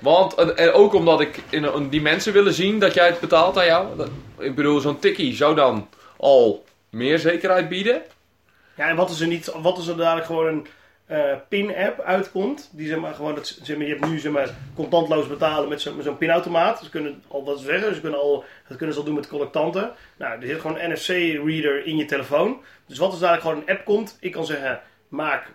Want, 0.00 0.34
en- 0.34 0.72
ook 0.72 0.94
omdat 0.94 1.20
ik 1.20 1.38
in, 1.48 1.64
een- 1.64 1.88
die 1.90 2.02
mensen 2.02 2.32
willen 2.32 2.52
zien 2.54 2.78
dat 2.78 2.94
jij 2.94 3.06
het 3.06 3.20
betaalt 3.20 3.58
aan 3.58 3.64
jou. 3.66 3.96
Dat- 3.96 4.10
ik 4.38 4.54
bedoel, 4.54 4.80
zo'n 4.80 4.98
tikkie 4.98 5.34
zou 5.34 5.54
dan 5.54 5.88
al 6.16 6.64
meer 6.90 7.18
zekerheid 7.18 7.68
bieden. 7.68 8.02
Ja, 8.76 8.88
en 8.88 8.96
wat 8.96 9.10
is 9.10 9.20
er 9.20 9.26
niet, 9.26 9.52
wat 9.62 9.78
is 9.78 9.86
er 9.86 9.96
dadelijk 9.96 10.26
gewoon 10.26 10.46
een 10.46 10.66
eh, 11.12 11.36
pin-app 11.48 12.00
uitkomt, 12.00 12.70
die 12.72 12.88
zeg 12.88 12.98
maar 12.98 13.14
gewoon, 13.14 13.34
dat, 13.34 13.58
zeg 13.62 13.78
je 13.78 13.84
hebt 13.84 14.06
nu 14.06 14.18
zeg 14.18 14.32
maar 14.32 14.50
contantloos 14.74 15.26
betalen 15.26 15.68
met 15.68 15.80
zo'n 15.80 16.18
pinautomaat. 16.18 16.80
Ze 16.82 16.90
kunnen 16.90 17.22
al 17.28 17.44
wat 17.44 17.60
zeggen, 17.60 17.94
ze 17.94 18.00
kunnen 18.00 18.20
al, 18.20 18.44
dat 18.68 18.76
kunnen 18.76 18.94
ze 18.94 19.00
al 19.00 19.06
doen 19.06 19.14
met 19.14 19.28
collectanten. 19.28 19.92
Nou, 20.16 20.40
er 20.40 20.46
zit 20.46 20.60
gewoon 20.60 20.78
een 20.78 20.92
NFC-reader 20.92 21.86
in 21.86 21.96
je 21.96 22.04
telefoon. 22.04 22.60
Dus 22.86 22.98
wat 22.98 23.12
is 23.12 23.18
dadelijk 23.18 23.46
gewoon 23.46 23.62
een 23.66 23.74
app 23.74 23.84
komt, 23.84 24.16
ik 24.20 24.32
kan 24.32 24.46
zeggen, 24.46 24.80
maak 25.08 25.54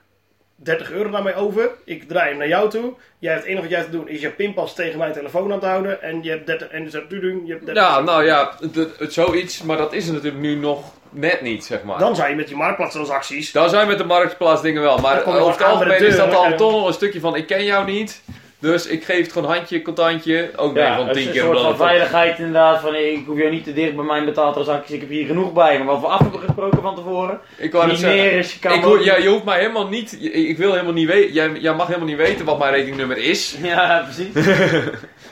30 0.56 0.91
euro 0.91 1.10
naar 1.10 1.24
mij 1.24 1.36
over, 1.36 1.72
ik 1.86 2.08
draai 2.08 2.30
hem 2.30 2.38
naar 2.38 2.48
jou 2.48 2.70
toe. 2.70 2.93
Jij 3.20 3.32
hebt 3.32 3.43
het 3.43 3.52
enige 3.52 3.67
wat 3.67 3.76
jij 3.78 3.84
te 3.84 3.91
doen 3.91 4.10
is 4.10 4.22
je 4.22 4.30
pinpas 4.30 4.76
tegen 4.76 4.98
mijn 4.98 5.13
telefoon 5.13 5.54
aan 5.54 5.60
te 5.60 5.65
houden 5.65 6.02
en 6.02 6.24
je 6.24 6.30
hebt 6.30 6.46
30, 6.46 6.67
en 6.67 6.84
dus 6.84 6.91
dat 6.91 7.04
je 7.10 7.43
hebt 7.48 7.65
30 7.65 7.84
Ja, 7.84 8.00
nou 8.00 8.26
ja, 8.26 8.58
het, 8.98 9.13
zoiets, 9.13 9.63
maar 9.63 9.78
dat 9.78 9.93
is 9.93 10.06
natuurlijk 10.08 10.41
nu 10.41 10.56
nog 10.56 10.93
net 11.17 11.41
niet, 11.41 11.65
zeg 11.65 11.84
maar. 11.84 11.99
Dan 11.99 12.15
zou 12.15 12.30
je 12.30 12.36
met 12.36 12.49
je 12.49 12.56
marktplaatstransacties 12.56 13.51
Daar 13.51 13.69
zijn 13.69 13.88
met 13.88 13.97
de 13.97 14.03
marktplaats 14.03 14.62
dingen 14.62 14.82
wel. 14.82 14.97
Maar 14.97 15.23
Dan 15.23 15.34
over 15.34 15.51
het 15.51 15.63
algemeen 15.63 16.06
is 16.06 16.15
dat 16.15 16.36
al 16.36 16.56
toch 16.56 16.71
nog 16.71 16.88
een 16.88 16.93
stukje 16.93 17.19
van 17.19 17.36
ik 17.36 17.47
ken 17.47 17.63
jou 17.63 17.86
niet. 17.86 18.21
Dus 18.60 18.88
ik 18.88 19.04
geef 19.04 19.24
het 19.24 19.32
gewoon 19.32 19.52
handje, 19.52 19.82
contantje. 19.82 20.50
Ook 20.56 20.74
nee, 20.74 20.84
Ja, 20.84 20.96
van 20.96 21.06
het 21.06 21.13
10 21.13 21.22
is 21.22 21.28
een 21.28 21.34
keer 21.34 21.41
soort 21.41 21.60
van 21.62 21.78
veiligheid 21.78 22.38
inderdaad. 22.38 22.82
Van 22.82 22.96
ik 22.96 23.24
hoef 23.26 23.38
jou 23.38 23.50
niet 23.52 23.63
te 23.63 23.74
dicht 23.74 23.96
bij 23.96 24.06
mijn 24.06 24.26
betaaltransacties. 24.26 24.96
Ik 24.96 25.00
heb 25.02 25.10
hier 25.10 25.26
genoeg 25.26 25.54
bij. 25.54 25.78
Maar 25.78 25.88
wat 25.88 26.00
we 26.00 26.08
af 26.08 26.20
hebben 26.20 26.39
gesproken 26.39 26.82
van 26.82 26.96
tevoren. 26.96 27.39
Ik 27.58 27.72
wou 27.72 27.88
Niet 27.88 27.98
zeggen. 27.98 28.20
meer 28.20 28.32
is 28.32 28.54
je 28.54 28.60
kan 28.60 28.74
Ik 28.74 28.84
hoor, 28.84 29.04
ja, 29.04 29.17
je 29.17 29.30
hoeft 29.30 29.43
mij 29.43 29.60
helemaal 29.60 29.88
niet. 29.88 30.17
Ik 30.32 30.58
wil 30.58 30.72
helemaal 30.72 30.93
niet 30.93 31.08
weten. 31.08 31.34
Jij, 31.34 31.52
jij 31.52 31.74
mag 31.74 31.88
helemaal 31.88 32.08
niet 32.08 32.17
weten 32.17 32.46
wat 32.46 32.60
mijn 32.60 32.72
rekeningnummer 32.74 33.17
is. 33.17 33.56
Ja, 33.63 34.08
precies. 34.13 34.46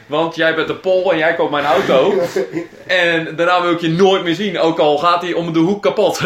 Want 0.07 0.35
jij 0.35 0.55
bent 0.55 0.67
de 0.67 0.75
pol 0.75 1.11
en 1.11 1.17
jij 1.17 1.35
koopt 1.35 1.51
mijn 1.51 1.65
auto. 1.65 2.13
en 2.87 3.35
daarna 3.35 3.61
wil 3.61 3.71
ik 3.71 3.81
je 3.81 3.89
nooit 3.89 4.23
meer 4.23 4.35
zien. 4.35 4.59
Ook 4.59 4.79
al 4.79 4.97
gaat 4.97 5.21
hij 5.21 5.33
om 5.33 5.53
de 5.53 5.59
hoek 5.59 5.81
kapot. 5.81 6.21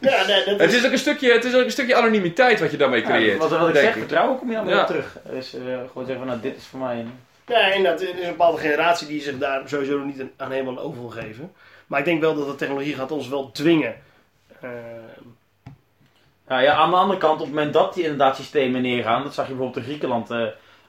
Ja, 0.00 0.26
nee, 0.26 0.44
dat 0.44 0.60
het, 0.60 0.72
is 0.72 0.86
ook 0.86 0.92
een 0.92 0.98
stukje, 0.98 1.32
het 1.32 1.44
is 1.44 1.54
ook 1.54 1.64
een 1.64 1.70
stukje 1.70 1.94
anonimiteit 1.96 2.60
wat 2.60 2.70
je 2.70 2.76
daarmee 2.76 3.00
Ja, 3.00 3.06
creëert. 3.06 3.38
wat, 3.38 3.50
wat 3.50 3.68
ik 3.68 3.74
zeg, 3.76 3.92
vertrouwen 3.96 4.38
kom 4.38 4.48
je 4.48 4.54
dan 4.54 4.64
weer 4.66 4.74
Ja. 4.74 4.84
terug. 4.84 5.16
Dus 5.30 5.54
eh, 5.54 5.60
gewoon 5.62 6.06
zeggen 6.06 6.16
van 6.18 6.26
nou 6.26 6.40
dit 6.40 6.56
is 6.56 6.66
voor 6.66 6.78
mij. 6.80 7.06
Ja, 7.46 7.72
inderdaad. 7.72 8.00
Er 8.00 8.08
is 8.08 8.22
een 8.22 8.28
bepaalde 8.30 8.58
generatie 8.58 9.06
die 9.06 9.20
zich 9.20 9.38
daar 9.38 9.62
sowieso 9.68 9.96
nog 9.98 10.06
niet 10.06 10.22
aan 10.36 10.50
helemaal 10.50 10.78
over 10.78 11.00
wil 11.00 11.10
geven. 11.10 11.52
Maar 11.86 11.98
ik 11.98 12.04
denk 12.04 12.20
wel 12.20 12.34
dat 12.34 12.46
de 12.46 12.54
technologie 12.54 12.94
gaat 12.94 13.10
ons 13.12 13.28
wel 13.28 13.50
dwingen. 13.52 13.94
Eh, 14.60 14.70
Nou 16.48 16.62
ja, 16.62 16.74
aan 16.74 16.90
de 16.90 16.96
andere 16.96 17.18
kant, 17.18 17.40
op 17.40 17.46
het 17.46 17.54
moment 17.54 17.72
dat 17.72 17.94
die 17.94 18.02
inderdaad 18.02 18.36
systemen 18.36 18.82
neergaan, 18.82 19.22
dat 19.22 19.34
zag 19.34 19.46
je 19.46 19.52
bijvoorbeeld 19.54 19.84
in 19.84 19.90
Griekenland 19.90 20.30
eh, 20.30 20.42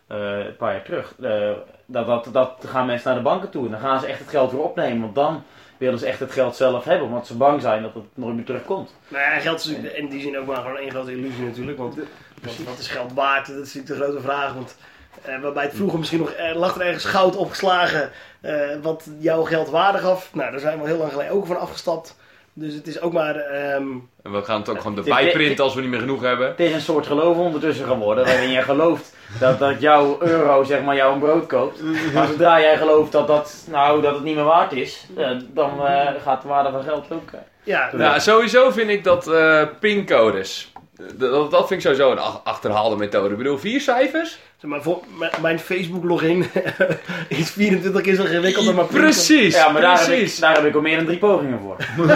eh, 0.08 0.46
een 0.46 0.56
paar 0.56 0.72
jaar 0.74 0.84
terug, 0.84 1.14
eh, 1.22 1.52
dat, 1.86 2.06
dat, 2.08 2.28
dat 2.32 2.64
gaan 2.68 2.86
mensen 2.86 3.08
naar 3.08 3.18
de 3.18 3.24
banken 3.30 3.50
toe 3.50 3.66
en 3.66 3.72
dan 3.72 3.80
gaan 3.80 4.00
ze 4.00 4.06
echt 4.08 4.20
het 4.20 4.30
geld 4.30 4.52
weer 4.52 4.62
opnemen, 4.62 5.02
want 5.02 5.16
dan 5.16 5.44
willen 5.80 6.00
ze 6.00 6.06
echt 6.06 6.20
het 6.20 6.32
geld 6.32 6.56
zelf 6.56 6.84
hebben, 6.84 7.08
omdat 7.08 7.28
ze 7.28 7.38
bang 7.38 7.62
zijn 7.62 7.82
dat 7.82 7.94
het 7.94 8.04
nooit 8.14 8.36
meer 8.36 8.46
terugkomt. 8.46 8.94
nou 9.08 9.24
ja, 9.24 9.40
geld 9.40 9.60
is 9.60 9.66
natuurlijk 9.66 9.96
in 9.96 10.10
die 10.10 10.22
zin 10.22 10.38
ook 10.38 10.46
maar 10.46 10.56
gewoon 10.56 10.78
één 10.78 10.92
grote 10.92 11.12
illusie 11.12 11.44
natuurlijk. 11.44 11.78
Want 11.78 11.96
wat, 12.42 12.58
wat 12.66 12.80
is 12.80 12.88
geld 12.88 13.14
waard? 13.14 13.48
Dat 13.48 13.66
is 13.66 13.74
natuurlijk 13.74 14.00
de 14.00 14.06
grote 14.06 14.22
vraag. 14.22 14.54
Want 14.54 14.76
eh, 15.22 15.42
waarbij 15.42 15.64
het 15.64 15.76
vroeger 15.76 16.00
misschien 16.00 16.20
nog 16.20 16.34
er 16.34 16.58
lag 16.58 16.76
er 16.76 16.82
ergens 16.82 17.06
goud 17.06 17.36
opgeslagen 17.36 18.12
eh, 18.42 18.54
wat 18.82 19.08
jouw 19.20 19.44
geld 19.44 19.70
waarde 19.70 19.98
gaf. 19.98 20.34
Nou, 20.34 20.52
daar 20.52 20.60
zijn 20.60 20.82
we 20.82 20.88
heel 20.88 20.98
lang 20.98 21.12
geleden 21.12 21.34
ook 21.34 21.46
van 21.46 21.60
afgestapt. 21.60 22.16
Dus 22.54 22.74
het 22.74 22.88
is 22.88 23.02
ook 23.02 23.14
maar... 23.14 23.36
ehm, 23.36 23.84
En 24.24 24.32
we 24.32 24.42
gaan 24.44 24.60
het 24.60 24.70
ook 24.70 24.78
gewoon 24.78 24.96
Dit- 24.96 25.08
erbij 25.08 25.32
printen 25.32 25.64
als 25.64 25.76
we 25.76 25.82
niet 25.82 25.90
meer 25.90 26.00
genoeg 26.00 26.22
hebben. 26.22 26.48
Het 26.48 26.60
is 26.60 26.74
een 26.74 26.82
soort 26.82 27.08
geloof 27.08 27.38
ondertussen 27.38 27.86
geworden, 27.86 28.26
waarin 28.26 28.50
je 28.50 28.62
gelooft 28.62 29.16
dat, 29.40 29.60
dat 29.60 29.82
jouw 29.82 30.18
euro 30.22 30.64
zeg 30.64 30.82
maar 30.84 30.96
jou 30.96 31.14
een 31.14 31.20
brood 31.20 31.48
koopt. 31.48 31.82
Maar 32.14 32.28
zodra 32.28 32.60
jij 32.62 32.78
gelooft 32.78 33.12
dat, 33.12 33.28
dat, 33.28 33.66
nou, 33.72 34.02
dat 34.02 34.14
het 34.14 34.24
niet 34.24 34.36
meer 34.36 34.44
waard 34.44 34.72
is, 34.74 35.06
eh, 35.18 35.30
dan 35.54 35.86
eh, 35.88 36.08
gaat 36.24 36.42
de 36.42 36.48
waarde 36.48 36.72
van 36.72 36.84
geld 36.84 37.12
ook... 37.12 37.32
eh, 37.32 37.40
ja, 37.64 37.90
Nou, 37.94 38.20
sowieso 38.20 38.72
vind 38.72 38.90
ik 38.90 39.04
dat 39.04 39.28
eh 39.28 39.64
pincodes. 39.80 40.69
Dat, 41.14 41.52
dat 41.52 41.68
vind 41.68 41.72
ik 41.72 41.82
sowieso 41.82 42.12
een 42.12 42.20
ach- 42.20 42.42
achterhaalde 42.44 42.96
methode. 42.96 43.30
Ik 43.30 43.38
bedoel, 43.38 43.58
vier 43.58 43.82
cijfers? 43.82 44.40
zeg 44.58 44.70
maar 44.70 44.82
voor 44.82 45.04
mijn 45.42 45.60
Facebook 45.60 46.04
login 46.04 46.46
is 47.28 47.52
24 47.52 48.02
keer 48.02 48.16
zo 48.16 48.24
ingewikkeld 48.24 48.66
dan 48.66 48.76
mijn 48.76 48.88
Precies, 48.88 49.56
Ja, 49.56 49.70
maar 49.70 49.82
daar 49.82 50.00
heb, 50.00 50.10
ik, 50.10 50.40
daar 50.40 50.56
heb 50.56 50.66
ik 50.66 50.76
al 50.76 50.82
meer 50.82 50.96
dan 50.98 51.06
drie 51.06 51.18
pogingen 51.18 51.60
voor. 51.60 51.76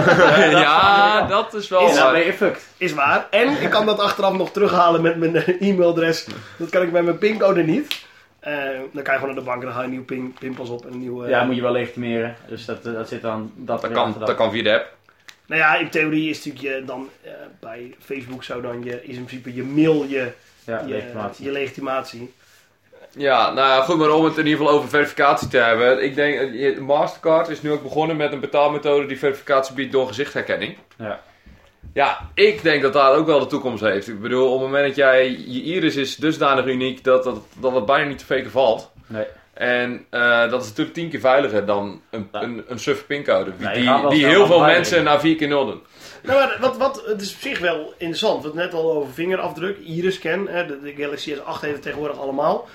ja, 0.49 1.27
dat 1.27 1.53
is 1.53 1.67
wel 1.67 1.85
dan 1.87 1.95
waar. 1.95 2.11
ben 2.11 2.25
je 2.25 2.33
fucked. 2.33 2.67
Is 2.77 2.93
waar. 2.93 3.27
En 3.29 3.61
ik 3.61 3.69
kan 3.69 3.85
dat 3.85 3.99
achteraf 3.99 4.33
nog 4.33 4.51
terughalen 4.51 5.01
met 5.01 5.17
mijn 5.17 5.35
eh, 5.35 5.61
e-mailadres. 5.69 6.27
Dat 6.57 6.69
kan 6.69 6.81
ik 6.81 6.91
bij 6.91 7.03
mijn 7.03 7.17
pincode 7.17 7.63
niet. 7.63 8.05
Eh, 8.39 8.53
dan 8.93 9.03
kan 9.03 9.13
je 9.13 9.19
gewoon 9.19 9.35
naar 9.35 9.43
de 9.43 9.49
bank 9.49 9.59
en 9.61 9.65
dan 9.65 9.71
haal 9.73 9.81
je 9.81 9.87
een 9.87 9.93
nieuw 9.93 10.03
pin, 10.05 10.35
pinpas 10.39 10.69
op 10.69 10.85
en 10.85 10.91
een 10.91 10.99
nieuwe... 10.99 11.29
Ja, 11.29 11.43
moet 11.43 11.55
je 11.55 11.61
wel 11.61 11.71
legitimeren. 11.71 12.35
Dus 12.47 12.65
dat, 12.65 12.85
eh, 12.85 12.93
dat 12.93 13.07
zit 13.07 13.21
dan... 13.21 13.51
Dat, 13.55 13.81
Dat 13.81 13.91
kan, 13.91 14.15
dat 14.19 14.35
kan 14.35 14.51
via 14.51 14.63
de 14.63 14.73
app. 14.73 14.91
Nou 15.47 15.61
ja, 15.61 15.75
in 15.75 15.89
theorie 15.89 16.29
is 16.29 16.45
natuurlijk 16.45 16.75
je 16.75 16.85
dan 16.85 17.09
eh, 17.21 17.31
bij 17.59 17.95
Facebook 17.99 18.43
zou 18.43 18.61
dan 18.61 18.83
je, 18.83 19.03
is 19.03 19.15
in 19.15 19.23
principe 19.25 19.53
je 19.55 19.63
mail 19.63 20.03
je, 20.03 20.31
Ja, 20.65 20.79
je, 20.79 20.93
legitimatie. 20.93 21.45
je 21.45 21.51
legitimatie. 21.51 22.33
Ja, 23.17 23.51
nou 23.53 23.67
ja, 23.67 23.81
goed, 23.81 23.97
maar 23.97 24.09
om 24.11 24.23
het 24.23 24.37
in 24.37 24.45
ieder 24.45 24.59
geval 24.59 24.73
over 24.77 24.89
verificatie 24.89 25.47
te 25.47 25.57
hebben. 25.57 26.03
Ik 26.03 26.15
denk, 26.15 26.39
eh, 26.39 26.61
je- 26.61 26.81
Mastercard 26.81 27.47
is 27.49 27.61
nu 27.61 27.71
ook 27.71 27.83
begonnen 27.83 28.15
met 28.17 28.31
een 28.31 28.39
betaalmethode 28.39 29.05
die 29.05 29.19
verificatie 29.19 29.75
biedt 29.75 29.91
door 29.91 30.07
gezichtsherkenning. 30.07 30.77
Ja. 30.97 31.21
Ja, 31.93 32.29
ik 32.33 32.61
denk 32.63 32.81
dat 32.81 32.93
daar 32.93 33.13
ook 33.15 33.25
wel 33.25 33.39
de 33.39 33.45
toekomst 33.47 33.83
heeft. 33.83 34.07
Ik 34.07 34.21
bedoel, 34.21 34.45
op 34.47 34.51
het 34.53 34.61
moment 34.69 34.87
dat 34.87 34.95
jij, 34.95 35.29
je 35.47 35.61
iris 35.63 35.95
is 35.95 36.15
dusdanig 36.15 36.65
uniek 36.65 37.03
dat, 37.03 37.23
dat, 37.23 37.39
dat 37.59 37.75
het 37.75 37.85
bijna 37.85 38.07
niet 38.07 38.17
te 38.17 38.25
faken 38.25 38.51
valt. 38.51 38.91
Nee. 39.07 39.25
En 39.53 40.05
eh, 40.09 40.49
dat 40.49 40.61
is 40.61 40.67
natuurlijk 40.67 40.95
tien 40.95 41.09
keer 41.09 41.19
veiliger 41.19 41.65
dan 41.65 42.01
een, 42.09 42.29
Ja. 42.31 42.41
een, 42.41 42.63
een 42.67 42.79
suffe 42.79 43.05
pincode. 43.05 43.51
Die, 43.57 44.07
die, 44.09 44.25
heel 44.25 44.45
veel 44.45 44.59
mensen 44.59 45.03
naar 45.03 45.19
4 45.19 45.35
keer 45.35 45.47
0 45.47 45.65
doen. 45.65 45.81
Nou, 46.23 46.39
maar 46.39 46.57
wat, 46.59 46.77
wat, 46.77 47.03
het 47.05 47.21
is 47.21 47.33
op 47.33 47.39
zich 47.41 47.59
wel 47.59 47.93
interessant. 47.97 48.41
We 48.41 48.47
hadden 48.47 48.63
het 48.63 48.71
net 48.71 48.81
al 48.81 48.91
over 48.91 49.13
vingerafdruk, 49.13 49.77
iris-scan. 49.77 50.47
Hè, 50.47 50.65
de, 50.65 50.79
de 50.81 50.93
Galaxy 50.97 51.35
S8 51.35 51.59
heeft 51.61 51.73
het 51.73 51.81
tegenwoordig 51.81 52.19
allemaal. 52.19 52.67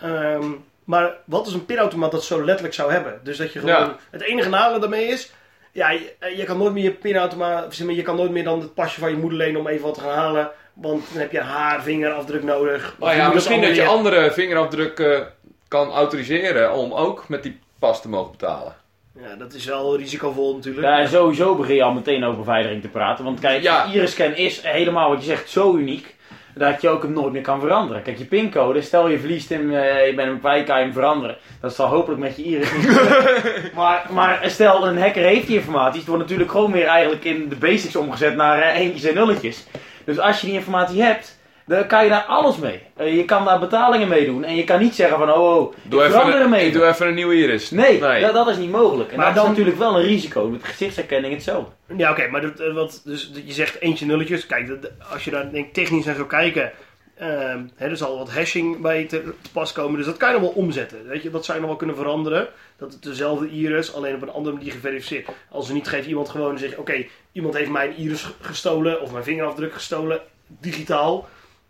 Ehm, 0.00 0.44
maar 0.84 1.16
wat 1.24 1.46
is 1.46 1.52
een 1.52 1.64
pinautomaat 1.64 2.10
dat 2.10 2.24
zo 2.24 2.44
letterlijk 2.44 2.74
zou 2.74 2.92
hebben? 2.92 3.20
Dus 3.22 3.36
dat 3.36 3.52
je 3.52 3.58
gewoon... 3.58 3.74
Ja. 3.74 3.96
Het 4.10 4.22
enige 4.22 4.48
nadeel 4.48 4.80
daarmee 4.80 5.06
is... 5.06 5.32
Ja, 5.72 5.90
je, 5.90 6.14
je 6.36 6.44
kan 6.44 6.58
nooit 6.58 6.72
meer 6.72 6.84
je 6.84 6.90
pinautomaat... 6.90 7.76
Je 7.76 8.02
kan 8.02 8.16
nooit 8.16 8.30
meer 8.30 8.44
dan 8.44 8.60
het 8.60 8.74
pasje 8.74 9.00
van 9.00 9.10
je 9.10 9.16
moeder 9.16 9.38
lenen 9.38 9.60
om 9.60 9.66
even 9.66 9.84
wat 9.84 9.94
te 9.94 10.00
gaan 10.00 10.18
halen. 10.18 10.50
Want 10.72 11.04
dan 11.12 11.20
heb 11.20 11.32
je 11.32 11.40
haar 11.40 11.82
vingerafdruk 11.82 12.42
nodig. 12.42 12.96
Je 13.00 13.06
ja, 13.06 13.32
misschien 13.32 13.60
dat 13.60 13.76
je 13.76 13.84
andere 13.84 14.32
vingerafdrukken 14.32 15.32
kan 15.68 15.90
autoriseren 15.92 16.72
om 16.72 16.92
ook 16.92 17.28
met 17.28 17.42
die 17.42 17.58
pas 17.78 18.02
te 18.02 18.08
mogen 18.08 18.30
betalen. 18.30 18.74
Ja, 19.20 19.34
dat 19.38 19.52
is 19.52 19.64
wel 19.64 19.96
risicovol 19.96 20.54
natuurlijk. 20.54 20.86
Ja, 20.86 20.98
en 20.98 21.08
sowieso 21.08 21.54
begin 21.54 21.74
je 21.74 21.82
al 21.82 21.92
meteen 21.92 22.24
over 22.24 22.38
beveiliging 22.38 22.82
te 22.82 22.88
praten. 22.88 23.24
Want 23.24 23.40
kijk, 23.40 23.62
Ja. 23.62 23.84
je 23.84 23.94
iris-scan 23.94 24.34
is 24.34 24.60
helemaal 24.62 25.08
wat 25.08 25.18
je 25.20 25.26
zegt 25.26 25.50
zo 25.50 25.74
uniek. 25.76 26.16
Dat 26.54 26.80
je 26.80 26.88
ook 26.88 27.02
hem 27.02 27.12
nooit 27.12 27.32
meer 27.32 27.42
kan 27.42 27.60
veranderen. 27.60 28.02
Kijk, 28.02 28.18
je 28.18 28.24
pincode, 28.24 28.80
stel 28.82 29.08
je 29.08 29.18
verliest 29.18 29.48
hem, 29.48 29.74
eh, 29.74 30.06
je 30.06 30.14
bent 30.14 30.28
hem 30.28 30.38
kwijt, 30.38 30.66
kan 30.66 30.78
je 30.78 30.84
hem 30.84 30.92
veranderen. 30.92 31.36
Dat 31.60 31.74
zal 31.74 31.86
hopelijk 31.86 32.20
met 32.20 32.36
je 32.36 32.42
iris 32.42 32.72
niet 32.72 32.86
gebeuren. 32.88 33.42
maar, 33.74 34.06
maar 34.10 34.40
stel, 34.50 34.86
een 34.86 34.98
hacker 34.98 35.22
heeft 35.22 35.46
die 35.46 35.56
informatie. 35.56 35.98
Het 35.98 36.08
wordt 36.08 36.22
natuurlijk 36.22 36.50
gewoon 36.50 36.72
weer 36.72 36.86
eigenlijk 36.86 37.24
in 37.24 37.48
de 37.48 37.56
basics 37.56 37.96
omgezet 37.96 38.36
naar 38.36 38.58
eh, 38.62 38.78
eentjes 38.80 39.04
en 39.04 39.14
nulletjes. 39.14 39.66
Dus 40.04 40.18
als 40.18 40.40
je 40.40 40.46
die 40.46 40.56
informatie 40.56 41.02
hebt, 41.02 41.37
dan 41.68 41.86
kan 41.86 42.04
je 42.04 42.10
daar 42.10 42.22
alles 42.24 42.56
mee. 42.56 42.80
Eh, 42.96 43.16
je 43.16 43.24
kan 43.24 43.44
daar 43.44 43.58
betalingen 43.58 44.08
mee 44.08 44.26
doen. 44.26 44.44
En 44.44 44.56
je 44.56 44.64
kan 44.64 44.80
niet 44.80 44.94
zeggen 44.94 45.18
van, 45.18 45.32
oh, 45.32 45.56
oh 45.56 45.74
Doe 45.82 46.02
ik 46.04 46.08
even, 46.08 46.40
een, 46.52 46.66
ik 46.66 46.72
doe 46.72 46.86
even 46.86 47.06
een 47.06 47.14
nieuwe 47.14 47.34
iris. 47.34 47.70
Nee, 47.70 48.00
Nee. 48.00 48.20
Dat, 48.20 48.34
dat 48.34 48.48
is 48.48 48.56
niet 48.56 48.70
mogelijk. 48.70 49.10
En 49.10 49.16
Maar 49.16 49.26
dat 49.26 49.34
dan- 49.34 49.44
is 49.44 49.50
natuurlijk 49.50 49.78
wel 49.78 49.96
een 49.98 50.04
risico. 50.06 50.48
Met 50.48 50.64
gezichtsherkenning 50.64 51.32
hetzelfde. 51.34 51.70
Ja, 51.96 52.10
oké, 52.10 52.28
maar 52.28 52.40
dat, 52.40 52.60
eh, 52.60 52.74
wat, 52.74 53.00
dus, 53.04 53.32
dat 53.32 53.42
je 53.46 53.52
zegt 53.52 53.80
eentje 53.80 54.06
nulletjes. 54.06 54.46
Kijk, 54.46 54.68
dat- 54.68 54.90
als 55.12 55.24
je 55.24 55.30
daar 55.30 55.50
denk, 55.50 55.72
technisch 55.72 56.04
naar 56.04 56.14
zou 56.14 56.26
kijken, 56.26 56.72
ehm, 57.18 57.60
hè, 57.76 57.88
er 57.88 57.96
zal 57.96 58.18
wat 58.18 58.30
hashing 58.30 58.80
bij 58.80 59.04
te, 59.04 59.22
te 59.42 59.50
pas 59.52 59.72
komen. 59.72 59.96
Dus 59.96 60.06
dat 60.06 60.16
kan 60.16 60.28
je 60.28 60.34
nog 60.40 60.42
wel 60.54 60.62
omzetten. 60.64 60.98
Weet 61.08 61.22
je, 61.22 61.30
dat 61.30 61.44
zou 61.44 61.54
je 61.56 61.60
nog 61.62 61.70
wel 61.72 61.78
kunnen 61.78 61.96
veranderen. 61.96 62.48
Dat 62.78 62.92
het 62.92 63.02
dezelfde 63.02 63.48
iris, 63.50 63.94
alleen 63.94 64.14
op 64.14 64.22
een 64.22 64.30
andere 64.30 64.56
manier 64.56 64.72
geverifieerd. 64.72 65.28
Als 65.50 65.68
er 65.68 65.74
niet 65.74 65.88
geeft 65.88 66.06
iemand 66.06 66.28
gewoon 66.28 66.52
en 66.52 66.58
zegt, 66.58 66.76
oké, 66.76 67.04
iemand 67.32 67.56
heeft 67.56 67.70
mijn 67.70 67.96
iris 67.96 68.26
gestolen 68.40 69.00
of 69.00 69.12
mijn 69.12 69.24
vingerafdruk 69.24 69.72
gestolen, 69.72 70.20
digitaal. 70.60 71.28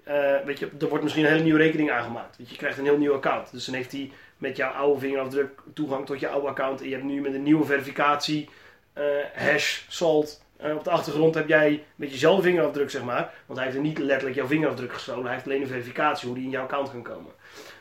Eh, 0.08 0.44
weet 0.44 0.58
je, 0.58 0.68
er 0.80 0.88
wordt 0.88 1.02
misschien 1.04 1.24
een 1.24 1.30
hele 1.30 1.42
nieuwe 1.42 1.58
rekening 1.58 1.90
aangemaakt. 1.90 2.36
Weet 2.36 2.46
je, 2.46 2.52
je 2.52 2.58
krijgt 2.58 2.78
een 2.78 2.84
heel 2.84 2.98
nieuw 2.98 3.14
account. 3.14 3.52
Dus 3.52 3.64
dan 3.64 3.74
heeft 3.74 3.92
hij 3.92 4.10
met 4.38 4.56
jouw 4.56 4.70
oude 4.70 5.00
vingerafdruk 5.00 5.50
toegang 5.74 6.06
tot 6.06 6.20
je 6.20 6.28
oude 6.28 6.48
account. 6.48 6.80
En 6.80 6.86
je 6.88 6.92
hebt 6.94 7.04
nu 7.06 7.20
met 7.20 7.34
een 7.34 7.42
nieuwe 7.42 7.64
verificatie, 7.64 8.48
eh, 8.92 9.04
hash, 9.34 9.80
salt. 9.88 10.46
eh, 10.56 10.74
op 10.74 10.84
de 10.84 10.90
achtergrond 10.90 11.34
heb 11.34 11.48
jij 11.48 11.84
met 11.96 12.10
jezelfde 12.10 12.42
vingerafdruk, 12.42 12.90
zeg 12.90 13.02
maar. 13.02 13.32
Want 13.46 13.58
hij 13.58 13.68
heeft 13.68 13.78
er 13.78 13.84
niet 13.84 13.98
letterlijk 13.98 14.36
jouw 14.36 14.46
vingerafdruk 14.46 14.92
gestolen. 14.92 15.24
Hij 15.24 15.32
heeft 15.32 15.44
alleen 15.46 15.60
een 15.62 15.68
verificatie 15.68 16.26
hoe 16.28 16.36
die 16.36 16.46
in 16.46 16.50
jouw 16.50 16.62
account 16.62 16.90
kan 16.90 17.02
komen. 17.02 17.32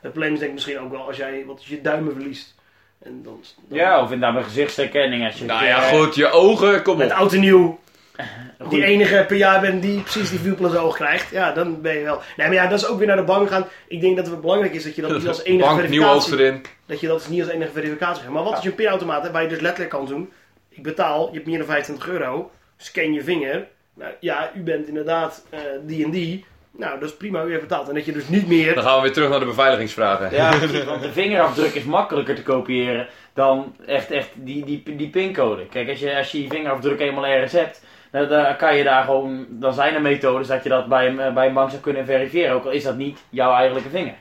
Het 0.01 0.11
probleem 0.11 0.33
is 0.33 0.37
denk 0.39 0.49
ik 0.49 0.55
misschien 0.55 0.79
ook 0.79 0.91
wel 0.91 1.07
als 1.07 1.17
jij 1.17 1.43
wat 1.45 1.65
je 1.65 1.81
duimen 1.81 2.13
verliest. 2.13 2.55
En 3.03 3.23
dan, 3.23 3.43
dan 3.67 3.77
Ja, 3.77 4.01
of 4.01 4.11
inderdaad 4.11 4.33
met 4.33 4.43
gezichtsherkenning. 4.43 5.25
Als 5.25 5.37
je 5.37 5.45
Nou 5.45 5.65
ja, 5.65 5.79
goed, 5.81 6.15
je 6.15 6.27
ogen, 6.29 6.81
kom 6.81 6.97
met 6.97 7.11
op. 7.11 7.17
oud 7.17 7.33
en 7.33 7.39
nieuw 7.39 7.79
die 8.69 8.83
enige 8.83 9.25
per 9.27 9.37
jaar 9.37 9.61
bent 9.61 9.81
die 9.81 10.01
precies 10.01 10.29
die 10.29 10.39
viewplus 10.39 10.75
oog 10.75 10.95
krijgt. 10.95 11.31
Ja, 11.31 11.51
dan 11.51 11.81
ben 11.81 11.97
je 11.97 12.03
wel. 12.03 12.21
Nee, 12.37 12.47
maar 12.47 12.55
ja, 12.55 12.67
dat 12.67 12.79
is 12.79 12.87
ook 12.87 12.97
weer 12.97 13.07
naar 13.07 13.15
de 13.15 13.23
bank 13.23 13.49
gaan. 13.49 13.65
Ik 13.87 14.01
denk 14.01 14.15
dat 14.15 14.27
het 14.27 14.41
belangrijk 14.41 14.73
is 14.73 14.83
dat 14.83 14.95
je 14.95 15.01
dat 15.01 15.11
niet 15.11 15.27
als 15.27 15.43
enige 15.51 15.67
Bank, 15.67 15.79
verificatie... 15.79 16.33
erin. 16.33 16.65
Dat 16.85 16.99
je 16.99 17.07
dat 17.07 17.27
niet 17.29 17.41
als 17.41 17.51
enige 17.51 17.71
verificatie 17.71 18.21
hebt. 18.21 18.33
Maar 18.33 18.43
wat 18.43 18.53
als 18.53 18.63
je 18.63 18.69
een 18.69 18.75
pinautomaat 18.75 19.21
hebt 19.21 19.33
waar 19.33 19.43
je 19.43 19.49
dus 19.49 19.59
letterlijk 19.59 19.91
kan 19.91 20.05
doen. 20.05 20.31
Ik 20.69 20.83
betaal, 20.83 21.27
je 21.27 21.33
hebt 21.33 21.45
meer 21.45 21.57
dan 21.57 21.67
25 21.67 22.07
euro. 22.07 22.51
Scan 22.77 23.13
je 23.13 23.23
vinger. 23.23 23.67
Nou 23.93 24.11
ja, 24.19 24.51
u 24.55 24.61
bent 24.63 24.87
inderdaad 24.87 25.45
eh, 25.49 25.59
die 25.85 26.03
en 26.05 26.11
die. 26.11 26.45
Nou, 26.71 26.99
dat 26.99 27.09
is 27.09 27.15
prima, 27.15 27.43
u 27.43 27.49
heeft 27.49 27.61
betaald. 27.61 27.87
En 27.87 27.93
dat 27.93 28.05
je 28.05 28.11
dus 28.11 28.27
niet 28.27 28.47
meer... 28.47 28.75
Dan 28.75 28.83
gaan 28.83 28.95
we 28.95 29.01
weer 29.01 29.13
terug 29.13 29.29
naar 29.29 29.39
de 29.39 29.45
beveiligingsvragen. 29.45 30.31
Ja, 30.31 30.59
want 30.85 31.01
de 31.01 31.11
vingerafdruk 31.11 31.73
is 31.73 31.83
makkelijker 31.83 32.35
te 32.35 32.43
kopiëren 32.43 33.07
dan 33.33 33.75
echt, 33.85 34.11
echt 34.11 34.29
die, 34.33 34.65
die, 34.65 34.95
die 34.95 35.09
pincode. 35.09 35.65
Kijk, 35.65 35.89
als 35.89 35.99
je, 35.99 36.15
als 36.15 36.31
je 36.31 36.41
je 36.41 36.49
vingerafdruk 36.49 36.99
eenmaal 36.99 37.25
ergens 37.25 37.51
hebt, 37.51 37.81
dan, 38.11 38.55
kan 38.57 38.75
je 38.77 38.83
daar 38.83 39.03
gewoon, 39.03 39.45
dan 39.49 39.73
zijn 39.73 39.93
er 39.93 40.01
methodes 40.01 40.47
dat 40.47 40.63
je 40.63 40.69
dat 40.69 40.87
bij 40.87 41.07
een, 41.07 41.19
eh, 41.19 41.33
bij 41.33 41.47
een 41.47 41.53
bank 41.53 41.69
zou 41.69 41.81
kunnen 41.81 42.05
verifiëren. 42.05 42.55
Ook 42.55 42.65
al 42.65 42.71
is 42.71 42.83
dat 42.83 42.95
niet 42.97 43.23
jouw 43.29 43.53
eigenlijke 43.53 43.89
vinger. 43.89 44.13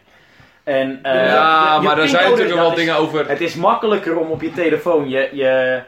En, 0.65 0.99
eh, 1.03 1.15
Ja, 1.27 1.75
je- 1.75 1.81
je 1.81 1.87
maar 1.87 1.99
er 1.99 2.09
zijn 2.09 2.31
natuurlijk 2.31 2.55
wel 2.59 2.71
is- 2.71 2.77
dingen 2.77 2.97
over. 2.97 3.29
Het 3.29 3.41
is 3.41 3.55
makkelijker 3.55 4.19
om 4.19 4.31
op 4.31 4.43
je 4.43 4.53
telefoon 4.53 5.09
je, 5.09 5.29
je 5.33 5.83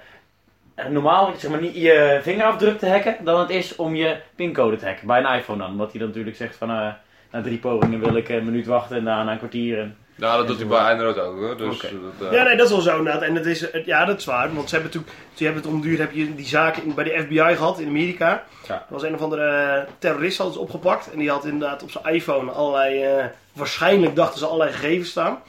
eh, 0.74 0.86
normaal 0.86 1.32
zeg 1.36 1.50
maar 1.50 1.60
niet 1.60 1.74
je 1.74 2.18
vingerafdruk 2.22 2.78
te 2.78 2.88
hacken 2.88 3.16
dan 3.24 3.40
het 3.40 3.50
is 3.50 3.76
om 3.76 3.94
je 3.94 4.16
pincode 4.36 4.76
te 4.76 4.86
hacken. 4.86 5.06
Bij 5.06 5.18
een 5.24 5.38
iPhone 5.38 5.58
dan. 5.58 5.70
Omdat 5.70 5.90
hij 5.90 5.98
dan 6.00 6.08
natuurlijk 6.08 6.36
zegt 6.36 6.56
van 6.56 6.68
na 6.68 7.42
drie 7.42 7.58
pogingen 7.58 8.00
wil 8.00 8.16
ik 8.16 8.28
een 8.28 8.44
minuut 8.44 8.66
wachten 8.66 8.96
en 8.96 9.04
daarna 9.04 9.32
een 9.32 9.38
kwartier. 9.38 9.78
En... 9.78 9.96
Nou, 10.18 10.36
dat 10.38 10.46
doet 10.46 10.56
hij 10.58 10.66
bij 10.66 10.78
Android 10.92 11.18
ook 11.18 11.38
hoor. 11.38 11.56
Dus, 11.56 11.74
Oké. 11.76 11.88
dat, 12.18 12.28
eh, 12.30 12.36
Ja, 12.36 12.42
nee, 12.44 12.56
dat 12.56 12.66
is 12.66 12.72
wel 12.72 12.80
zo 12.80 12.98
inderdaad. 12.98 13.22
En 13.22 13.34
het 13.34 13.46
is, 13.46 13.66
ja, 13.84 14.04
dat 14.04 14.18
is 14.18 14.24
waar. 14.24 14.54
Want 14.54 14.68
ze 14.68 14.74
hebben 14.74 14.92
toen, 14.92 15.06
ze 15.34 15.44
hebben 15.44 15.62
het 15.62 15.70
om 15.72 15.80
de 15.80 15.86
duur, 15.88 15.98
heb 15.98 16.12
je 16.12 16.34
die 16.34 16.46
zaken 16.46 16.84
in- 16.84 16.94
bij 16.94 17.04
de 17.04 17.20
FBI 17.22 17.56
gehad 17.56 17.78
in 17.80 17.88
Amerika. 17.88 18.44
Ja. 18.68 18.74
Er 18.74 18.84
was 18.88 19.02
een 19.02 19.14
of 19.14 19.20
andere 19.22 19.46
eh, 19.46 19.82
terrorist 19.98 20.36
hadden 20.36 20.54
ze 20.56 20.60
opgepakt. 20.62 21.10
En 21.12 21.18
die 21.18 21.30
had 21.30 21.44
inderdaad 21.44 21.82
op 21.82 21.90
zijn 21.90 22.04
iPhone 22.14 22.50
allerlei, 22.50 23.02
eh, 23.04 23.24
waarschijnlijk 23.52 24.16
dachten 24.16 24.38
ze 24.38 24.46
allerlei 24.46 24.72
gegevens 24.72 25.10
staan. 25.10 25.42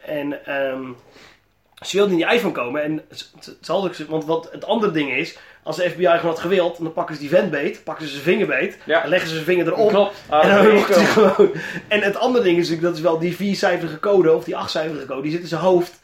En 0.00 0.46
ehm, 0.46 0.82
Ze 1.84 1.96
wilden 1.96 2.18
in 2.18 2.26
die 2.26 2.34
iPhone 2.34 2.52
komen 2.52 2.82
en 2.82 3.04
het, 3.08 3.30
het, 3.34 3.46
het 3.98 4.06
want 4.06 4.24
wat 4.24 4.48
het 4.52 4.64
andere 4.64 4.92
ding 4.92 5.12
is, 5.12 5.38
als 5.62 5.76
de 5.76 5.90
FBI 5.90 6.04
gewoon 6.06 6.20
had 6.20 6.38
gewild, 6.38 6.78
dan 6.78 6.92
pakken 6.92 7.14
ze 7.14 7.20
die 7.20 7.30
vent 7.30 7.50
beet, 7.50 7.84
pakken 7.84 8.06
ze 8.06 8.10
zijn 8.12 8.22
vinger 8.24 8.46
beet, 8.46 8.78
Ja. 8.84 9.02
en 9.02 9.08
leggen 9.08 9.28
ze 9.28 9.34
zijn 9.34 9.46
vinger 9.46 9.66
erop. 9.66 9.88
Klopt. 9.88 10.22
Ah, 10.28 10.44
En 10.44 10.64
dan 10.64 10.74
mocht 10.74 10.94
hij 10.94 11.04
gewoon. 11.04 11.52
En 11.88 12.00
het 12.02 12.16
andere 12.16 12.44
ding 12.44 12.56
is 12.56 12.62
natuurlijk, 12.68 12.86
dat 12.88 12.96
is 12.96 13.10
wel 13.10 13.18
die 13.18 13.36
viercijferige 13.36 14.00
code, 14.00 14.32
of 14.32 14.44
die 14.44 14.56
achtcijferige 14.56 15.06
code, 15.06 15.22
die 15.22 15.30
zit 15.30 15.40
in 15.40 15.46
zijn 15.46 15.60
hoofd. 15.60 16.00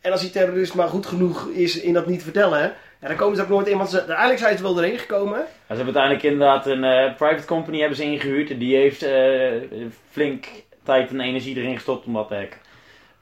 En 0.00 0.12
als 0.12 0.20
die 0.20 0.30
terrorist 0.30 0.74
maar 0.74 0.88
goed 0.88 1.06
genoeg 1.06 1.48
is 1.48 1.80
in 1.80 1.92
dat 1.92 2.06
niet 2.06 2.22
vertellen, 2.22 2.58
hè, 2.58 2.64
ja, 3.00 3.08
dan 3.10 3.16
komen 3.16 3.36
ze 3.36 3.42
ook 3.42 3.48
nooit 3.48 3.66
in, 3.66 3.76
want 3.76 3.90
ze, 3.90 3.96
uiteindelijk 3.98 4.38
zijn 4.38 4.56
ze 4.56 4.62
wel 4.62 4.76
erheen 4.76 4.98
gekomen. 4.98 5.38
Ja, 5.38 5.44
Ze 5.68 5.74
hebben 5.74 5.84
uiteindelijk 5.84 6.22
inderdaad 6.22 6.66
een 6.66 6.84
eh, 6.84 7.14
private 7.16 7.44
company 7.46 7.78
hebben 7.78 7.96
ze 7.96 8.04
ingehuurd. 8.04 8.50
En 8.50 8.58
die 8.58 8.76
heeft 8.76 9.02
eh, 9.02 9.52
flink 10.10 10.46
tijd 10.84 11.10
en 11.10 11.20
energie 11.20 11.56
erin 11.56 11.74
gestopt 11.74 12.06
om 12.06 12.12
dat 12.12 12.28
te 12.28 12.34
hacken. 12.34 12.58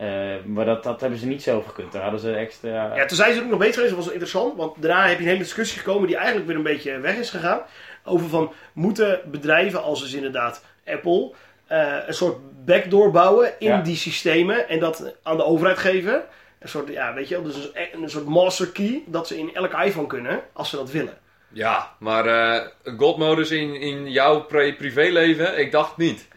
Eh, 0.03 0.45
maar 0.45 0.65
dat, 0.65 0.83
dat 0.83 1.01
hebben 1.01 1.19
ze 1.19 1.27
niet 1.27 1.43
zelf 1.43 1.67
gekund. 1.67 1.93
Daar 1.93 2.03
hadden 2.03 2.21
ze 2.21 2.35
extra... 2.35 2.97
Ja, 2.97 3.07
toen 3.07 3.17
zijn 3.17 3.35
ze 3.35 3.41
ook 3.43 3.49
nog 3.49 3.59
bezig 3.59 3.75
geweest, 3.75 3.95
dat 3.95 4.05
was 4.05 4.13
wel 4.13 4.21
interessant, 4.21 4.57
want 4.57 4.83
daarna 4.83 5.07
heb 5.09 5.17
je 5.17 5.23
een 5.23 5.29
hele 5.31 5.43
discussie 5.43 5.79
gekomen 5.79 6.07
die 6.07 6.17
eigenlijk 6.17 6.47
weer 6.47 6.57
een 6.57 6.63
beetje 6.63 6.99
weg 6.99 7.17
is 7.17 7.31
gegaan. 7.31 7.61
Over 8.05 8.29
van, 8.29 8.53
moeten 8.73 9.21
bedrijven 9.25 9.83
als 9.83 10.01
dus 10.01 10.13
inderdaad 10.13 10.65
Apple 10.87 11.33
eh, 11.67 11.97
een 12.07 12.15
soort 12.15 12.37
backdoor 12.65 13.11
bouwen 13.11 13.53
in 13.59 13.69
Ja. 13.69 13.81
die 13.81 13.97
systemen 13.97 14.69
en 14.69 14.79
dat 14.81 15.15
aan 15.23 15.37
de 15.37 15.45
overheid 15.45 15.79
geven? 15.79 16.23
Een 16.59 16.69
soort, 16.69 16.89
ja, 16.89 17.15
weet 17.15 17.29
je 17.29 17.35
wel, 17.35 17.45
dus 17.45 17.71
een, 17.75 18.03
een 18.03 18.11
soort 18.11 18.27
master 18.27 18.69
key 18.69 19.03
dat 19.07 19.27
ze 19.27 19.39
in 19.39 19.55
elk 19.55 19.73
iPhone 19.73 20.07
kunnen, 20.07 20.41
als 20.53 20.71
ze 20.71 20.77
dat 20.77 20.91
willen. 20.91 21.19
Ja, 21.49 21.91
maar 21.99 22.27
eh 22.27 22.67
godmodus 22.99 23.51
in, 23.51 23.75
in 23.75 24.11
jouw 24.11 24.41
pri- 24.41 24.75
privéleven, 24.77 25.59
ik 25.59 25.73
dacht 25.73 25.97
niet. 25.97 26.29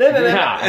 Nee, 0.00 0.12
nee, 0.12 0.20
nee. 0.20 0.30
Ja. 0.32 0.60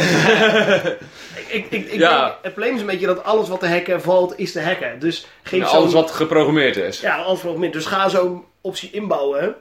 Ik, 1.48 1.66
ik, 1.70 1.84
ik, 1.86 1.92
Ja. 1.92 2.20
denk, 2.24 2.34
het 2.42 2.52
probleem 2.52 2.74
is 2.74 2.80
een 2.80 2.86
beetje 2.86 3.06
dat 3.06 3.24
alles 3.24 3.48
wat 3.48 3.60
te 3.60 3.66
hacken 3.68 4.02
valt, 4.02 4.38
is 4.38 4.52
te 4.52 4.60
hacken. 4.60 4.98
Dus 4.98 5.26
geef 5.42 5.60
Nou, 5.60 5.72
alles 5.76 5.92
wat 5.92 6.10
geprogrammeerd 6.10 6.76
is. 6.76 7.00
Ja, 7.00 7.16
alles 7.16 7.40
fragment. 7.40 7.72
Dus 7.72 7.86
ga 7.86 8.08
zo'n 8.08 8.44
optie 8.60 8.90
inbouwen. 8.90 9.54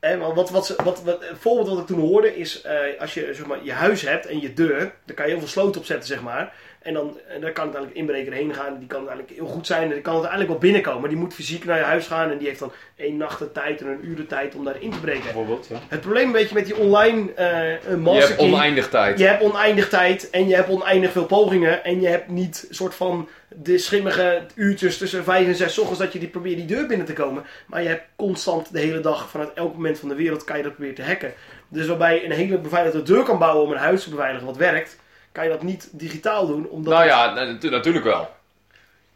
En 0.00 0.18
wat, 0.18 0.34
wat, 0.34 0.50
wat, 0.50 0.74
wat, 0.84 1.02
wat, 1.02 1.22
een 1.30 1.36
voorbeeld 1.36 1.68
wat 1.68 1.78
ik 1.78 1.86
toen 1.86 2.00
hoorde 2.00 2.36
is, 2.36 2.62
eh, 2.62 3.00
als 3.00 3.14
je 3.14 3.34
zeg 3.34 3.46
maar, 3.46 3.58
je 3.62 3.72
huis 3.72 4.02
hebt 4.02 4.26
en 4.26 4.40
je 4.40 4.52
deur, 4.52 4.92
dan 5.06 5.16
kan 5.16 5.24
je 5.24 5.30
heel 5.30 5.40
veel 5.40 5.48
sloten 5.48 5.80
opzetten, 5.80 6.06
zeg 6.08 6.22
maar. 6.22 6.52
En 6.80 6.94
dan, 6.94 7.18
en 7.28 7.40
daar 7.40 7.52
kan 7.52 7.66
het 7.66 7.74
eigenlijk 7.74 7.94
inbreker 7.94 8.32
heen 8.32 8.54
gaan. 8.54 8.78
Die 8.78 8.88
kan 8.88 8.98
eigenlijk 8.98 9.30
heel 9.30 9.46
goed 9.46 9.66
zijn 9.66 9.82
en 9.82 9.88
die 9.88 10.00
kan 10.00 10.14
het 10.14 10.22
uiteindelijk 10.22 10.50
wel 10.50 10.70
binnenkomen. 10.70 11.00
Maar 11.00 11.10
die 11.10 11.18
moet 11.18 11.34
fysiek 11.34 11.64
naar 11.64 11.78
je 11.78 11.84
huis 11.84 12.06
gaan 12.06 12.30
en 12.30 12.38
die 12.38 12.46
heeft 12.46 12.58
dan 12.58 12.72
één 12.96 13.16
nacht 13.16 13.38
de 13.38 13.52
tijd 13.52 13.80
en 13.80 13.86
een 13.86 14.06
uur 14.08 14.16
de 14.16 14.26
tijd 14.26 14.54
om 14.54 14.64
daarin 14.64 14.90
te 14.90 15.00
breken. 15.00 15.22
Bijvoorbeeld, 15.22 15.66
ja. 15.70 15.78
Het 15.88 16.00
probleem 16.00 16.26
een 16.26 16.32
beetje 16.32 16.54
met 16.54 16.66
die 16.66 16.76
online 16.76 17.32
eh, 17.34 17.46
Je 17.88 18.10
hebt 18.10 18.38
oneindig 18.38 18.88
tijd. 18.88 19.18
je 19.18 19.26
hebt 19.26 19.42
oneindig 19.42 19.88
tijd 19.88 20.30
en 20.30 20.48
je 20.48 20.54
hebt 20.54 20.68
oneindig 20.68 21.12
veel 21.12 21.26
pogingen. 21.26 21.84
En 21.84 22.00
je 22.00 22.08
hebt 22.08 22.28
niet 22.28 22.66
soort 22.70 22.94
van 22.94 23.28
de 23.48 23.78
schimmige 23.78 24.42
uurtjes 24.54 24.98
tussen 24.98 25.24
5 25.24 25.46
en 25.46 25.54
6 25.54 25.78
ochtends 25.78 26.00
dat 26.00 26.12
je 26.12 26.18
die 26.18 26.28
probeert 26.28 26.56
die 26.56 26.66
deur 26.66 26.86
binnen 26.86 27.06
te 27.06 27.12
komen. 27.12 27.44
Maar 27.66 27.82
je 27.82 27.88
hebt 27.88 28.04
constant 28.16 28.72
de 28.72 28.80
hele 28.80 29.00
dag, 29.00 29.30
vanuit 29.30 29.52
elk 29.54 29.74
moment 29.74 29.98
van 29.98 30.08
de 30.08 30.14
wereld, 30.14 30.44
kan 30.44 30.56
je 30.56 30.62
dat 30.62 30.74
proberen 30.74 30.96
te 30.96 31.02
hacken. 31.02 31.32
Dus 31.68 31.86
waarbij 31.86 32.14
je 32.14 32.24
een 32.24 32.30
hele 32.30 32.58
beveiligde 32.58 33.02
deur 33.02 33.22
kan 33.22 33.38
bouwen 33.38 33.64
om 33.64 33.72
een 33.72 33.78
huis 33.78 34.02
te 34.02 34.10
beveiligen 34.10 34.46
wat 34.46 34.56
werkt, 34.56 34.98
kan 35.32 35.44
je 35.44 35.50
dat 35.50 35.62
niet 35.62 35.88
digitaal 35.92 36.46
doen. 36.46 36.66
Omdat 36.68 36.92
Nou 36.92 37.04
ja, 37.06 37.32
natu- 37.34 37.70
natuurlijk 37.70 38.04
wel. 38.04 38.28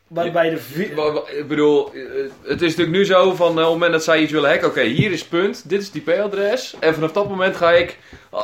waarbij 0.08 0.50
de 0.50 0.58
vi- 0.58 0.94
Wa- 0.94 1.12
wa- 1.12 1.22
Ik 1.36 1.48
bedoel, 1.48 1.92
eh, 1.92 2.00
het 2.42 2.62
is 2.62 2.68
natuurlijk 2.76 2.96
nu 2.96 3.04
zo 3.04 3.34
van 3.34 3.46
eh, 3.48 3.52
op 3.52 3.56
het 3.58 3.68
moment 3.72 3.92
dat 3.92 4.04
zij 4.04 4.18
iets 4.20 4.32
willen 4.32 4.50
hacken, 4.50 4.68
oké, 4.68 4.82
hier 4.82 5.12
is 5.12 5.24
punt, 5.24 5.68
dit 5.68 5.80
is 5.80 5.86
het 5.86 5.94
IP-adres. 5.96 6.76
En 6.80 6.94
vanaf 6.94 7.12
dat 7.12 7.28
moment 7.28 7.56
ga 7.56 7.70
ik, 7.72 7.98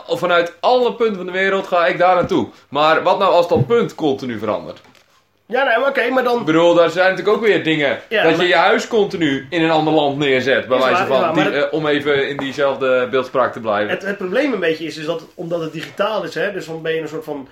vanuit 0.09 0.53
alle 0.61 0.95
punten 0.95 1.17
van 1.17 1.27
de 1.27 1.33
wereld, 1.33 1.67
ga 1.67 1.87
ik 1.87 1.99
daar 1.99 2.15
naartoe. 2.15 2.49
Maar 2.69 3.03
wat 3.03 3.19
nou 3.19 3.33
als 3.33 3.49
dat 3.49 3.67
punt 3.67 3.95
continu 3.95 4.39
verandert? 4.39 4.81
Ja, 5.47 5.65
nee, 5.65 5.79
maar 5.79 5.89
oké, 5.89 6.09
maar 6.11 6.25
dan... 6.25 6.39
Ik 6.39 6.45
bedoel, 6.45 6.75
daar 6.75 6.91
zijn 6.91 7.11
natuurlijk 7.11 7.37
ook 7.37 7.43
weer 7.45 7.65
dingen. 7.65 7.99
Ja, 8.09 8.23
dat 8.23 8.33
maar- 8.37 8.43
je 8.43 8.49
je 8.49 8.55
huis 8.57 8.87
continu 8.89 9.47
in 9.51 9.63
een 9.63 9.71
ander 9.71 9.93
land 9.93 10.19
neerzet, 10.19 10.69
bij 10.69 10.79
wijze 10.79 10.97
van, 11.07 11.09
waar, 11.09 11.35
maar 11.35 11.45
die, 11.51 11.53
het- 11.53 11.65
eh, 11.65 11.73
om 11.73 11.87
even 11.87 12.29
in 12.29 12.37
diezelfde 12.37 13.09
beeldspraak 13.11 13.53
te 13.53 13.61
blijven. 13.61 13.91
Het, 13.91 14.03
het 14.03 14.17
probleem 14.17 14.53
een 14.53 14.61
beetje 14.61 14.85
is, 14.85 14.97
is 14.97 15.05
dat 15.07 15.21
het- 15.21 15.29
omdat 15.35 15.61
het 15.61 15.73
digitaal 15.73 16.25
is, 16.25 16.35
hè, 16.35 16.53
dus 16.53 16.67
dan 16.67 16.83
ben 16.83 16.95
je 16.95 17.01
een 17.01 17.09
soort 17.09 17.25
van 17.25 17.49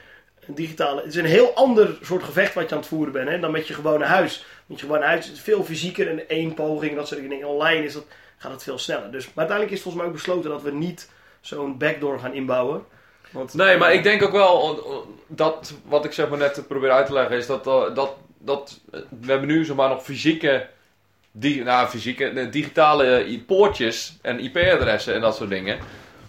een 0.49 0.55
digitale. 0.55 1.01
Het 1.01 1.11
is 1.11 1.17
een 1.17 1.25
heel 1.25 1.55
ander 1.55 1.99
soort 2.03 2.23
gevecht 2.23 2.55
wat 2.55 2.69
je 2.69 2.75
aan 2.75 2.81
het 2.81 2.89
voeren 2.89 3.13
bent 3.13 3.29
hè, 3.29 3.39
dan 3.41 3.51
met 3.51 3.67
je 3.67 3.75
gewone 3.75 4.05
huis. 4.05 4.45
Met 4.67 4.81
je 4.81 4.87
gewone 4.87 5.05
huis 5.05 5.25
is 5.25 5.31
het 5.31 5.41
veel 5.41 5.65
fysieker 5.65 6.09
en 6.09 6.29
één 6.29 6.55
poging, 6.55 6.97
dat 6.97 7.09
soort 7.09 7.21
dingen. 7.29 7.49
Online 7.49 7.85
is 7.85 7.93
dat, 7.93 8.05
gaat 8.37 8.53
het 8.53 8.63
veel 8.63 8.79
sneller. 8.79 9.11
Dus, 9.11 9.25
maar 9.25 9.33
uiteindelijk 9.37 9.77
is 9.77 9.83
volgens 9.83 10.03
mij 10.03 10.13
ook 10.13 10.17
besloten 10.19 10.51
dat 10.51 10.63
we 10.63 10.73
niet 10.73 11.11
zo'n 11.41 11.79
backdoor 11.79 12.19
gaan 12.19 12.35
inbouwen. 12.35 12.85
Want, 13.31 13.55
Nee, 13.55 13.77
maar 13.77 13.93
ik 13.93 14.03
denk 14.03 14.23
ook 14.23 14.33
wel 14.33 15.07
dat 15.27 15.75
wat 15.85 16.05
ik 16.05 16.13
zeg 16.13 16.29
maar 16.29 16.39
net 16.39 16.65
probeer 16.69 16.91
uit 16.91 17.07
te 17.07 17.13
leggen 17.13 17.37
is 17.37 17.47
dat, 17.47 17.67
uh, 17.67 17.95
dat, 17.95 18.15
dat 18.39 18.81
uh, 18.95 19.01
we 19.21 19.31
hebben 19.31 19.49
nu 19.49 19.65
zomaar 19.65 19.89
nog 19.89 20.03
fysieke, 20.03 20.67
di 21.33 21.63
nou, 21.63 21.89
fysieke 21.89 22.25
eh, 22.29 22.51
digitale 22.51 23.27
i- 23.29 23.43
poortjes 23.43 24.17
en 24.23 24.39
IP-adressen 24.41 25.15
en 25.15 25.21
dat 25.21 25.37
soort 25.37 25.51
dingen. 25.51 25.79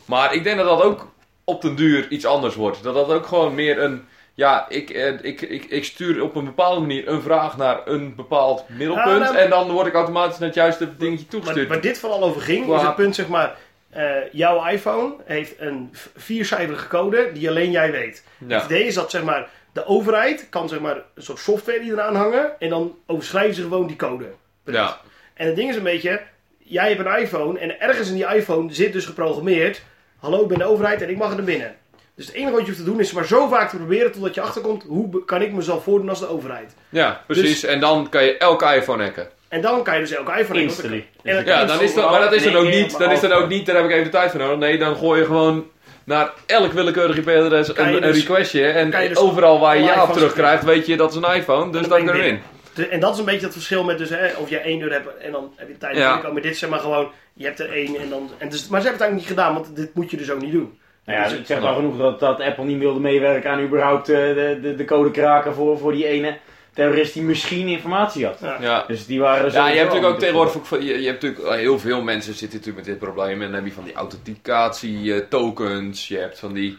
Maar 0.05 0.33
ik 0.33 0.43
denk 0.43 0.57
dat 0.57 0.67
dat 0.67 0.81
ook 0.81 1.11
op 1.49 1.61
den 1.61 1.75
duur 1.75 2.07
iets 2.09 2.25
anders 2.25 2.55
wordt. 2.55 2.83
Dat 2.83 2.93
dat 2.93 3.11
ook 3.11 3.25
gewoon 3.25 3.55
meer 3.55 3.79
een, 3.83 4.05
ja, 4.33 4.65
ik, 4.69 4.89
eh, 4.89 5.13
ik, 5.21 5.41
ik, 5.41 5.65
ik 5.65 5.83
stuur 5.85 6.23
op 6.23 6.35
een 6.35 6.45
bepaalde 6.45 6.79
manier 6.79 7.07
een 7.07 7.21
vraag 7.21 7.57
naar 7.57 7.79
een 7.87 8.15
bepaald 8.15 8.63
middelpunt 8.69 9.19
nou- 9.19 9.35
en 9.35 9.49
dan 9.49 9.71
word 9.71 9.87
ik 9.87 9.93
automatisch 9.93 10.37
naar 10.37 10.47
het 10.47 10.57
juiste 10.57 10.97
dingetje 10.97 11.27
toegestuurd. 11.27 11.67
waar 11.67 11.81
dit 11.81 11.99
vooral 11.99 12.23
over 12.23 12.41
ging, 12.41 12.59
is 12.59 12.65
Qua- 12.79 12.85
het 12.85 12.95
punt 12.95 13.15
zeg 13.15 13.27
maar. 13.27 13.55
eh, 13.89 14.05
jouw 14.31 14.65
iPhone 14.67 15.13
heeft 15.25 15.53
een 15.59 15.89
viercijferige 16.15 16.87
code 16.87 17.29
die 17.33 17.49
alleen 17.49 17.71
jij 17.71 17.91
weet. 17.91 18.23
Ja. 18.47 18.55
Het 18.55 18.65
idee 18.65 18.83
is 18.83 18.93
dat 18.93 19.11
zeg 19.11 19.23
maar, 19.23 19.49
de 19.73 19.85
overheid 19.85 20.47
kan 20.49 20.69
zeg 20.69 20.79
maar, 20.79 20.95
een 21.15 21.23
soort 21.23 21.39
software 21.39 21.79
die 21.79 21.91
eraan 21.91 22.15
hangen 22.15 22.59
en 22.59 22.69
dan 22.69 22.95
overschrijven 23.07 23.55
ze 23.55 23.61
gewoon 23.61 23.87
die 23.87 23.95
code. 23.95 24.25
Punt. 24.63 24.77
Ja. 24.77 24.97
En 25.33 25.47
het 25.47 25.55
ding 25.55 25.69
is 25.69 25.75
een 25.75 25.83
beetje, 25.83 26.21
jij 26.57 26.87
hebt 26.93 27.05
een 27.05 27.17
iPhone 27.21 27.59
en 27.59 27.79
ergens 27.81 28.09
in 28.09 28.15
die 28.15 28.27
iPhone 28.35 28.73
zit 28.73 28.93
dus 28.93 29.05
geprogrammeerd, 29.05 29.81
hallo 30.19 30.41
ik 30.41 30.47
ben 30.47 30.57
de 30.57 30.63
overheid 30.65 31.01
en 31.01 31.09
ik 31.09 31.17
mag 31.17 31.29
er 31.29 31.35
naar 31.35 31.45
binnen. 31.45 31.75
Dus 32.15 32.25
het 32.27 32.35
enige 32.35 32.51
wat 32.51 32.59
je 32.61 32.65
hoeft 32.65 32.77
te 32.77 32.83
doen 32.85 32.99
is 32.99 33.11
maar 33.11 33.25
zo 33.25 33.47
vaak 33.47 33.69
te 33.69 33.75
proberen 33.75 34.11
totdat 34.11 34.33
je 34.33 34.41
achterkomt, 34.41 34.83
hoe 34.87 35.25
kan 35.25 35.41
ik 35.41 35.53
mezelf 35.53 35.83
voordoen 35.83 36.09
als 36.09 36.19
de 36.19 36.29
overheid. 36.29 36.73
ja, 36.89 37.21
precies. 37.27 37.63
En 37.63 37.79
dan 37.79 38.09
kan 38.09 38.23
je 38.23 38.37
elke 38.37 38.75
iPhone 38.75 39.03
hacken. 39.03 39.27
En 39.47 39.61
dan 39.61 39.83
kan 39.83 39.93
je 39.93 39.99
dus 39.99 40.11
elke 40.11 40.39
iPhone... 40.39 40.61
Instantly. 40.61 41.05
En 41.23 41.35
dan- 41.35 41.45
Ja, 41.45 41.65
dan 41.65 41.81
is 41.81 41.93
dat, 41.93 42.11
maar 42.11 42.19
dat 42.19 42.33
is 42.33 42.43
dan 42.43 42.55
ook 42.55 42.69
niet, 42.69 42.97
dat 42.97 43.11
is 43.11 43.19
dan 43.19 43.31
ook 43.31 43.47
niet, 43.49 43.65
daar 43.65 43.75
heb 43.75 43.85
ik 43.85 43.91
even 43.91 44.03
de 44.03 44.09
tijd 44.09 44.31
voor 44.31 44.39
nodig. 44.39 44.57
Nee, 44.57 44.77
dan 44.77 44.95
gooi 44.95 45.19
je 45.19 45.25
gewoon 45.25 45.65
naar 46.03 46.31
elk 46.45 46.71
willekeurig 46.71 47.17
IP-adres 47.17 47.67
je 47.67 47.79
een, 47.79 48.01
dus- 48.01 48.17
requestje. 48.19 48.65
En 48.67 48.91
dus 48.91 49.17
overal 49.17 49.59
waar 49.59 49.77
je 49.77 49.83
ja 49.83 50.03
op 50.03 50.13
terugkrijgt, 50.13 50.63
weet 50.63 50.85
je 50.85 50.97
dat 50.97 51.09
is 51.09 51.15
een 51.15 51.33
iPhone. 51.35 51.71
Dus 51.71 51.81
dan 51.81 51.89
dan 51.89 51.97
ben 51.97 52.07
kan 52.07 52.17
je 52.17 52.23
erin. 52.23 52.41
En 52.87 52.99
dat 52.99 53.13
is 53.13 53.19
een 53.19 53.25
beetje 53.25 53.45
het 53.45 53.53
verschil 53.53 53.83
met 53.83 53.97
dus, 53.97 54.09
hè, 54.09 54.31
of 54.37 54.49
jij 54.49 54.61
één 54.61 54.79
deur 54.79 54.91
hebt 54.91 55.17
en 55.17 55.31
dan 55.31 55.53
heb 55.55 55.67
je 55.67 55.77
tijd 55.77 55.97
Ja. 55.97 56.11
te 56.11 56.17
komen. 56.17 56.33
Maar 56.33 56.41
dit 56.41 56.51
is 56.51 56.59
zeg 56.59 56.69
maar 56.69 56.79
gewoon, 56.79 57.11
je 57.33 57.45
hebt 57.45 57.59
er 57.59 57.71
één 57.71 57.99
en 57.99 58.09
dan... 58.09 58.29
En 58.37 58.49
dus, 58.49 58.67
maar 58.67 58.81
ze 58.81 58.87
hebben 58.87 58.91
het 58.91 59.01
eigenlijk 59.01 59.13
niet 59.13 59.27
gedaan, 59.27 59.53
want 59.53 59.75
dit 59.75 59.93
moet 59.93 60.11
je 60.11 60.17
dus 60.17 60.31
ook 60.31 60.41
niet 60.41 60.51
doen. 60.51 60.79
Nou 61.05 61.19
ja, 61.19 61.27
Dus- 61.27 61.37
het 61.37 61.47
zegt 61.47 61.61
wel 61.61 61.75
genoeg 61.75 61.97
dat, 61.97 62.19
dat 62.19 62.39
Apple 62.41 62.63
niet 62.65 62.79
wilde 62.79 62.99
meewerken 62.99 63.51
aan 63.51 63.61
überhaupt 63.61 64.09
eh, 64.09 64.15
de, 64.15 64.59
de, 64.61 64.75
de 64.75 64.85
code 64.85 65.11
kraken 65.11 65.53
voor, 65.53 65.77
voor 65.77 65.91
die 65.91 66.07
ene 66.07 66.37
terrorist 66.73 67.13
die 67.13 67.23
misschien 67.23 67.67
informatie 67.67 68.25
had. 68.25 68.39
Ja. 68.59 68.83
Dus 68.87 69.05
die 69.05 69.19
waren 69.19 69.45
er 69.45 69.53
Ja, 69.53 69.67
je 69.67 69.77
hebt 69.77 69.85
natuurlijk 69.87 70.13
ook 70.13 70.19
tegenwoordig 70.19 70.55
ook 70.55 70.81
je, 70.81 71.01
je 71.01 71.07
hebt 71.07 71.21
natuurlijk 71.21 71.49
eh, 71.53 71.59
heel 71.59 71.79
veel 71.79 72.01
mensen 72.01 72.33
zitten 72.33 72.57
natuurlijk 72.57 72.85
met 72.85 72.95
dit 72.95 73.09
probleem. 73.09 73.41
En 73.41 73.47
dan 73.47 73.53
heb 73.53 73.65
je 73.65 73.71
van 73.71 73.83
die 73.83 73.93
authenticatie 73.93 75.13
eh, 75.13 75.21
tokens. 75.29 76.07
Je 76.07 76.17
hebt 76.17 76.39
van 76.39 76.53
die 76.53 76.77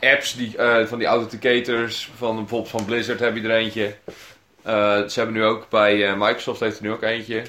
apps, 0.00 0.36
die, 0.36 0.56
eh, 0.56 0.86
van 0.86 0.98
die 0.98 1.06
authenticators. 1.06 2.10
Van, 2.16 2.36
bijvoorbeeld 2.36 2.70
van 2.70 2.84
Blizzard 2.84 3.20
heb 3.20 3.36
je 3.36 3.42
er 3.42 3.50
eentje. 3.56 3.94
Eh, 4.62 4.96
ze 5.06 5.12
hebben 5.20 5.34
nu 5.34 5.44
ook 5.44 5.66
bij 5.68 6.08
eh, 6.08 6.14
Microsoft 6.18 6.60
heeft 6.60 6.76
er 6.78 6.82
nu 6.84 6.92
ook 6.92 7.02
eentje. 7.02 7.42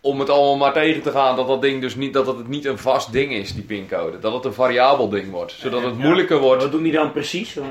Om 0.00 0.20
het 0.20 0.30
allemaal 0.30 0.56
maar 0.56 0.72
tegen 0.72 1.02
te 1.02 1.10
gaan 1.10 1.36
dat 1.36 1.46
dat 1.46 1.62
ding 1.62 1.80
dus 1.80 1.94
niet, 1.94 2.12
dat 2.12 2.26
het 2.26 2.48
niet 2.48 2.64
een 2.64 2.78
vast 2.78 3.12
ding 3.12 3.32
is, 3.32 3.54
die 3.54 3.62
pincode. 3.64 4.18
Dat 4.18 4.32
het 4.32 4.44
een 4.44 4.52
variabel 4.54 5.08
ding 5.08 5.30
wordt. 5.30 5.52
Zodat 5.52 5.82
het 5.82 5.94
Ja. 5.96 6.02
moeilijker 6.04 6.38
wordt 6.38 6.62
Wat 6.62 6.72
doen 6.72 6.82
die 6.82 6.92
dan 6.92 7.12
precies? 7.12 7.56
Eh, 7.56 7.64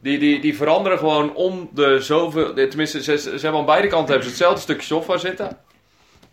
die, 0.00 0.18
die, 0.18 0.40
die 0.40 0.56
veranderen 0.56 0.98
gewoon 0.98 1.34
om 1.34 1.70
de 1.74 2.00
zoveel. 2.00 2.54
Tenminste, 2.54 3.02
ze, 3.02 3.18
ze 3.18 3.30
hebben 3.30 3.60
aan 3.60 3.66
beide 3.66 3.88
kanten 3.88 4.06
hebben 4.06 4.24
ze 4.24 4.28
hetzelfde 4.30 4.60
stukje 4.60 4.86
software 4.86 5.18
zitten. 5.18 5.58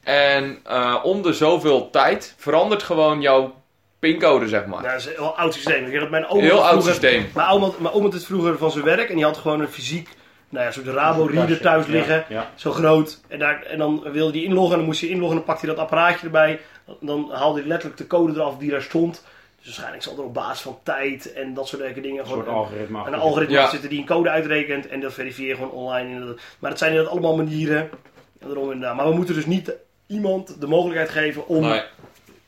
En 0.04 0.60
eh, 0.63 0.95
om 1.04 1.21
de 1.21 1.34
zoveel 1.34 1.89
tijd 1.89 2.36
verandert 2.38 2.84
gewoon 2.84 3.21
jouw 3.21 3.54
pincode, 3.99 4.47
zeg 4.47 4.65
maar. 4.65 4.84
Dat 4.84 4.93
is 4.95 5.06
een 5.06 5.12
heel 5.15 5.38
oud 5.38 5.54
systeem. 5.54 5.86
Ik 5.86 5.99
dat 5.99 6.10
mijn 6.10 6.28
oma 6.28 6.41
Heel 6.41 6.60
oud 6.63 6.69
vroeger- 6.69 6.91
systeem. 6.91 7.30
Mijn 7.34 7.47
oma, 7.49 7.69
mijn 7.78 7.93
oma 7.93 8.10
het 8.10 8.25
vroeger 8.25 8.58
van 8.58 8.71
zijn 8.71 8.84
werk 8.84 9.10
en 9.10 9.15
die 9.15 9.23
had 9.23 9.38
gewoon 9.38 9.60
een 9.62 9.67
fysiek, 9.67 10.10
nou 10.49 10.65
ja, 10.65 10.71
soort 10.71 10.88
Rabo-reader 10.88 11.60
thuis 11.62 11.86
liggen. 11.88 12.25
Ja. 12.29 12.51
Zo 12.55 12.71
groot. 12.71 13.21
En, 13.27 13.39
daar, 13.39 13.62
en 13.63 13.77
dan 13.77 14.01
wilde 14.12 14.38
hij 14.38 14.47
inloggen 14.47 14.71
en 14.71 14.77
dan 14.77 14.86
moest 14.86 15.01
hij 15.01 15.10
inloggen 15.10 15.31
en 15.38 15.43
dan 15.45 15.53
pakte 15.53 15.65
hij 15.65 15.75
dat 15.75 15.84
apparaatje 15.84 16.25
erbij. 16.25 16.60
Dan 16.99 17.29
haalde 17.31 17.60
hij 17.60 17.67
letterlijk 17.67 17.99
de 17.99 18.08
code 18.08 18.34
eraf 18.34 18.58
die 18.58 18.69
daar 18.71 18.81
stond. 18.81 19.23
Dus 19.55 19.65
waarschijnlijk 19.65 20.03
zal 20.03 20.17
er 20.17 20.23
op 20.23 20.34
basis 20.34 20.62
van 20.62 20.77
tijd 20.84 21.34
en 21.34 21.53
dat 21.53 21.67
soort 21.67 21.81
leuke 21.81 22.01
dingen 22.01 22.19
Een 22.19 22.27
soort 22.29 22.43
gewoon 22.45 22.60
algoritme. 22.60 23.03
een 23.08 23.13
algoritme 23.15 23.55
Ja. 23.55 23.69
zitten 23.69 23.89
die 23.89 23.99
een 23.99 24.05
code 24.05 24.29
uitrekent 24.29 24.88
en 24.88 24.99
dat 24.99 25.13
verifieer 25.13 25.47
je 25.47 25.55
gewoon 25.55 25.71
online. 25.71 26.36
Maar 26.60 26.69
dat 26.69 26.79
zijn 26.79 26.91
inderdaad 26.91 27.13
allemaal 27.13 27.36
manieren. 27.36 27.79
En 28.39 28.47
daarom 28.47 28.71
inderdaad. 28.71 28.95
Maar 28.95 29.08
we 29.10 29.15
moeten 29.15 29.36
dus 29.36 29.45
niet 29.45 29.73
iemand 30.08 30.62
de 30.62 30.67
mogelijkheid 30.67 31.10
geven 31.10 31.48
om 31.48 31.62
Nee. 31.62 31.81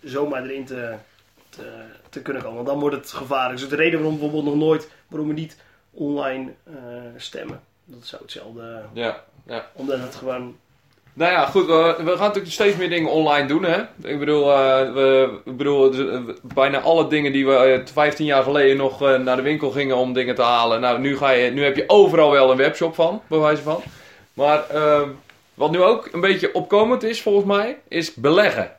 zomaar 0.04 0.43
erin 0.43 0.66
te, 0.66 0.93
te, 1.50 1.64
te 2.10 2.22
kunnen 2.22 2.41
komen. 2.41 2.58
Want 2.58 2.68
dan 2.70 2.80
wordt 2.80 2.95
het 2.95 3.12
gevaarlijk. 3.12 3.60
Dus 3.60 3.70
de 3.70 3.76
reden 3.76 4.00
waarom 4.00 4.14
we 4.16 4.22
bijvoorbeeld 4.22 4.56
nog 4.56 4.64
nooit, 4.68 4.89
waarom 5.08 5.28
we 5.28 5.34
niet 5.34 5.58
online 5.91 6.52
eh, 6.64 6.74
stemmen. 7.16 7.62
Dat 7.88 8.06
zou 8.06 8.22
hetzelfde... 8.22 8.82
Ja. 8.94 9.24
Omdat 9.74 10.00
het 10.00 10.16
gewoon... 10.16 10.56
Nou 11.14 11.32
ja, 11.32 11.46
goed, 11.46 11.66
we, 11.66 11.96
we 11.98 12.12
gaan 12.12 12.28
natuurlijk 12.28 12.54
steeds 12.54 12.76
meer 12.76 12.90
dingen 12.90 13.12
online 13.12 13.48
doen, 13.48 13.64
hè. 13.64 13.82
Ik 14.04 14.20
bedoel, 14.20 14.52
eh, 14.52 14.94
we, 14.94 15.40
ik 15.46 15.58
bedoel 15.58 15.94
eh, 15.94 16.20
bijna 16.42 16.80
alle 16.80 17.08
dingen 17.08 17.32
die 17.32 17.46
we 17.46 17.56
eh, 17.56 17.86
15 17.94 18.26
jaar 18.26 18.44
geleden 18.44 18.78
nog 18.78 19.02
eh, 19.02 19.20
naar 19.20 19.36
de 19.36 19.42
winkel 19.42 19.72
gingen 19.72 19.96
om 19.96 20.14
dingen 20.14 20.36
te 20.36 20.42
halen. 20.42 20.82
Nou, 20.82 21.00
nu, 21.00 21.18
ga 21.18 21.30
je, 21.30 21.52
nu 21.52 21.64
heb 21.64 21.76
je 21.76 21.84
overal 21.88 22.32
wel 22.32 22.52
een 22.52 22.58
webshop 22.58 22.96
van, 22.96 23.22
bij 23.28 23.40
wijze 23.40 23.62
van. 23.62 23.82
Maar 24.34 24.64
wat 25.54 25.72
nu 25.72 25.82
ook 25.82 26.10
een 26.12 26.22
beetje 26.22 26.54
opkomend 26.54 27.04
is, 27.04 27.22
volgens 27.22 27.46
mij, 27.46 27.78
is 27.88 28.14
beleggen. 28.14 28.78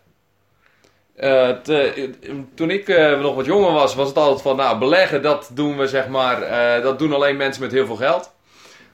Eh, 1.19 1.51
te- 1.51 2.11
toen 2.55 2.71
ik 2.71 2.89
eh, 2.89 3.21
nog 3.21 3.35
wat 3.35 3.45
jonger 3.45 3.73
was, 3.73 3.95
was 3.95 4.09
het 4.09 4.17
altijd 4.17 4.43
van, 4.43 4.57
nou, 4.57 4.79
beleggen, 4.79 5.23
dat 5.23 5.51
doen 5.53 5.77
we 5.77 5.87
zeg 5.87 6.09
maar, 6.09 6.43
eh, 6.43 6.83
dat 6.83 6.99
doen 6.99 7.13
alleen 7.13 7.37
mensen 7.37 7.63
met 7.63 7.73
heel 7.73 7.87
veel 7.87 7.97
geld. 7.97 8.33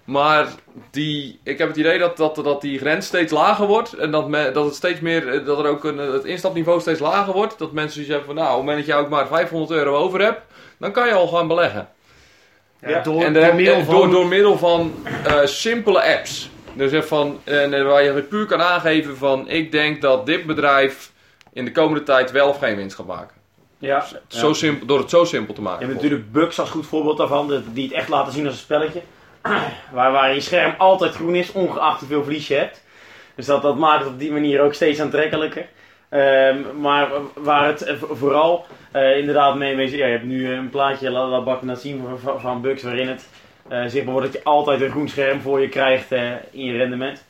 Maar 0.04 0.48
die, 0.90 1.40
ik 1.42 1.58
heb 1.58 1.68
het 1.68 1.76
idee 1.76 1.98
dat, 1.98 2.16
dat, 2.16 2.34
dat 2.34 2.60
die 2.60 2.78
grens 2.78 3.06
steeds 3.06 3.32
lager 3.32 3.66
wordt. 3.66 3.92
En 3.92 4.10
dat, 4.10 4.28
me, 4.28 4.50
dat 4.52 4.64
het 4.64 4.74
steeds 4.74 5.00
meer, 5.00 5.28
eh, 5.28 5.46
dat 5.46 5.58
er 5.58 5.66
ook 5.66 5.84
een, 5.84 5.98
het 5.98 6.24
instapniveau 6.24 6.80
steeds 6.80 7.00
lager 7.00 7.32
wordt. 7.32 7.58
Dat 7.58 7.72
mensen 7.72 7.92
zoiets 7.92 8.10
hebben 8.10 8.26
van, 8.26 8.34
nou, 8.34 8.48
op 8.48 8.56
het 8.56 8.66
moment 8.66 8.86
dat 8.86 8.96
je 8.96 9.02
ook 9.02 9.10
maar 9.10 9.26
500 9.26 9.70
euro 9.70 9.96
over 9.96 10.20
hebt, 10.20 10.40
dan 10.78 10.92
kan 10.92 11.06
je 11.06 11.14
al 11.14 11.28
gaan 11.28 11.48
beleggen. 11.48 11.88
Ja, 12.80 12.88
Ja, 12.88 13.02
door, 13.02 13.22
en 13.22 13.32
door 13.32 13.54
middel 13.54 13.74
eh, 13.74 13.84
van... 13.84 13.94
door, 13.94 14.10
door 14.10 14.26
middel 14.26 14.58
van 14.58 14.94
eh, 15.24 15.44
simpele 15.44 16.16
apps. 16.16 16.50
Dus 16.74 16.92
even 16.92 17.08
van, 17.08 17.40
en, 17.44 17.74
eh, 17.74 17.84
waar 17.84 18.02
je 18.02 18.22
puur 18.22 18.46
kan 18.46 18.62
aangeven 18.62 19.16
van, 19.16 19.48
ik 19.48 19.72
denk 19.72 20.00
dat 20.00 20.26
dit 20.26 20.46
bedrijf 20.46 21.12
in 21.52 21.64
de 21.64 21.72
komende 21.72 22.02
tijd 22.02 22.30
wel 22.30 22.48
of 22.48 22.58
geen 22.58 22.76
winst 22.76 22.96
gaat 22.96 23.06
maken. 23.06 23.36
Ja. 23.78 24.06
Zo 24.26 24.52
simpel, 24.52 24.86
door 24.86 24.98
het 24.98 25.10
zo 25.10 25.24
simpel 25.24 25.54
te 25.54 25.62
maken. 25.62 25.80
Je 25.80 25.92
hebt 25.92 26.02
natuurlijk 26.02 26.32
Bugs 26.32 26.60
als 26.60 26.70
goed 26.70 26.86
voorbeeld 26.86 27.16
daarvan, 27.16 27.62
die 27.72 27.84
het 27.84 27.92
echt 27.92 28.08
laten 28.08 28.32
zien 28.32 28.44
als 28.46 28.54
een 28.54 28.60
spelletje. 28.60 29.02
waar, 29.92 30.12
waar 30.12 30.34
je 30.34 30.40
scherm 30.40 30.74
altijd 30.78 31.14
groen 31.14 31.34
is, 31.34 31.52
ongeacht 31.52 32.00
hoeveel 32.00 32.22
verlies 32.22 32.48
je 32.48 32.54
hebt. 32.54 32.82
Dus 33.34 33.46
dat, 33.46 33.62
dat 33.62 33.78
maakt 33.78 34.04
het 34.04 34.12
op 34.12 34.18
die 34.18 34.32
manier 34.32 34.60
ook 34.60 34.74
steeds 34.74 35.00
aantrekkelijker. 35.00 35.66
Ehm, 36.08 36.80
maar 36.80 37.08
waar 37.34 37.66
het 37.66 37.82
eh, 37.82 37.96
vo- 37.96 38.14
vooral 38.14 38.66
eh, 38.92 39.18
inderdaad 39.18 39.56
mee 39.56 39.90
ja, 39.90 40.06
je 40.06 40.12
hebt 40.12 40.24
nu 40.24 40.52
een 40.52 40.70
plaatje, 40.70 41.10
laat, 41.10 41.28
laat 41.28 41.44
Bak 41.44 41.62
net 41.62 41.80
zien, 41.80 42.04
van, 42.22 42.40
van, 42.40 42.60
Bugs 42.60 42.82
waarin 42.82 43.08
het 43.08 43.28
eh, 43.68 43.84
zichtbaar 43.86 44.12
wordt 44.12 44.32
dat 44.32 44.42
je 44.42 44.48
altijd 44.48 44.80
een 44.80 44.90
groen 44.90 45.08
scherm 45.08 45.40
voor 45.40 45.60
je 45.60 45.68
krijgt 45.68 46.12
eh, 46.12 46.30
in 46.50 46.64
je 46.64 46.76
rendement. 46.76 47.24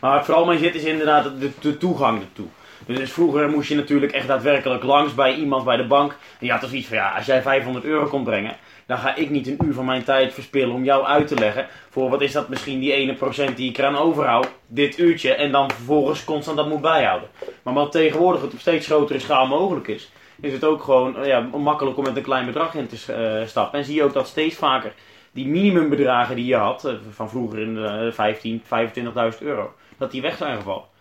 Maar 0.00 0.10
waar 0.10 0.18
het 0.18 0.26
vooral 0.26 0.44
mee 0.44 0.58
zit 0.58 0.74
is 0.74 0.84
inderdaad 0.84 1.40
de, 1.40 1.50
de 1.60 1.78
toegang 1.78 2.20
ertoe. 2.20 2.46
Dus 2.86 3.12
vroeger 3.12 3.50
moest 3.50 3.68
je 3.68 3.74
natuurlijk 3.74 4.12
echt 4.12 4.26
daadwerkelijk 4.26 4.82
langs 4.82 5.14
bij 5.14 5.34
iemand 5.34 5.64
bij 5.64 5.76
de 5.76 5.86
bank. 5.86 6.16
En 6.40 6.46
je 6.46 6.52
had 6.52 6.60
dus 6.60 6.72
iets 6.72 6.86
van, 6.86 6.96
ja, 6.96 7.14
als 7.16 7.26
jij 7.26 7.42
500 7.42 7.84
euro 7.84 8.06
komt 8.06 8.24
brengen, 8.24 8.56
dan 8.86 8.98
ga 8.98 9.14
ik 9.14 9.30
niet 9.30 9.46
een 9.46 9.58
uur 9.64 9.74
van 9.74 9.84
mijn 9.84 10.04
tijd 10.04 10.34
verspillen 10.34 10.74
om 10.74 10.84
jou 10.84 11.04
uit 11.04 11.28
te 11.28 11.34
leggen. 11.34 11.66
Voor 11.90 12.10
wat 12.10 12.20
is 12.20 12.32
dat 12.32 12.48
misschien 12.48 12.80
die 12.80 12.92
ene 12.92 13.14
procent 13.14 13.56
die 13.56 13.70
ik 13.70 13.78
eraan 13.78 13.96
overhoud, 13.96 14.48
dit 14.66 14.98
uurtje, 14.98 15.34
en 15.34 15.52
dan 15.52 15.70
vervolgens 15.70 16.24
constant 16.24 16.56
dat 16.56 16.68
moet 16.68 16.80
bijhouden. 16.80 17.28
Maar 17.62 17.74
wat 17.74 17.92
tegenwoordig 17.92 18.42
het 18.42 18.52
op 18.52 18.58
steeds 18.58 18.86
grotere 18.86 19.18
schaal 19.18 19.46
mogelijk 19.46 19.88
is, 19.88 20.10
is 20.40 20.52
het 20.52 20.64
ook 20.64 20.82
gewoon 20.82 21.16
eh, 21.16 21.26
ja, 21.26 21.40
makkelijk 21.40 21.96
om 21.96 22.04
met 22.04 22.16
een 22.16 22.22
klein 22.22 22.46
bedrag 22.46 22.74
in 22.74 22.86
te 22.86 23.12
eh, 23.12 23.46
stappen. 23.46 23.78
En 23.78 23.84
zie 23.84 23.94
je 23.94 24.04
ook 24.04 24.12
dat 24.12 24.26
steeds 24.26 24.56
vaker 24.56 24.92
die 25.32 25.46
minimumbedragen 25.46 26.36
die 26.36 26.46
je 26.46 26.56
had, 26.56 26.84
eh, 26.84 26.94
van 27.10 27.30
vroeger 27.30 27.58
in 27.58 27.74
de 27.74 28.10
15, 28.12 28.62
25.000 28.64 29.42
euro, 29.42 29.72
dat 29.96 30.10
die 30.10 30.22
weg 30.22 30.36
zijn 30.36 30.56
gevallen. 30.56 30.92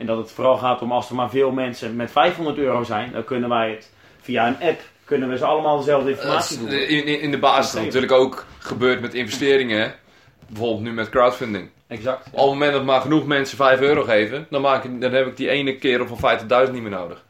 En 0.00 0.06
dat 0.06 0.18
het 0.18 0.30
vooral 0.32 0.56
gaat 0.56 0.82
om 0.82 0.92
als 0.92 1.08
er 1.08 1.14
maar 1.14 1.30
veel 1.30 1.50
mensen 1.50 1.96
met 1.96 2.10
500 2.10 2.58
euro 2.58 2.84
zijn, 2.84 3.12
dan 3.12 3.24
kunnen 3.24 3.48
wij 3.48 3.70
het 3.70 3.90
via 4.20 4.46
een 4.46 4.68
app, 4.68 4.80
kunnen 5.04 5.28
we 5.28 5.38
ze 5.38 5.44
allemaal 5.44 5.78
dezelfde 5.78 6.10
informatie 6.10 6.58
Dat 6.58 6.68
doen. 6.70 6.78
in, 6.78 7.06
in, 7.06 7.20
in 7.20 7.30
de 7.30 7.38
basis 7.38 7.66
is 7.66 7.74
het 7.74 7.84
natuurlijk 7.84 8.12
ook 8.12 8.46
gebeurd 8.58 9.00
met 9.00 9.14
investeringen. 9.14 9.94
Bijvoorbeeld 10.46 10.80
nu 10.80 10.92
met 10.92 11.08
crowdfunding. 11.08 11.70
Exact. 11.86 12.26
Op 12.26 12.32
het 12.32 12.44
moment 12.44 12.72
dat 12.72 12.84
maar 12.84 13.00
genoeg 13.00 13.26
mensen 13.26 13.56
5 13.56 13.80
euro 13.80 14.02
geven, 14.02 14.46
dan, 14.50 14.60
maak 14.60 14.84
ik, 14.84 15.00
dan 15.00 15.12
heb 15.12 15.26
ik 15.26 15.36
die 15.36 15.48
ene 15.48 15.76
kerel 15.76 16.06
van 16.06 16.38
50.000 16.66 16.72
niet 16.72 16.82
meer 16.82 16.90
nodig. 16.90 17.22